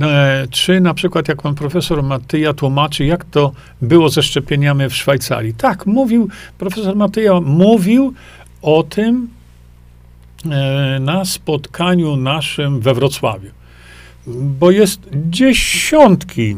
E, 0.00 0.46
czy 0.50 0.80
na 0.80 0.94
przykład, 0.94 1.28
jak 1.28 1.42
pan 1.42 1.54
profesor 1.54 2.02
Matyja 2.02 2.54
tłumaczy, 2.54 3.04
jak 3.04 3.24
to 3.24 3.52
było 3.82 4.08
ze 4.08 4.22
szczepieniami 4.22 4.88
w 4.88 4.94
Szwajcarii. 4.94 5.54
Tak, 5.54 5.86
mówił, 5.86 6.28
profesor 6.58 6.96
Matyja 6.96 7.40
mówił 7.40 8.14
o 8.62 8.82
tym, 8.82 9.28
na 11.00 11.24
spotkaniu 11.24 12.16
naszym 12.16 12.80
we 12.80 12.94
Wrocławiu. 12.94 13.50
Bo 14.26 14.70
jest 14.70 15.00
dziesiątki 15.12 16.56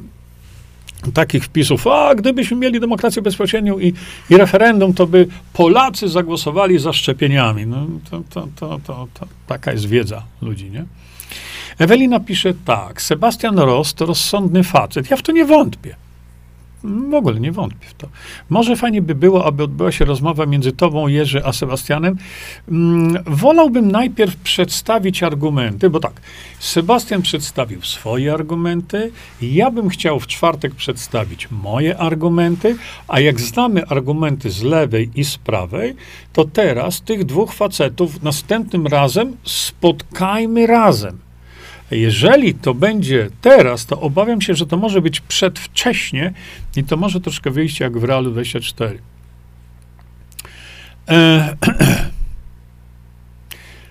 takich 1.15 1.45
wpisów, 1.45 1.87
a 1.87 2.15
gdybyśmy 2.15 2.57
mieli 2.57 2.81
demokrację 2.81 3.23
bezpośrednią 3.23 3.79
i, 3.79 3.95
i 4.31 4.37
referendum, 4.37 4.95
to 4.95 5.07
by 5.07 5.29
Polacy 5.53 6.09
zagłosowali 6.09 6.79
za 6.79 6.93
szczepieniami. 6.93 7.67
No, 7.67 7.87
to, 8.11 8.23
to, 8.31 8.49
to, 8.57 8.81
to, 8.87 9.09
to 9.15 9.27
taka 9.47 9.73
jest 9.73 9.87
wiedza 9.87 10.23
ludzi, 10.43 10.71
nie? 10.71 10.85
Ewelina 11.79 12.21
pisze 12.21 12.55
tak, 12.65 13.03
Sebastian 13.03 13.59
Ross 13.59 13.95
to 13.95 14.07
rozsądny 14.07 14.65
facet. 14.65 15.11
Ja 15.11 15.17
w 15.17 15.23
to 15.23 15.33
nie 15.33 15.45
wątpię. 15.45 15.97
W 17.11 17.15
ogóle 17.15 17.41
nie 17.41 17.53
wątpię 17.53 17.87
w 17.89 17.95
to. 17.95 18.09
Może 18.49 18.77
fajnie 18.77 19.03
by 19.03 19.15
było, 19.15 19.45
aby 19.45 19.63
odbyła 19.63 19.93
się 19.93 20.05
rozmowa 20.05 20.47
między 20.47 20.73
tobą, 20.73 21.09
Jerzy, 21.09 21.45
a 21.45 21.53
Sebastianem. 21.53 22.17
Mm, 22.69 23.25
wolałbym 23.27 23.93
najpierw 23.93 24.37
przedstawić 24.37 25.23
argumenty, 25.23 25.91
bo 25.91 26.01
tak, 26.01 26.21
Sebastian 26.59 27.23
przedstawił 27.23 27.83
swoje 27.83 28.33
argumenty, 28.33 29.13
ja 29.43 29.71
bym 29.71 29.89
chciał 29.89 30.21
w 30.21 30.27
czwartek 30.27 30.75
przedstawić 30.75 31.49
moje 31.51 31.99
argumenty, 31.99 32.77
a 33.09 33.21
jak 33.21 33.41
znamy 33.41 33.87
argumenty 33.87 34.51
z 34.51 34.63
lewej 34.63 35.11
i 35.15 35.25
z 35.25 35.39
prawej, 35.39 35.97
to 36.33 36.45
teraz 36.45 37.01
tych 37.01 37.25
dwóch 37.25 37.53
facetów 37.53 38.23
następnym 38.23 38.87
razem 38.87 39.37
spotkajmy 39.45 40.67
razem. 40.67 41.26
Jeżeli 41.91 42.55
to 42.55 42.75
będzie 42.75 43.29
teraz, 43.41 43.87
to 43.87 44.01
obawiam 44.01 44.41
się, 44.41 44.55
że 44.55 44.67
to 44.67 44.77
może 44.77 45.03
być 45.03 45.21
przedwcześnie 45.21 46.33
i 46.77 46.85
to 46.85 46.97
może 46.97 47.21
troszkę 47.21 47.51
wyjść 47.51 47.81
jak 47.81 47.99
w 47.99 48.05
Realu 48.05 48.31
24. 48.31 48.99
E, 51.09 51.57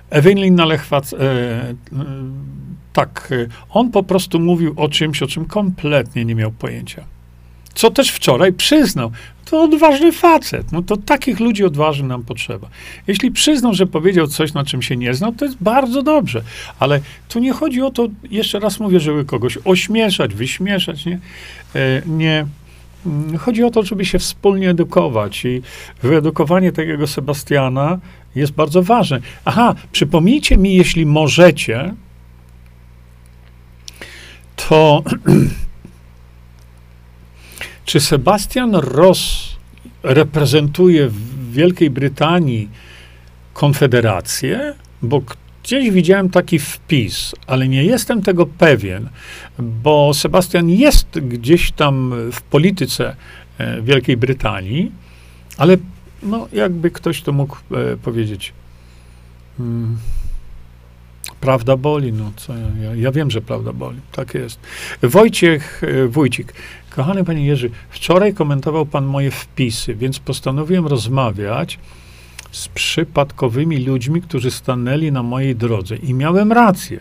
Ewelina 0.10 0.66
Lechwac, 0.66 1.14
e, 1.14 1.18
e, 1.20 1.76
tak, 2.93 3.34
on 3.70 3.91
po 3.91 4.04
prostu 4.04 4.39
mówił 4.39 4.74
o 4.78 4.89
czymś, 4.89 5.24
o 5.24 5.28
czym 5.28 5.46
kompletnie 5.46 6.26
nie 6.26 6.36
miał 6.36 6.52
pojęcia. 6.52 7.14
Co 7.76 7.91
też 7.91 8.09
wczoraj 8.09 8.53
przyznał 8.53 9.11
to 9.45 9.63
odważny 9.63 10.11
facet. 10.11 10.71
No 10.71 10.82
to 10.82 10.97
takich 10.97 11.39
ludzi 11.39 11.63
odważnych 11.63 12.07
nam 12.07 12.23
potrzeba. 12.23 12.69
Jeśli 13.07 13.32
przyznał, 13.32 13.73
że 13.73 13.88
powiedział 13.88 14.28
coś, 14.28 14.53
na 14.53 14.65
czym 14.65 14.82
się 14.82 14.97
nie 14.97 15.13
znał, 15.13 15.32
to 15.32 15.45
jest 15.45 15.57
bardzo 15.61 16.03
dobrze. 16.03 16.41
Ale 16.80 17.01
tu 17.30 17.39
nie 17.39 17.53
chodzi 17.53 17.82
o 17.82 17.91
to, 17.91 18.07
jeszcze 18.32 18.59
raz 18.59 18.80
mówię, 18.80 18.99
żeby 18.99 19.26
kogoś 19.26 19.57
ośmieszać, 19.65 20.34
wyśmieszać, 20.34 21.05
nie? 21.05 21.19
E, 21.76 22.01
nie. 22.05 22.45
Mm, 23.05 23.38
chodzi 23.38 23.63
o 23.63 23.71
to, 23.71 23.84
żeby 23.84 24.05
się 24.05 24.19
wspólnie 24.19 24.69
edukować 24.69 25.45
i 25.45 25.61
wyedukowanie 26.03 26.71
takiego 26.71 27.07
Sebastiana 27.07 27.99
jest 28.36 28.51
bardzo 28.51 28.84
ważne. 28.84 29.19
Aha, 29.45 29.76
przypomnijcie 29.91 30.57
mi, 30.57 30.76
jeśli 30.76 31.05
możecie, 31.05 31.93
to 34.55 35.03
Czy 37.86 37.99
Sebastian 37.99 38.75
Ross 38.75 39.55
reprezentuje 40.03 41.09
w 41.09 41.51
Wielkiej 41.51 41.89
Brytanii 41.89 42.69
Konfederację? 43.53 44.73
Bo 45.01 45.21
gdzieś 45.63 45.91
widziałem 45.91 46.29
taki 46.29 46.59
wpis, 46.59 47.36
ale 47.47 47.67
nie 47.67 47.83
jestem 47.83 48.21
tego 48.21 48.45
pewien, 48.45 49.09
bo 49.59 50.13
Sebastian 50.13 50.69
jest 50.69 51.19
gdzieś 51.19 51.71
tam 51.71 52.13
w 52.31 52.41
polityce 52.41 53.15
e, 53.57 53.81
Wielkiej 53.81 54.17
Brytanii, 54.17 54.91
ale 55.57 55.77
no, 56.23 56.47
jakby 56.53 56.91
ktoś 56.91 57.21
to 57.21 57.31
mógł 57.31 57.55
e, 57.55 57.97
powiedzieć. 57.97 58.53
Hmm. 59.57 59.97
Prawda 61.41 61.77
boli, 61.77 62.13
no 62.13 62.31
co 62.36 62.53
ja, 62.53 62.95
ja, 62.95 63.11
wiem, 63.11 63.31
że 63.31 63.41
prawda 63.41 63.73
boli, 63.73 63.99
tak 64.11 64.33
jest. 64.33 64.59
Wojciech 65.03 65.81
e, 65.83 66.07
Wójcik, 66.07 66.53
kochany 66.96 67.24
panie 67.24 67.46
Jerzy, 67.46 67.70
wczoraj 67.89 68.34
komentował 68.34 68.86
pan 68.86 69.06
moje 69.06 69.32
wpisy, 69.32 69.96
więc 69.96 70.20
postanowiłem 70.20 70.88
rozmawiać 70.88 71.80
z 72.52 72.68
przypadkowymi 72.68 73.78
ludźmi, 73.78 74.22
którzy 74.22 74.52
stanęli 74.52 75.12
na 75.12 75.24
mojej 75.24 75.56
drodze 75.56 75.96
i 75.96 76.14
miałem 76.14 76.52
rację. 76.52 77.00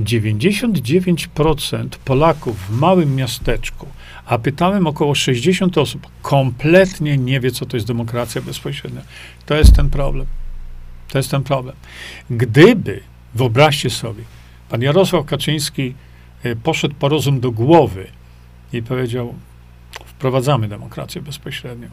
99% 0.00 1.88
Polaków 2.04 2.56
w 2.68 2.70
małym 2.70 3.16
miasteczku, 3.16 3.86
a 4.26 4.38
pytałem 4.38 4.86
około 4.86 5.14
60 5.14 5.78
osób, 5.78 6.06
kompletnie 6.22 7.18
nie 7.18 7.40
wie, 7.40 7.50
co 7.50 7.66
to 7.66 7.76
jest 7.76 7.86
demokracja 7.86 8.42
bezpośrednia. 8.42 9.00
To 9.46 9.54
jest 9.54 9.76
ten 9.76 9.90
problem. 9.90 10.26
To 11.08 11.18
jest 11.18 11.30
ten 11.30 11.42
problem. 11.42 11.76
Gdyby 12.30 13.00
Wyobraźcie 13.34 13.90
sobie, 13.90 14.24
pan 14.68 14.82
Jarosław 14.82 15.26
Kaczyński 15.26 15.94
e, 16.42 16.56
poszedł 16.56 16.94
po 16.94 17.08
rozum 17.08 17.40
do 17.40 17.50
głowy 17.50 18.06
i 18.72 18.82
powiedział: 18.82 19.34
Wprowadzamy 20.04 20.68
demokrację 20.68 21.22
bezpośrednią. 21.22 21.88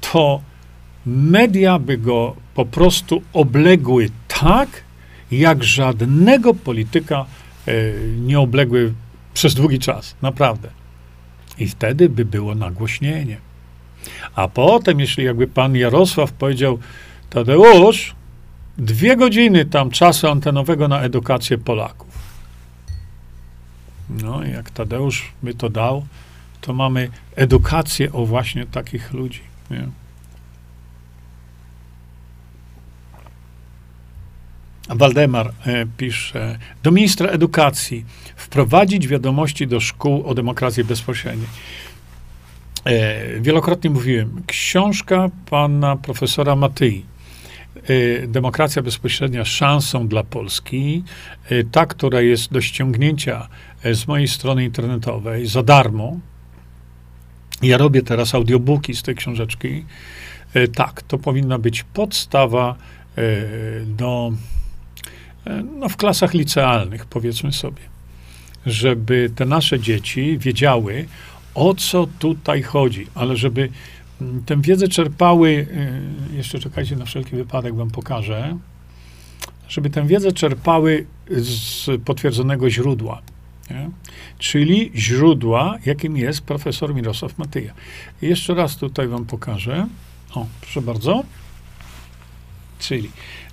To 0.00 0.40
media 1.06 1.78
by 1.78 1.98
go 1.98 2.36
po 2.54 2.64
prostu 2.64 3.22
obległy 3.32 4.10
tak, 4.28 4.68
jak 5.30 5.64
żadnego 5.64 6.54
polityka 6.54 7.26
e, 7.66 7.72
nie 8.18 8.40
obległy 8.40 8.92
przez 9.34 9.54
długi 9.54 9.78
czas. 9.78 10.16
Naprawdę. 10.22 10.68
I 11.58 11.68
wtedy 11.68 12.08
by 12.08 12.24
było 12.24 12.54
nagłośnienie. 12.54 13.36
A 14.34 14.48
potem, 14.48 15.00
jeśli 15.00 15.24
jakby 15.24 15.46
pan 15.46 15.76
Jarosław 15.76 16.32
powiedział, 16.32 16.78
Tadeusz, 17.30 18.14
dwie 18.78 19.16
godziny 19.16 19.64
tam 19.64 19.90
czasu 19.90 20.28
antenowego 20.28 20.88
na 20.88 21.00
edukację 21.00 21.58
Polaków. 21.58 22.13
No, 24.10 24.44
jak 24.44 24.70
Tadeusz 24.70 25.32
by 25.42 25.54
to 25.54 25.68
dał, 25.68 26.06
to 26.60 26.72
mamy 26.72 27.10
edukację 27.36 28.12
o 28.12 28.26
właśnie 28.26 28.66
takich 28.66 29.12
ludzi. 29.12 29.40
Nie? 29.70 29.88
Waldemar 34.88 35.52
e, 35.66 35.86
pisze, 35.96 36.58
do 36.82 36.90
ministra 36.90 37.28
edukacji 37.28 38.04
wprowadzić 38.36 39.08
wiadomości 39.08 39.66
do 39.66 39.80
szkół 39.80 40.26
o 40.26 40.34
demokracji 40.34 40.84
bezpośredniej. 40.84 41.48
E, 42.84 43.40
wielokrotnie 43.40 43.90
mówiłem, 43.90 44.42
książka 44.46 45.30
pana 45.50 45.96
profesora 45.96 46.56
Matyi, 46.56 47.04
demokracja 48.26 48.82
bezpośrednia 48.82 49.44
szansą 49.44 50.08
dla 50.08 50.24
Polski, 50.24 51.04
y, 51.52 51.66
ta, 51.72 51.86
która 51.86 52.20
jest 52.20 52.52
do 52.52 52.60
ściągnięcia 52.60 53.48
y, 53.86 53.94
z 53.94 54.06
mojej 54.06 54.28
strony 54.28 54.64
internetowej 54.64 55.46
za 55.46 55.62
darmo. 55.62 56.18
Ja 57.62 57.78
robię 57.78 58.02
teraz 58.02 58.34
audiobooki 58.34 58.94
z 58.94 59.02
tej 59.02 59.14
książeczki. 59.14 59.84
Tak, 60.74 61.02
to 61.02 61.18
powinna 61.18 61.58
być 61.58 61.82
podstawa 61.82 62.76
do, 63.86 64.32
no 65.78 65.88
w 65.88 65.96
klasach 65.96 66.34
licealnych, 66.34 67.06
powiedzmy 67.06 67.52
sobie, 67.52 67.82
żeby 68.66 69.30
te 69.34 69.44
nasze 69.44 69.80
dzieci 69.80 70.38
wiedziały, 70.38 71.06
o 71.54 71.74
co 71.74 72.06
tutaj 72.18 72.62
chodzi, 72.62 73.06
ale 73.14 73.36
żeby 73.36 73.68
Tę 74.46 74.60
wiedzę 74.60 74.88
czerpały, 74.88 75.48
y, 76.32 76.36
jeszcze 76.36 76.58
czekajcie 76.58 76.96
na 76.96 77.04
wszelki 77.04 77.36
wypadek, 77.36 77.74
wam 77.74 77.90
pokażę, 77.90 78.58
żeby 79.68 79.90
tę 79.90 80.06
wiedzę 80.06 80.32
czerpały 80.32 81.06
z 81.30 81.86
potwierdzonego 82.04 82.70
źródła. 82.70 83.22
Nie? 83.70 83.90
Czyli 84.38 84.92
źródła, 84.94 85.78
jakim 85.86 86.16
jest 86.16 86.40
profesor 86.40 86.94
Mirosław 86.94 87.38
Matyja. 87.38 87.74
Jeszcze 88.22 88.54
raz 88.54 88.76
tutaj 88.76 89.08
wam 89.08 89.24
pokażę. 89.24 89.86
O, 90.34 90.46
proszę 90.60 90.82
bardzo. 90.82 91.24
Czyli 92.78 93.10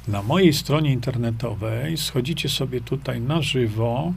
na 0.07 0.23
mojej 0.23 0.53
stronie 0.53 0.93
internetowej 0.93 1.97
schodzicie 1.97 2.49
sobie 2.49 2.81
tutaj 2.81 3.21
na 3.21 3.41
żywo. 3.41 4.13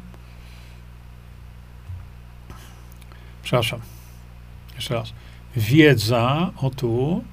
Przepraszam. 3.42 3.80
Jeszcze 4.74 4.94
raz. 4.94 5.12
Wiedza, 5.56 6.50
o 6.56 6.70
tu. 6.70 7.24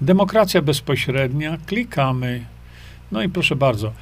Demokracja 0.00 0.62
bezpośrednia. 0.62 1.58
Klikamy. 1.66 2.44
No 3.12 3.22
i 3.22 3.28
proszę 3.28 3.56
bardzo. 3.56 3.92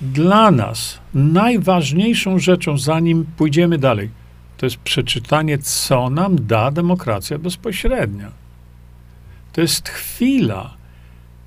Dla 0.00 0.50
nas 0.50 0.98
najważniejszą 1.14 2.38
rzeczą, 2.38 2.78
zanim 2.78 3.26
pójdziemy 3.36 3.78
dalej, 3.78 4.10
to 4.56 4.66
jest 4.66 4.76
przeczytanie, 4.76 5.58
co 5.58 6.10
nam 6.10 6.46
da 6.46 6.70
demokracja 6.70 7.38
bezpośrednia. 7.38 8.30
To 9.52 9.60
jest 9.60 9.88
chwila. 9.88 10.74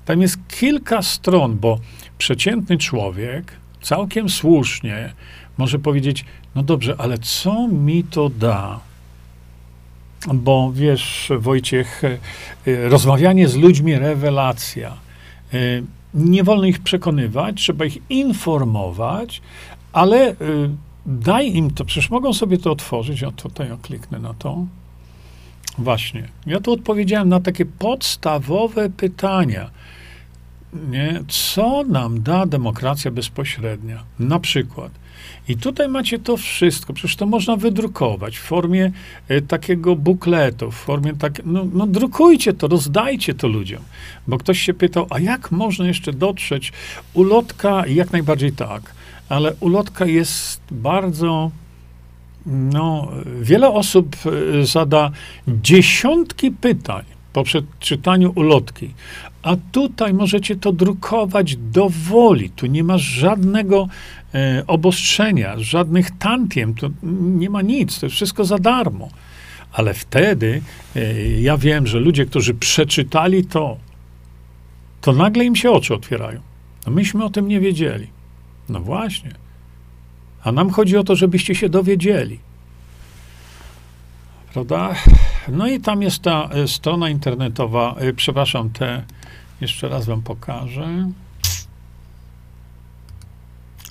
Tam 0.04 0.22
jest 0.22 0.38
kilka 0.48 1.02
stron, 1.02 1.58
bo 1.58 1.78
przeciętny 2.18 2.78
człowiek 2.78 3.52
całkiem 3.82 4.28
słusznie 4.28 5.12
może 5.58 5.78
powiedzieć: 5.78 6.24
No 6.54 6.62
dobrze, 6.62 6.94
ale 6.98 7.18
co 7.18 7.68
mi 7.68 8.04
to 8.04 8.28
da? 8.28 8.80
Bo 10.34 10.72
wiesz, 10.74 11.32
Wojciech, 11.38 12.04
e, 12.04 12.18
e, 12.66 12.88
rozmawianie 12.88 13.48
z 13.48 13.56
ludźmi 13.56 13.98
rewelacja. 13.98 14.96
E, 15.52 15.56
nie 16.14 16.44
wolno 16.44 16.66
ich 16.66 16.78
przekonywać, 16.78 17.56
trzeba 17.56 17.84
ich 17.84 18.10
informować, 18.10 19.42
ale 19.92 20.36
daj 21.06 21.56
im 21.56 21.70
to, 21.70 21.84
przecież 21.84 22.10
mogą 22.10 22.32
sobie 22.32 22.58
to 22.58 22.72
otworzyć. 22.72 23.22
O, 23.22 23.32
tutaj 23.32 23.72
o, 23.72 23.78
kliknę 23.78 24.18
na 24.18 24.34
to. 24.34 24.66
Właśnie. 25.78 26.28
Ja 26.46 26.60
tu 26.60 26.72
odpowiedziałem 26.72 27.28
na 27.28 27.40
takie 27.40 27.66
podstawowe 27.66 28.90
pytania. 28.90 29.70
Nie? 30.90 31.22
Co 31.28 31.82
nam 31.88 32.22
da 32.22 32.46
demokracja 32.46 33.10
bezpośrednia? 33.10 34.02
Na 34.18 34.38
przykład. 34.38 34.92
I 35.48 35.56
tutaj 35.56 35.88
macie 35.88 36.18
to 36.18 36.36
wszystko. 36.36 36.92
Przecież 36.92 37.16
to 37.16 37.26
można 37.26 37.56
wydrukować 37.56 38.38
w 38.38 38.42
formie 38.42 38.92
e, 39.28 39.40
takiego 39.40 39.96
bukletu, 39.96 40.70
w 40.70 40.74
formie 40.74 41.12
tak. 41.14 41.40
No, 41.44 41.66
no, 41.72 41.86
drukujcie 41.86 42.52
to, 42.52 42.68
rozdajcie 42.68 43.34
to 43.34 43.48
ludziom. 43.48 43.82
Bo 44.26 44.38
ktoś 44.38 44.60
się 44.60 44.74
pytał, 44.74 45.06
a 45.10 45.18
jak 45.18 45.50
można 45.50 45.86
jeszcze 45.86 46.12
dotrzeć? 46.12 46.72
Ulotka, 47.14 47.86
jak 47.86 48.12
najbardziej 48.12 48.52
tak, 48.52 48.94
ale 49.28 49.54
ulotka 49.60 50.06
jest 50.06 50.60
bardzo 50.70 51.50
no, 52.46 53.08
wiele 53.40 53.68
osób 53.68 54.16
e, 54.60 54.66
zada 54.66 55.10
dziesiątki 55.48 56.50
pytań 56.50 57.15
po 57.36 57.44
przeczytaniu 57.44 58.32
ulotki, 58.34 58.94
a 59.42 59.56
tutaj 59.72 60.14
możecie 60.14 60.56
to 60.56 60.72
drukować 60.72 61.56
do 61.56 61.88
woli. 61.88 62.50
Tu 62.50 62.66
nie 62.66 62.84
ma 62.84 62.98
żadnego 62.98 63.88
e, 64.34 64.64
obostrzenia, 64.66 65.54
żadnych 65.58 66.10
tantiem, 66.10 66.74
to 66.74 66.90
nie 67.02 67.50
ma 67.50 67.62
nic, 67.62 68.00
to 68.00 68.06
jest 68.06 68.16
wszystko 68.16 68.44
za 68.44 68.58
darmo. 68.58 69.08
Ale 69.72 69.94
wtedy 69.94 70.62
e, 70.96 71.30
ja 71.40 71.56
wiem, 71.56 71.86
że 71.86 72.00
ludzie, 72.00 72.26
którzy 72.26 72.54
przeczytali 72.54 73.44
to, 73.44 73.76
to 75.00 75.12
nagle 75.12 75.44
im 75.44 75.56
się 75.56 75.70
oczy 75.70 75.94
otwierają. 75.94 76.40
No 76.86 76.92
myśmy 76.92 77.24
o 77.24 77.30
tym 77.30 77.48
nie 77.48 77.60
wiedzieli. 77.60 78.06
No 78.68 78.80
właśnie. 78.80 79.30
A 80.44 80.52
nam 80.52 80.70
chodzi 80.70 80.96
o 80.96 81.04
to, 81.04 81.16
żebyście 81.16 81.54
się 81.54 81.68
dowiedzieli. 81.68 82.38
Prawda? 84.56 84.94
No 85.48 85.66
i 85.66 85.80
tam 85.80 86.02
jest 86.02 86.22
ta 86.22 86.48
e, 86.48 86.68
strona 86.68 87.10
internetowa, 87.10 87.94
e, 87.98 88.12
przepraszam, 88.12 88.70
te, 88.70 89.02
jeszcze 89.60 89.88
raz 89.88 90.06
wam 90.06 90.22
pokażę. 90.22 91.10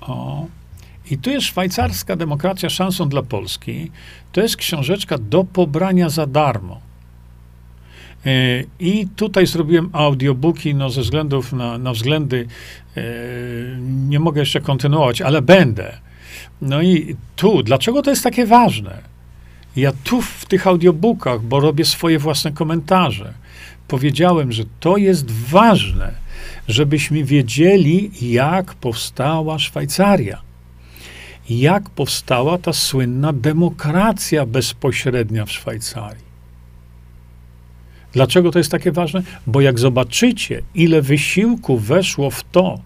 O. 0.02 0.46
I 1.12 1.18
tu 1.18 1.30
jest 1.30 1.48
szwajcarska 1.48 2.16
demokracja 2.16 2.70
szansą 2.70 3.10
dla 3.10 3.24
Polski. 3.24 3.92
To 4.32 4.42
jest 4.42 4.58
książeczka 4.58 5.18
do 5.18 5.44
pobrania 5.44 6.10
za 6.10 6.28
darmo. 6.28 6.80
E, 8.26 8.30
I 8.80 9.08
tutaj 9.16 9.48
zrobiłem 9.48 9.90
audiobooki, 9.94 10.76
no 10.76 10.90
ze 10.90 11.02
względów 11.02 11.54
na, 11.54 11.78
na 11.78 11.94
względy 11.94 12.48
nie 14.08 14.20
mogę 14.20 14.40
jeszcze 14.40 14.62
kontynuować, 14.62 15.22
ale 15.22 15.42
będę. 15.42 15.98
No 16.62 16.82
i 16.82 17.16
tu, 17.36 17.64
dlaczego 17.64 18.02
to 18.02 18.10
jest 18.10 18.24
takie 18.24 18.46
ważne? 18.46 19.15
Ja 19.76 19.92
tu 20.04 20.22
w 20.22 20.46
tych 20.46 20.68
audiobookach, 20.68 21.42
bo 21.42 21.60
robię 21.60 21.86
swoje 21.86 22.20
własne 22.20 22.52
komentarze, 22.52 23.34
powiedziałem, 23.88 24.52
że 24.52 24.64
to 24.80 24.98
jest 24.98 25.32
ważne, 25.32 26.12
żebyśmy 26.68 27.24
wiedzieli, 27.24 28.12
jak 28.22 28.74
powstała 28.74 29.60
Szwajcaria. 29.60 30.42
Jak 31.50 31.90
powstała 31.90 32.58
ta 32.58 32.74
słynna 32.74 33.34
demokracja 33.34 34.46
bezpośrednia 34.46 35.46
w 35.46 35.52
Szwajcarii. 35.52 36.26
Dlaczego 38.14 38.52
to 38.52 38.60
jest 38.60 38.72
takie 38.72 38.92
ważne? 38.92 39.24
Bo 39.48 39.62
jak 39.62 39.80
zobaczycie, 39.80 40.62
ile 40.76 41.02
wysiłku 41.02 41.78
weszło 41.78 42.30
w 42.30 42.44
to, 42.44 42.80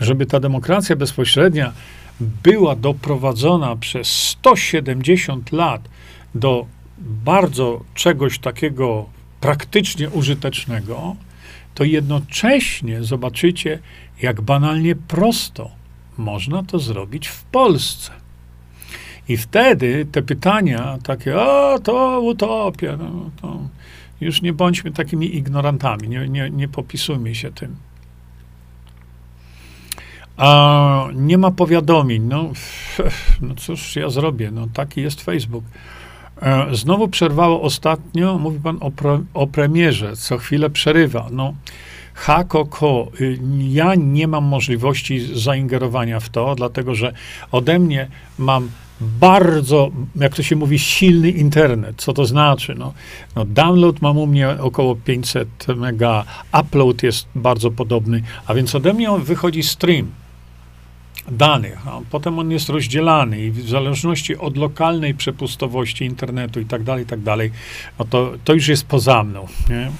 żeby 0.00 0.26
ta 0.26 0.40
demokracja 0.40 0.96
bezpośrednia 0.96 1.72
była 2.20 2.76
doprowadzona 2.76 3.76
przez 3.76 4.08
170 4.08 5.52
lat 5.52 5.88
do 6.34 6.66
bardzo 6.98 7.80
czegoś 7.94 8.38
takiego 8.38 9.06
praktycznie 9.40 10.10
użytecznego, 10.10 11.16
to 11.74 11.84
jednocześnie 11.84 13.04
zobaczycie, 13.04 13.78
jak 14.22 14.40
banalnie 14.40 14.96
prosto 14.96 15.70
można 16.18 16.62
to 16.62 16.78
zrobić 16.78 17.28
w 17.28 17.44
Polsce. 17.44 18.12
I 19.28 19.36
wtedy 19.36 20.06
te 20.12 20.22
pytania 20.22 20.98
takie, 21.02 21.40
o, 21.40 21.78
to 21.78 22.20
utopia, 22.20 22.96
no, 22.96 23.30
to 23.42 23.58
już 24.20 24.42
nie 24.42 24.52
bądźmy 24.52 24.90
takimi 24.90 25.36
ignorantami, 25.36 26.08
nie, 26.08 26.28
nie, 26.28 26.50
nie 26.50 26.68
popisujmy 26.68 27.34
się 27.34 27.52
tym. 27.52 27.76
A 30.36 31.08
nie 31.14 31.38
ma 31.38 31.50
powiadomień. 31.50 32.22
No, 32.22 32.50
no 33.42 33.54
cóż 33.54 33.96
ja 33.96 34.08
zrobię? 34.08 34.50
No, 34.50 34.66
taki 34.74 35.00
jest 35.00 35.22
Facebook. 35.22 35.64
E, 36.42 36.66
znowu 36.72 37.08
przerwało 37.08 37.62
ostatnio, 37.62 38.38
mówi 38.38 38.60
pan 38.60 38.78
o, 38.80 38.90
o 39.34 39.46
premierze, 39.46 40.16
co 40.16 40.38
chwilę 40.38 40.70
przerywa. 40.70 41.28
No, 41.30 41.54
HKK, 42.14 42.82
y, 43.20 43.38
ja 43.58 43.94
nie 43.94 44.28
mam 44.28 44.44
możliwości 44.44 45.38
zaingerowania 45.40 46.20
w 46.20 46.28
to, 46.28 46.54
dlatego 46.54 46.94
że 46.94 47.12
ode 47.52 47.78
mnie 47.78 48.08
mam 48.38 48.68
bardzo, 49.00 49.90
jak 50.16 50.34
to 50.34 50.42
się 50.42 50.56
mówi, 50.56 50.78
silny 50.78 51.30
internet. 51.30 51.96
Co 51.96 52.12
to 52.12 52.24
znaczy? 52.24 52.74
No, 52.78 52.92
no 53.36 53.44
download 53.44 54.02
mam 54.02 54.18
u 54.18 54.26
mnie 54.26 54.48
około 54.48 54.96
500 54.96 55.48
mega, 55.76 56.24
upload 56.60 57.02
jest 57.02 57.26
bardzo 57.34 57.70
podobny, 57.70 58.22
a 58.46 58.54
więc 58.54 58.74
ode 58.74 58.92
mnie 58.92 59.08
wychodzi 59.18 59.62
stream 59.62 60.23
danych, 61.30 61.88
a 61.88 62.00
potem 62.10 62.38
on 62.38 62.50
jest 62.50 62.68
rozdzielany 62.68 63.40
i 63.40 63.50
w 63.50 63.68
zależności 63.68 64.36
od 64.36 64.56
lokalnej 64.56 65.14
przepustowości 65.14 66.04
internetu 66.04 66.60
i 66.60 66.64
tak 66.64 66.82
dalej, 66.82 67.04
i 67.04 67.06
tak 67.06 67.20
dalej, 67.20 67.50
no 67.98 68.04
to, 68.04 68.32
to 68.44 68.54
już 68.54 68.68
jest 68.68 68.86
poza 68.86 69.24
mną, 69.24 69.46
nie? 69.70 69.90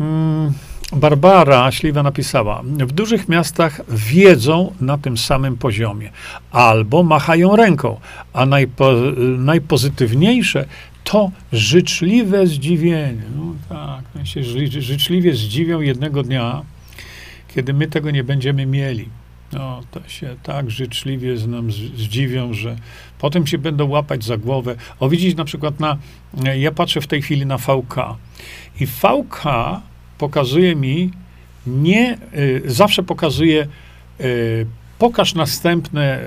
Mm, 0.00 0.52
Barbara 0.92 1.72
Śliwa 1.72 2.02
napisała, 2.02 2.62
w 2.64 2.92
dużych 2.92 3.28
miastach 3.28 3.80
wiedzą 3.88 4.72
na 4.80 4.98
tym 4.98 5.18
samym 5.18 5.56
poziomie, 5.56 6.10
albo 6.50 7.02
machają 7.02 7.56
ręką, 7.56 8.00
a 8.32 8.46
najpo, 8.46 8.92
najpozytywniejsze 9.38 10.66
to 11.04 11.30
życzliwe 11.52 12.46
zdziwienie. 12.46 13.22
No 13.36 13.54
tak, 13.68 14.26
się 14.26 14.44
życzliwie 14.80 15.34
zdziwią 15.34 15.80
jednego 15.80 16.22
dnia, 16.22 16.62
kiedy 17.54 17.74
my 17.74 17.86
tego 17.86 18.10
nie 18.10 18.24
będziemy 18.24 18.66
mieli, 18.66 19.08
no, 19.52 19.80
to 19.90 20.08
się 20.08 20.36
tak 20.42 20.70
życzliwie 20.70 21.36
z 21.36 21.46
nam 21.46 21.72
zdziwią, 21.72 22.52
że 22.52 22.76
potem 23.18 23.46
się 23.46 23.58
będą 23.58 23.88
łapać 23.88 24.24
za 24.24 24.36
głowę. 24.36 24.76
O, 25.00 25.08
widzisz 25.08 25.34
na 25.34 25.44
przykład 25.44 25.80
na, 25.80 25.98
ja 26.56 26.72
patrzę 26.72 27.00
w 27.00 27.06
tej 27.06 27.22
chwili 27.22 27.46
na 27.46 27.58
VK 27.58 27.96
i 28.80 28.86
VK 28.86 29.44
pokazuje 30.18 30.76
mi, 30.76 31.10
nie, 31.66 32.18
y, 32.34 32.62
zawsze 32.66 33.02
pokazuje, 33.02 33.66
y, 34.20 34.66
pokaż 34.98 35.34
następne, 35.34 36.20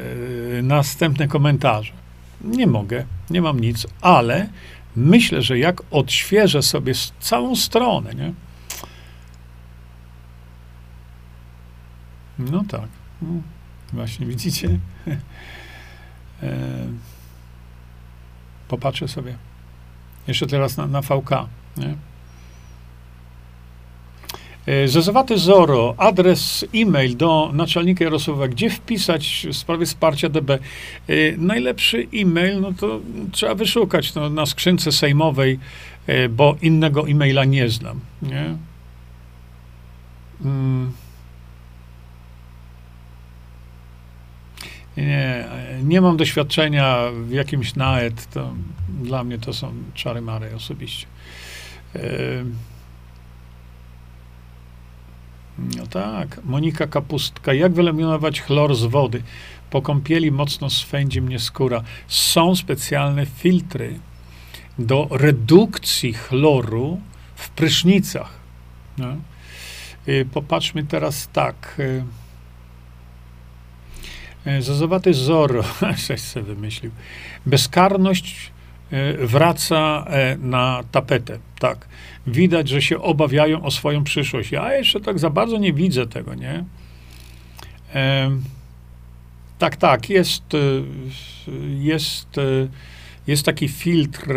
y, 0.59 0.63
następne 0.63 1.27
komentarze. 1.27 1.93
Nie 2.41 2.67
mogę, 2.67 3.05
nie 3.29 3.41
mam 3.41 3.59
nic, 3.59 3.87
ale 4.01 4.49
myślę, 4.95 5.41
że 5.41 5.59
jak 5.59 5.81
odświeżę 5.91 6.61
sobie 6.61 6.93
całą 7.19 7.55
stronę, 7.55 8.13
nie? 8.13 8.33
No 12.39 12.63
tak. 12.69 12.87
Właśnie 13.93 14.25
widzicie? 14.25 14.69
E, 16.43 16.87
popatrzę 18.67 19.07
sobie. 19.07 19.37
Jeszcze 20.27 20.47
teraz 20.47 20.77
na, 20.77 20.87
na 20.87 21.01
VK. 21.01 21.29
Nie? 21.77 21.95
E, 24.67 24.87
Zezowaty 24.87 25.37
Zoro, 25.37 25.95
adres 25.97 26.65
e-mail 26.75 27.17
do 27.17 27.51
naczelnika 27.53 28.03
Jarosława, 28.03 28.47
gdzie 28.47 28.69
wpisać 28.69 29.47
w 29.51 29.57
sprawie 29.57 29.85
wsparcia 29.85 30.29
DB. 30.29 30.49
E, 30.53 30.59
najlepszy 31.37 32.07
e-mail, 32.13 32.61
no 32.61 32.73
to 32.73 32.99
trzeba 33.31 33.55
wyszukać 33.55 34.15
no, 34.15 34.29
na 34.29 34.45
skrzynce 34.45 34.91
sejmowej, 34.91 35.59
e, 36.07 36.29
bo 36.29 36.55
innego 36.61 37.07
e-maila 37.07 37.45
nie 37.45 37.69
znam. 37.69 37.99
Nie? 38.21 38.55
Mm. 40.45 40.91
Nie, 44.97 45.45
nie 45.83 46.01
mam 46.01 46.17
doświadczenia 46.17 46.97
w 47.23 47.31
jakimś 47.31 47.75
naet, 47.75 48.29
to 48.29 48.53
dla 49.01 49.23
mnie 49.23 49.37
to 49.37 49.53
są 49.53 49.73
czary 49.93 50.21
mary 50.21 50.55
osobiście. 50.55 51.07
No 55.77 55.87
tak, 55.87 56.39
Monika 56.43 56.87
Kapustka. 56.87 57.53
Jak 57.53 57.73
wyeliminować 57.73 58.41
chlor 58.41 58.75
z 58.75 58.83
wody? 58.83 59.23
Po 59.69 59.81
kąpieli 59.81 60.31
mocno 60.31 60.69
swędzi 60.69 61.21
mnie 61.21 61.39
skóra. 61.39 61.83
Są 62.07 62.55
specjalne 62.55 63.25
filtry 63.25 63.99
do 64.79 65.07
redukcji 65.11 66.13
chloru 66.13 67.01
w 67.35 67.49
prysznicach. 67.49 68.29
No. 68.97 69.07
Popatrzmy 70.33 70.83
teraz 70.83 71.29
tak. 71.33 71.81
E, 74.47 74.61
Zazowaty 74.61 75.13
Zorro, 75.13 75.63
coś 76.07 76.21
sobie 76.21 76.45
wymyślił. 76.45 76.91
Bezkarność 77.45 78.51
e, 78.91 79.13
wraca 79.13 80.05
e, 80.07 80.37
na 80.37 80.83
tapetę. 80.91 81.39
Tak. 81.59 81.87
Widać, 82.27 82.69
że 82.69 82.81
się 82.81 83.01
obawiają 83.01 83.63
o 83.63 83.71
swoją 83.71 84.03
przyszłość. 84.03 84.51
Ja 84.51 84.73
jeszcze 84.73 85.01
tak 85.01 85.19
za 85.19 85.29
bardzo 85.29 85.57
nie 85.57 85.73
widzę 85.73 86.07
tego, 86.07 86.35
nie? 86.35 86.63
Tak, 89.59 89.75
tak, 89.75 90.09
jest, 90.09 90.43
jest, 91.79 92.27
jest 93.27 93.45
taki 93.45 93.67
filtr, 93.67 94.33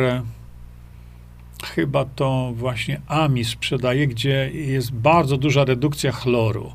chyba 1.64 2.04
to 2.04 2.52
właśnie 2.54 3.00
AMI 3.06 3.44
sprzedaje, 3.44 4.06
gdzie 4.06 4.50
jest 4.54 4.92
bardzo 4.92 5.36
duża 5.36 5.64
redukcja 5.64 6.12
chloru, 6.12 6.72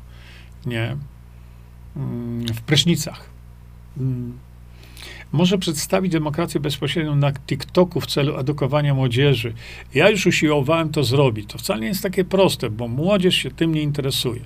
nie? 0.66 0.96
Mm, 1.96 2.46
w 2.54 2.60
prysznicach. 2.60 3.30
Mm. 3.96 4.38
Może 5.32 5.58
przedstawić 5.58 6.12
demokrację 6.12 6.60
bezpośrednią 6.60 7.16
na 7.16 7.32
TikToku 7.32 8.00
w 8.00 8.06
celu 8.06 8.38
edukowania 8.38 8.94
młodzieży. 8.94 9.52
Ja 9.94 10.10
już 10.10 10.26
usiłowałem 10.26 10.90
to 10.90 11.04
zrobić. 11.04 11.50
To 11.50 11.58
wcale 11.58 11.80
nie 11.80 11.86
jest 11.86 12.02
takie 12.02 12.24
proste, 12.24 12.70
bo 12.70 12.88
młodzież 12.88 13.34
się 13.34 13.50
tym 13.50 13.74
nie 13.74 13.82
interesuje. 13.82 14.40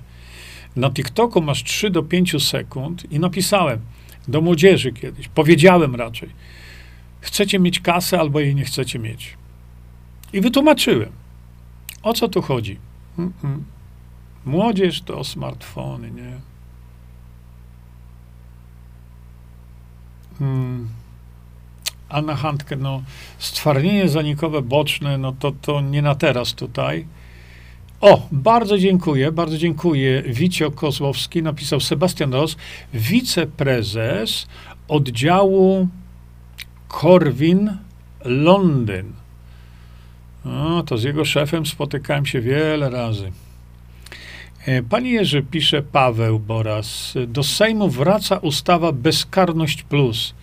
Na 0.75 0.89
TikToku 0.89 1.41
masz 1.41 1.63
3 1.63 1.89
do 1.89 2.03
5 2.03 2.43
sekund 2.43 3.11
i 3.11 3.19
napisałem 3.19 3.79
do 4.27 4.41
młodzieży 4.41 4.91
kiedyś, 4.91 5.27
powiedziałem 5.27 5.95
raczej, 5.95 6.29
chcecie 7.19 7.59
mieć 7.59 7.79
kasę 7.79 8.19
albo 8.19 8.39
jej 8.39 8.55
nie 8.55 8.65
chcecie 8.65 8.99
mieć. 8.99 9.37
I 10.33 10.41
wytłumaczyłem, 10.41 11.11
o 12.03 12.13
co 12.13 12.27
tu 12.27 12.41
chodzi. 12.41 12.77
Mm-mm. 13.17 13.57
Młodzież 14.45 15.01
to 15.01 15.23
smartfony, 15.23 16.11
nie? 16.11 16.50
Hmm. 20.41 20.89
A 22.09 22.21
na 22.21 22.35
handkę, 22.35 22.75
no, 22.75 23.01
stwardnienie 23.39 24.09
zanikowe 24.09 24.61
boczne, 24.61 25.17
no 25.17 25.31
to, 25.31 25.51
to 25.61 25.81
nie 25.81 26.01
na 26.01 26.15
teraz 26.15 26.53
tutaj. 26.53 27.05
O, 28.01 28.27
bardzo 28.31 28.77
dziękuję, 28.77 29.31
bardzo 29.31 29.57
dziękuję. 29.57 30.23
Wicio 30.27 30.71
Kozłowski 30.71 31.43
napisał 31.43 31.79
Sebastian 31.79 32.33
Ross, 32.33 32.57
wiceprezes 32.93 34.47
oddziału 34.87 35.87
Corwin 37.01 37.77
Londyn. 38.25 39.13
No, 40.45 40.83
to 40.83 40.97
z 40.97 41.03
jego 41.03 41.25
szefem 41.25 41.65
spotykałem 41.65 42.25
się 42.25 42.41
wiele 42.41 42.89
razy. 42.89 43.31
E, 44.65 44.83
Panie 44.83 45.11
Jerzy, 45.11 45.43
pisze 45.43 45.81
Paweł 45.81 46.39
Boras, 46.39 47.13
do 47.27 47.43
Sejmu 47.43 47.89
wraca 47.89 48.37
ustawa 48.37 48.91
Bezkarność 48.91 49.83
Plus. 49.83 50.33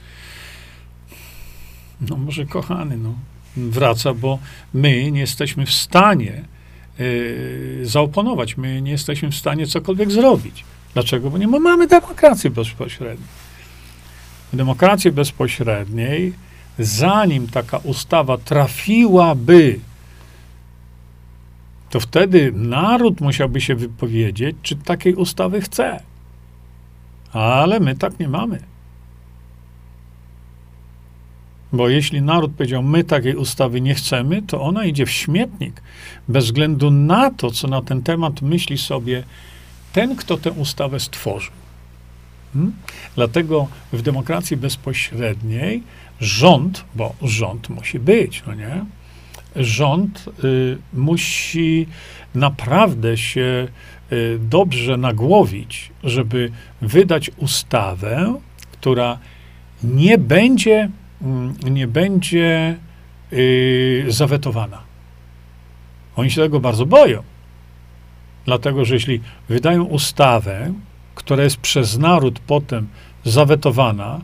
No 2.01 2.17
może 2.17 2.47
kochany, 2.47 2.97
no, 2.97 3.15
wraca, 3.57 4.15
bo 4.15 4.39
my 4.75 5.13
nie 5.13 5.21
jesteśmy 5.21 5.67
w 5.67 5.73
stanie 5.73 6.45
y, 7.01 7.81
zaoponować, 7.83 8.57
my 8.57 8.83
nie 8.83 8.91
jesteśmy 8.91 9.31
w 9.31 9.37
stanie 9.37 9.67
cokolwiek 9.67 10.11
zrobić. 10.11 10.65
Dlaczego? 10.95 11.31
Bo 11.31 11.39
nie 11.39 11.49
mamy 11.49 11.87
demokracji 11.87 12.51
bezpośredniej. 12.51 13.29
W 14.53 14.57
demokracji 14.57 15.13
bezpośredniej, 15.13 16.33
zanim 16.79 17.49
taka 17.49 17.79
ustawa 17.79 18.39
trafiłaby 18.39 19.81
to 21.91 22.01
wtedy 22.01 22.53
naród 22.55 23.21
musiałby 23.21 23.61
się 23.61 23.75
wypowiedzieć, 23.75 24.57
czy 24.63 24.77
takiej 24.77 25.15
ustawy 25.15 25.61
chce. 25.61 26.03
Ale 27.33 27.81
my 27.81 27.97
tak 27.97 28.19
nie 28.19 28.29
mamy. 28.29 28.63
Bo 31.73 31.89
jeśli 31.89 32.23
naród 32.23 32.53
powiedział, 32.53 32.83
my 32.83 33.05
takiej 33.05 33.37
ustawy 33.37 33.81
nie 33.81 33.95
chcemy, 33.95 34.43
to 34.43 34.63
ona 34.63 34.85
idzie 34.85 35.07
w 35.07 35.11
śmietnik, 35.11 35.83
bez 36.29 36.45
względu 36.45 36.91
na 36.91 37.31
to, 37.31 37.51
co 37.51 37.69
na 37.69 37.83
ten 37.83 38.03
temat 38.03 38.43
myśli 38.43 38.79
sobie 38.79 39.25
ten, 39.93 40.17
kto 40.17 40.37
tę 40.37 40.53
ustawę 40.53 41.01
stworzył. 41.01 41.53
Hmm? 42.53 42.73
Dlatego 43.17 43.69
w 43.93 44.03
demokracji 44.03 44.57
bezpośredniej 44.57 45.83
rząd, 46.21 46.85
bo 46.95 47.15
rząd 47.23 47.69
musi 47.69 47.99
być, 47.99 48.43
no 48.47 48.55
nie? 48.55 48.85
Rząd 49.59 50.25
y, 50.45 50.79
musi 50.93 51.87
naprawdę 52.35 53.17
się 53.17 53.69
y, 54.13 54.39
dobrze 54.41 54.97
nagłowić, 54.97 55.91
żeby 56.05 56.51
wydać 56.83 57.31
ustawę, 57.37 58.35
która 58.73 59.19
nie 59.85 60.19
będzie, 60.19 60.91
mm, 61.23 61.55
nie 61.71 61.87
będzie 61.87 62.77
y, 63.33 64.05
zawetowana. 64.09 64.83
Oni 66.17 66.31
się 66.31 66.41
tego 66.41 66.61
bardzo 66.61 66.87
boją. 66.87 67.23
Dlatego, 68.45 68.85
że 68.85 68.95
jeśli 68.95 69.21
wydają 69.49 69.85
ustawę, 69.85 70.73
która 71.15 71.45
jest 71.45 71.57
przez 71.57 71.99
naród 71.99 72.39
potem 72.39 72.89
zawetowana, 73.25 74.21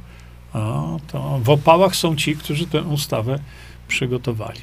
to 1.07 1.41
w 1.43 1.51
opałach 1.51 1.97
są 1.97 2.17
ci, 2.17 2.37
którzy 2.37 2.67
tę 2.67 2.83
ustawę 2.83 3.39
przygotowali. 3.89 4.61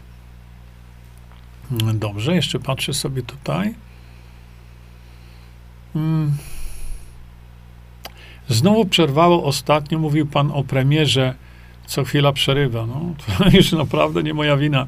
Dobrze, 1.93 2.35
jeszcze 2.35 2.59
patrzę 2.59 2.93
sobie 2.93 3.21
tutaj. 3.21 3.73
Hmm. 5.93 6.31
Znowu 8.47 8.85
przerwało 8.85 9.43
ostatnio, 9.43 9.99
mówił 9.99 10.25
pan 10.25 10.51
o 10.51 10.63
premierze, 10.63 11.35
co 11.85 12.03
chwila 12.03 12.33
przerywa. 12.33 12.85
No, 12.85 13.01
to 13.17 13.49
już 13.57 13.71
naprawdę 13.71 14.23
nie 14.23 14.33
moja 14.33 14.57
wina. 14.57 14.87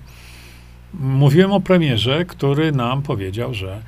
Mówiłem 0.93 1.51
o 1.51 1.61
premierze, 1.61 2.26
który 2.26 2.72
nam 2.72 3.01
powiedział, 3.01 3.53
że 3.53 3.81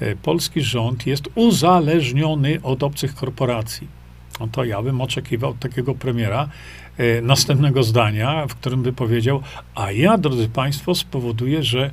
e, 0.00 0.16
polski 0.16 0.60
rząd 0.60 1.06
jest 1.06 1.28
uzależniony 1.34 2.58
od 2.62 2.82
obcych 2.82 3.14
korporacji. 3.14 3.88
No 4.40 4.48
to 4.52 4.64
ja 4.64 4.82
bym 4.82 5.00
oczekiwał 5.00 5.54
takiego 5.54 5.94
premiera 5.94 6.48
e, 6.98 7.22
następnego 7.22 7.82
zdania, 7.82 8.46
w 8.46 8.54
którym 8.54 8.82
by 8.82 8.92
powiedział, 8.92 9.42
a 9.74 9.92
ja, 9.92 10.18
drodzy 10.18 10.48
Państwo, 10.48 10.94
spowoduję, 10.94 11.62
że 11.62 11.90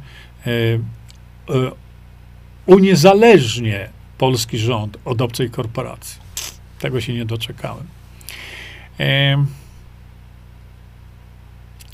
uniezależnie 2.65 3.89
polski 4.17 4.57
rząd 4.57 4.97
od 5.05 5.21
obcej 5.21 5.49
korporacji. 5.49 6.21
Tego 6.79 7.01
się 7.01 7.13
nie 7.13 7.25
doczekałem. 7.25 7.87
E, 8.99 9.45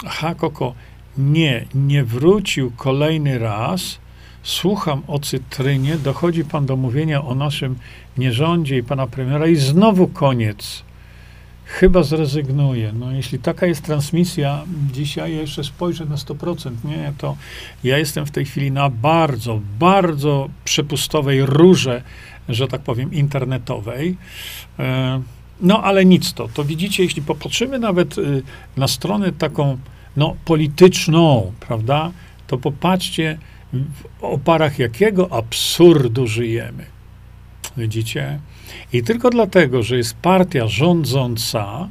Hakoko 0.06 0.74
nie, 1.18 1.66
nie 1.74 2.04
wrócił 2.04 2.72
kolejny 2.78 3.40
raz. 3.40 3.98
Słucham 4.44 5.02
o 5.08 5.20
cytrynie, 5.20 5.98
dochodzi 5.98 6.46
pan 6.46 6.66
do 6.66 6.76
mówienia 6.76 7.24
o 7.24 7.36
naszym 7.36 7.76
nierządzie 8.18 8.78
i 8.78 8.84
pana 8.84 9.08
premiera 9.08 9.48
i 9.48 9.56
znowu 9.56 10.08
koniec 10.08 10.84
chyba 11.74 12.04
zrezygnuję. 12.04 12.94
No, 13.00 13.12
jeśli 13.12 13.40
taka 13.40 13.66
jest 13.66 13.84
transmisja, 13.84 14.64
dzisiaj 14.91 15.36
ja 15.36 15.41
jeszcze 15.41 15.64
spojrzę 15.64 16.06
na 16.06 16.16
100%, 16.16 16.72
nie, 16.84 17.14
to 17.18 17.38
ja 17.84 17.98
jestem 17.98 18.26
w 18.26 18.32
tej 18.32 18.45
chwili 18.45 18.72
na 18.72 18.90
bardzo, 18.90 19.60
bardzo 19.80 20.50
przepustowej 20.66 21.45
rurze, 21.45 22.02
że 22.50 22.68
tak 22.68 22.82
powiem, 22.82 23.14
internetowej. 23.14 24.18
E, 24.80 25.22
No 25.62 25.84
ale 25.84 26.06
nic 26.06 26.34
to. 26.34 26.48
To 26.48 26.64
widzicie, 26.64 27.04
jeśli 27.04 27.22
popatrzymy 27.22 27.80
nawet 27.80 28.18
y, 28.18 28.44
na 28.78 28.88
stronę 28.88 29.32
taką 29.32 29.78
no, 30.18 30.36
polityczną, 30.45 31.54
prawda, 31.60 32.12
to 32.48 32.58
popatrzcie, 32.58 33.38
w 33.74 34.24
oparach 34.24 34.80
jakiego 34.80 35.34
absurdu 35.34 36.28
żyjemy. 36.28 36.86
Widzicie? 37.78 38.40
I 38.94 39.04
tylko 39.04 39.30
dlatego, 39.30 39.84
że 39.84 39.98
jest 39.98 40.16
partia 40.16 40.68
rządząca, 40.68 41.90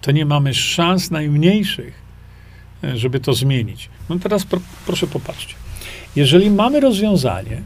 to 0.00 0.12
nie 0.12 0.26
mamy 0.26 0.54
szans 0.54 1.10
najmniejszych, 1.10 1.94
e, 2.84 2.98
żeby 2.98 3.20
to 3.20 3.32
zmienić. 3.34 3.88
No 4.08 4.18
teraz 4.18 4.44
pro, 4.44 4.60
proszę 4.86 5.06
popatrzcie. 5.06 5.54
Jeżeli 6.16 6.50
mamy 6.50 6.80
rozwiązanie, 6.80 7.62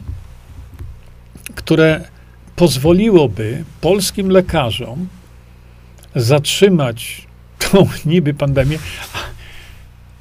które 1.55 2.07
pozwoliłoby 2.55 3.63
polskim 3.81 4.29
lekarzom 4.29 5.07
zatrzymać 6.15 7.27
tą 7.59 7.87
niby 8.05 8.33
pandemię, 8.33 8.77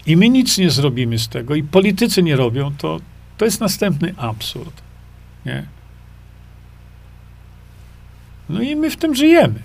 i 0.07 0.17
my 0.17 0.29
nic 0.29 0.59
nie 0.59 0.71
zrobimy 0.71 1.19
z 1.19 1.29
tego, 1.29 1.55
i 1.55 1.63
politycy 1.63 2.23
nie 2.23 2.37
robią, 2.37 2.73
to, 2.79 3.01
to 3.39 3.45
jest 3.45 3.61
następny 3.61 4.15
absurd. 4.17 4.83
Nie? 5.47 5.67
No 8.53 8.63
i 8.63 8.77
my 8.77 8.91
w 8.91 8.97
tym 8.97 9.15
żyjemy. 9.15 9.63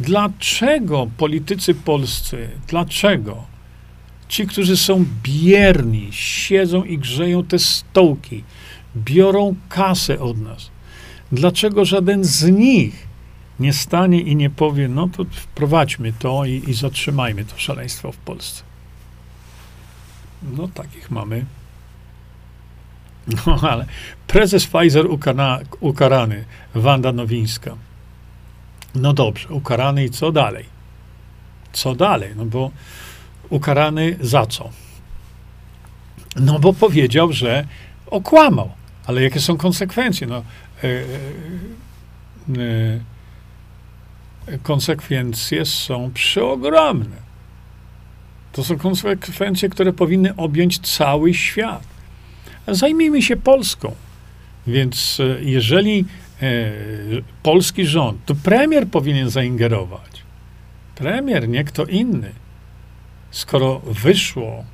Dlaczego 0.00 1.06
politycy 1.16 1.74
polscy, 1.74 2.48
dlaczego 2.68 3.44
ci, 4.28 4.46
którzy 4.46 4.76
są 4.76 5.04
bierni, 5.22 6.08
siedzą 6.10 6.84
i 6.84 6.98
grzeją 6.98 7.44
te 7.44 7.58
stołki, 7.58 8.44
biorą 8.96 9.54
kasę 9.68 10.20
od 10.20 10.40
nas, 10.40 10.70
dlaczego 11.32 11.84
żaden 11.84 12.24
z 12.24 12.44
nich 12.50 13.06
nie 13.60 13.72
stanie 13.72 14.20
i 14.20 14.36
nie 14.36 14.50
powie, 14.50 14.88
no 14.88 15.08
to 15.08 15.24
wprowadźmy 15.24 16.12
to 16.18 16.44
i, 16.44 16.62
i 16.66 16.74
zatrzymajmy 16.74 17.44
to 17.44 17.58
szaleństwo 17.58 18.12
w 18.12 18.16
Polsce? 18.16 18.62
No 20.56 20.68
takich 20.68 21.10
mamy. 21.10 21.44
No 23.46 23.58
ale 23.70 23.86
prezes 24.26 24.66
Pfizer 24.66 25.06
ukana, 25.06 25.58
ukarany, 25.80 26.44
Wanda 26.74 27.12
Nowińska. 27.12 27.76
No 28.94 29.12
dobrze, 29.12 29.48
ukarany 29.48 30.04
i 30.04 30.10
co 30.10 30.32
dalej? 30.32 30.64
Co 31.72 31.94
dalej? 31.94 32.32
No 32.36 32.44
bo 32.44 32.70
ukarany 33.50 34.16
za 34.20 34.46
co? 34.46 34.70
No 36.36 36.58
bo 36.58 36.72
powiedział, 36.72 37.32
że 37.32 37.66
okłamał. 38.06 38.70
Ale 39.06 39.22
jakie 39.22 39.40
są 39.40 39.56
konsekwencje? 39.56 40.26
No, 40.26 40.36
e, 40.36 40.42
e, 40.88 41.00
e, 44.46 44.58
konsekwencje 44.58 45.64
są 45.64 46.10
przeogromne. 46.14 47.26
To 48.52 48.64
są 48.64 48.78
konsekwencje, 48.78 49.68
które 49.68 49.92
powinny 49.92 50.36
objąć 50.36 50.78
cały 50.78 51.34
świat. 51.34 51.95
Zajmijmy 52.68 53.22
się 53.22 53.36
Polską. 53.36 53.94
Więc 54.66 55.20
e, 55.20 55.44
jeżeli 55.44 56.04
e, 56.42 56.72
polski 57.42 57.86
rząd, 57.86 58.24
to 58.24 58.34
premier 58.34 58.88
powinien 58.88 59.30
zaingerować. 59.30 60.22
Premier, 60.94 61.48
nie 61.48 61.64
kto 61.64 61.84
inny. 61.84 62.32
Skoro 63.30 63.78
wyszło 63.78 64.64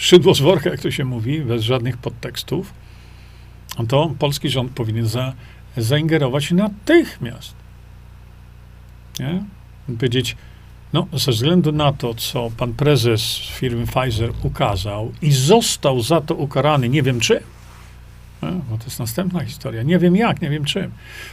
szydło 0.00 0.34
z 0.34 0.40
worka, 0.40 0.70
jak 0.70 0.80
to 0.80 0.90
się 0.90 1.04
mówi, 1.04 1.40
bez 1.40 1.62
żadnych 1.62 1.96
podtekstów, 1.96 2.74
to 3.88 4.14
polski 4.18 4.48
rząd 4.48 4.72
powinien 4.72 5.06
za, 5.06 5.32
zaingerować 5.76 6.50
natychmiast. 6.50 7.54
Nie? 9.20 9.44
Powiedzieć, 9.86 10.36
no, 10.92 11.06
ze 11.12 11.32
względu 11.32 11.72
na 11.72 11.92
to, 11.92 12.14
co 12.14 12.50
pan 12.56 12.72
prezes 12.72 13.38
firmy 13.38 13.86
Pfizer 13.86 14.32
ukazał 14.42 15.12
i 15.22 15.32
został 15.32 16.02
za 16.02 16.20
to 16.20 16.34
ukarany, 16.34 16.88
nie 16.88 17.02
wiem 17.02 17.20
czym, 17.20 17.40
no, 18.42 18.78
to 18.78 18.84
jest 18.84 18.98
następna 18.98 19.44
historia. 19.44 19.82
Nie 19.82 19.98
wiem 19.98 20.16
jak, 20.16 20.42
nie 20.42 20.50
wiem 20.50 20.64
czym. 20.64 20.90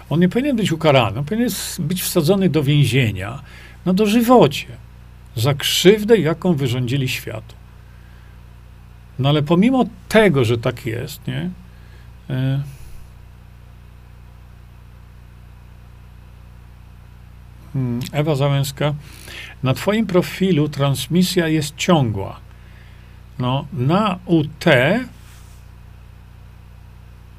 On 0.10 0.20
nie 0.20 0.30
powinien 0.30 0.56
być 0.56 0.72
ukarany, 0.72 1.20
on 1.20 1.26
powinien 1.26 1.50
być 1.80 2.04
wsadzony 2.04 2.50
do 2.50 2.64
więzienia 2.64 3.42
na 3.86 3.94
dożywocie 3.94 4.68
za 5.36 5.54
krzywdę, 5.54 6.18
jaką 6.18 6.54
wyrządzili 6.54 7.10
światu. 7.10 7.56
No 9.20 9.30
ale 9.30 9.44
pomimo 9.44 9.86
tego, 10.10 10.46
że 10.46 10.58
tak 10.58 10.86
jest, 10.86 11.28
nie? 11.28 11.50
E, 12.30 12.62
hmm, 17.74 18.02
Ewa 18.12 18.36
Załęska. 18.36 18.94
Na 19.64 19.74
twoim 19.74 20.08
profilu 20.08 20.70
transmisja 20.70 21.48
jest 21.48 21.76
ciągła. 21.76 22.40
No, 23.40 23.66
na 23.74 24.20
UT 24.26 24.66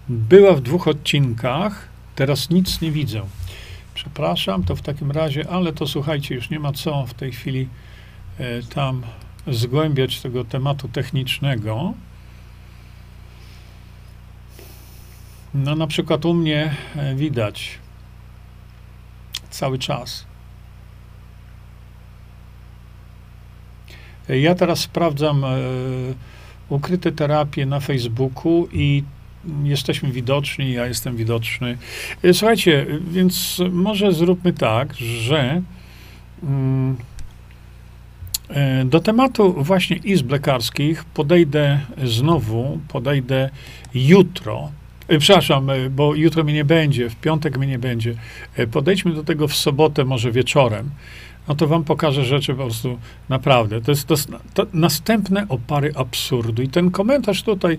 była 0.08 0.54
w 0.54 0.60
dwóch 0.60 0.88
odcinkach, 0.88 1.88
teraz 2.14 2.50
nic 2.50 2.80
nie 2.80 2.90
widzę. 2.90 3.22
Przepraszam, 3.94 4.64
to 4.64 4.76
w 4.76 4.82
takim 4.82 5.10
razie, 5.10 5.50
ale 5.50 5.72
to 5.72 5.86
słuchajcie, 5.86 6.34
już 6.34 6.50
nie 6.50 6.58
ma 6.58 6.72
co 6.72 7.06
w 7.06 7.14
tej 7.14 7.32
chwili 7.32 7.68
e, 8.38 8.62
tam 8.62 9.02
zgłębiać 9.46 10.20
tego 10.20 10.44
tematu 10.44 10.88
technicznego. 10.88 11.94
No, 15.54 15.74
na 15.74 15.86
przykład 15.86 16.24
u 16.24 16.34
mnie 16.34 16.76
e, 16.96 17.14
widać 17.14 17.78
cały 19.50 19.78
czas. 19.78 20.27
Ja 24.28 24.54
teraz 24.54 24.80
sprawdzam 24.80 25.44
e, 25.44 25.48
ukryte 26.68 27.12
terapie 27.12 27.66
na 27.66 27.80
Facebooku 27.80 28.68
i 28.72 29.02
jesteśmy 29.64 30.12
widoczni, 30.12 30.72
ja 30.72 30.86
jestem 30.86 31.16
widoczny. 31.16 31.78
E, 32.22 32.34
słuchajcie, 32.34 32.86
więc 33.10 33.62
może 33.70 34.12
zróbmy 34.12 34.52
tak, 34.52 34.94
że 34.94 35.62
mm, 36.42 36.96
e, 38.48 38.84
do 38.84 39.00
tematu 39.00 39.64
właśnie 39.64 39.96
izb 39.96 40.30
lekarskich 40.30 41.04
podejdę 41.04 41.80
znowu, 42.04 42.80
podejdę 42.88 43.50
jutro. 43.94 44.70
Przepraszam, 45.18 45.70
bo 45.90 46.14
jutro 46.14 46.44
mnie 46.44 46.54
nie 46.54 46.64
będzie, 46.64 47.10
w 47.10 47.16
piątek 47.16 47.58
mnie 47.58 47.66
nie 47.66 47.78
będzie. 47.78 48.14
Podejdźmy 48.72 49.12
do 49.12 49.24
tego 49.24 49.48
w 49.48 49.56
sobotę, 49.56 50.04
może 50.04 50.32
wieczorem 50.32 50.90
no 51.48 51.54
to 51.54 51.66
wam 51.66 51.84
pokażę 51.84 52.24
rzeczy 52.24 52.54
po 52.54 52.62
prostu 52.62 52.98
naprawdę. 53.28 53.80
To 53.80 53.90
jest 53.90 54.06
to, 54.06 54.14
to 54.54 54.66
następne 54.72 55.46
opary 55.48 55.92
absurdu. 55.94 56.62
I 56.62 56.68
ten 56.68 56.90
komentarz 56.90 57.42
tutaj, 57.42 57.78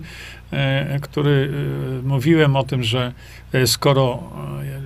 e, 0.52 1.00
który 1.00 1.52
e, 2.00 2.08
mówiłem 2.08 2.56
o 2.56 2.64
tym, 2.64 2.82
że 2.82 3.12
e, 3.52 3.66
skoro 3.66 4.22
e, 4.62 4.80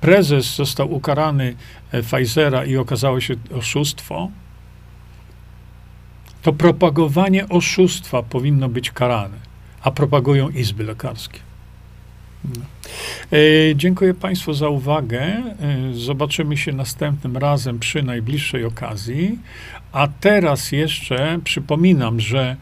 prezes 0.00 0.56
został 0.56 0.94
ukarany 0.94 1.54
e, 1.92 2.02
Pfizera 2.02 2.64
i 2.64 2.76
okazało 2.76 3.20
się 3.20 3.34
oszustwo, 3.54 4.30
to 6.42 6.52
propagowanie 6.52 7.48
oszustwa 7.48 8.22
powinno 8.22 8.68
być 8.68 8.90
karane, 8.90 9.36
a 9.82 9.90
propagują 9.90 10.48
izby 10.48 10.84
lekarskie. 10.84 11.51
E, 13.32 13.36
dziękuję 13.76 14.14
Państwu 14.14 14.52
za 14.52 14.68
uwagę. 14.68 15.22
E, 15.22 15.54
zobaczymy 15.92 16.56
się 16.56 16.72
następnym 16.72 17.36
razem 17.36 17.78
przy 17.78 18.02
najbliższej 18.02 18.64
okazji. 18.64 19.38
A 19.92 20.08
teraz 20.20 20.72
jeszcze 20.72 21.38
przypominam, 21.44 22.20
że 22.20 22.40
e, 22.50 22.56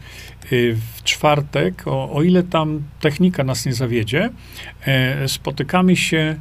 w 0.73 1.03
czwartek, 1.03 1.87
o, 1.87 2.11
o 2.11 2.23
ile 2.23 2.43
tam 2.43 2.83
technika 2.99 3.43
nas 3.43 3.65
nie 3.65 3.73
zawiedzie, 3.73 4.29
spotykamy 5.27 5.95
się 5.95 6.35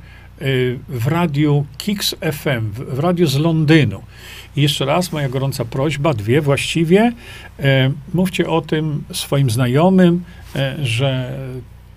w 0.89 1.07
radiu 1.07 1.67
Kix 1.79 2.17
FM, 2.33 2.71
w 2.73 2.99
radiu 2.99 3.27
z 3.27 3.39
Londynu. 3.39 4.03
I 4.57 4.63
jeszcze 4.63 4.85
raz 4.85 5.13
moja 5.13 5.29
gorąca 5.29 5.65
prośba, 5.65 6.15
dwie 6.15 6.41
właściwie. 6.41 7.13
Mówcie 8.15 8.49
o 8.49 8.61
tym 8.61 9.05
swoim 9.13 9.51
znajomym, 9.51 10.25
że 10.83 11.39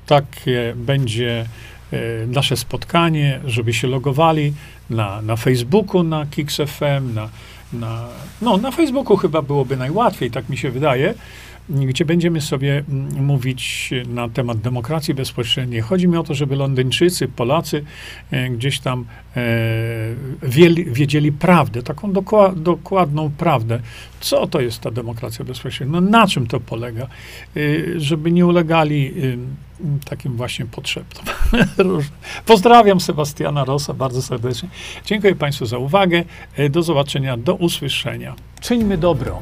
takie 0.06 0.74
będzie 0.76 1.46
e, 1.92 1.98
nasze 2.28 2.58
spotkanie, 2.58 3.40
żeby 3.46 3.74
się 3.74 3.88
logowali 3.88 4.54
na, 4.90 5.22
na 5.22 5.36
Facebooku, 5.36 6.04
na 6.04 6.26
KicksFM, 6.26 7.14
na, 7.14 7.30
na, 7.74 8.08
no, 8.42 8.58
na 8.58 8.72
Facebooku 8.72 9.18
chyba 9.18 9.42
byłoby 9.42 9.78
najłatwiej, 9.78 10.32
tak 10.32 10.50
mi 10.50 10.58
się 10.58 10.72
wydaje. 10.72 11.14
Gdzie 11.70 12.06
będziemy 12.06 12.42
sobie 12.42 12.84
mm, 12.90 13.26
mówić 13.26 13.90
na 14.08 14.30
temat 14.30 14.58
demokracji 14.58 15.14
bezpośredniej. 15.14 15.82
Chodzi 15.82 16.08
mi 16.08 16.18
o 16.18 16.24
to, 16.24 16.34
żeby 16.34 16.56
Londyńczycy, 16.56 17.28
Polacy 17.28 17.84
e, 18.32 18.50
gdzieś 18.50 18.80
tam 18.80 19.06
e, 19.36 19.42
wiedzieli 20.88 21.32
prawdę, 21.32 21.84
taką 21.84 22.12
dokła, 22.12 22.56
dokładną 22.56 23.32
prawdę. 23.38 23.80
Co 24.20 24.48
to 24.48 24.62
jest 24.62 24.80
ta 24.80 24.92
demokracja 24.92 25.46
bezpośrednia? 25.46 26.02
Na 26.02 26.28
czym 26.28 26.48
to 26.48 26.60
polega? 26.60 27.04
E, 27.04 27.60
żeby 28.00 28.32
nie 28.32 28.46
ulegali 28.46 29.14
takim 30.06 30.38
właśnie 30.38 30.66
potrzebom. 30.66 31.24
Pozdrawiam 32.46 33.00
Sebastiana 33.00 33.66
Rosa 33.66 33.94
bardzo 33.94 34.22
serdecznie. 34.22 34.70
Dziękuję 35.06 35.36
Państwu 35.36 35.66
za 35.66 35.78
uwagę. 35.78 36.24
Do 36.70 36.84
zobaczenia, 36.84 37.38
do 37.38 37.56
usłyszenia. 37.56 38.36
Czyńmy 38.62 38.98
dobro. 38.98 39.42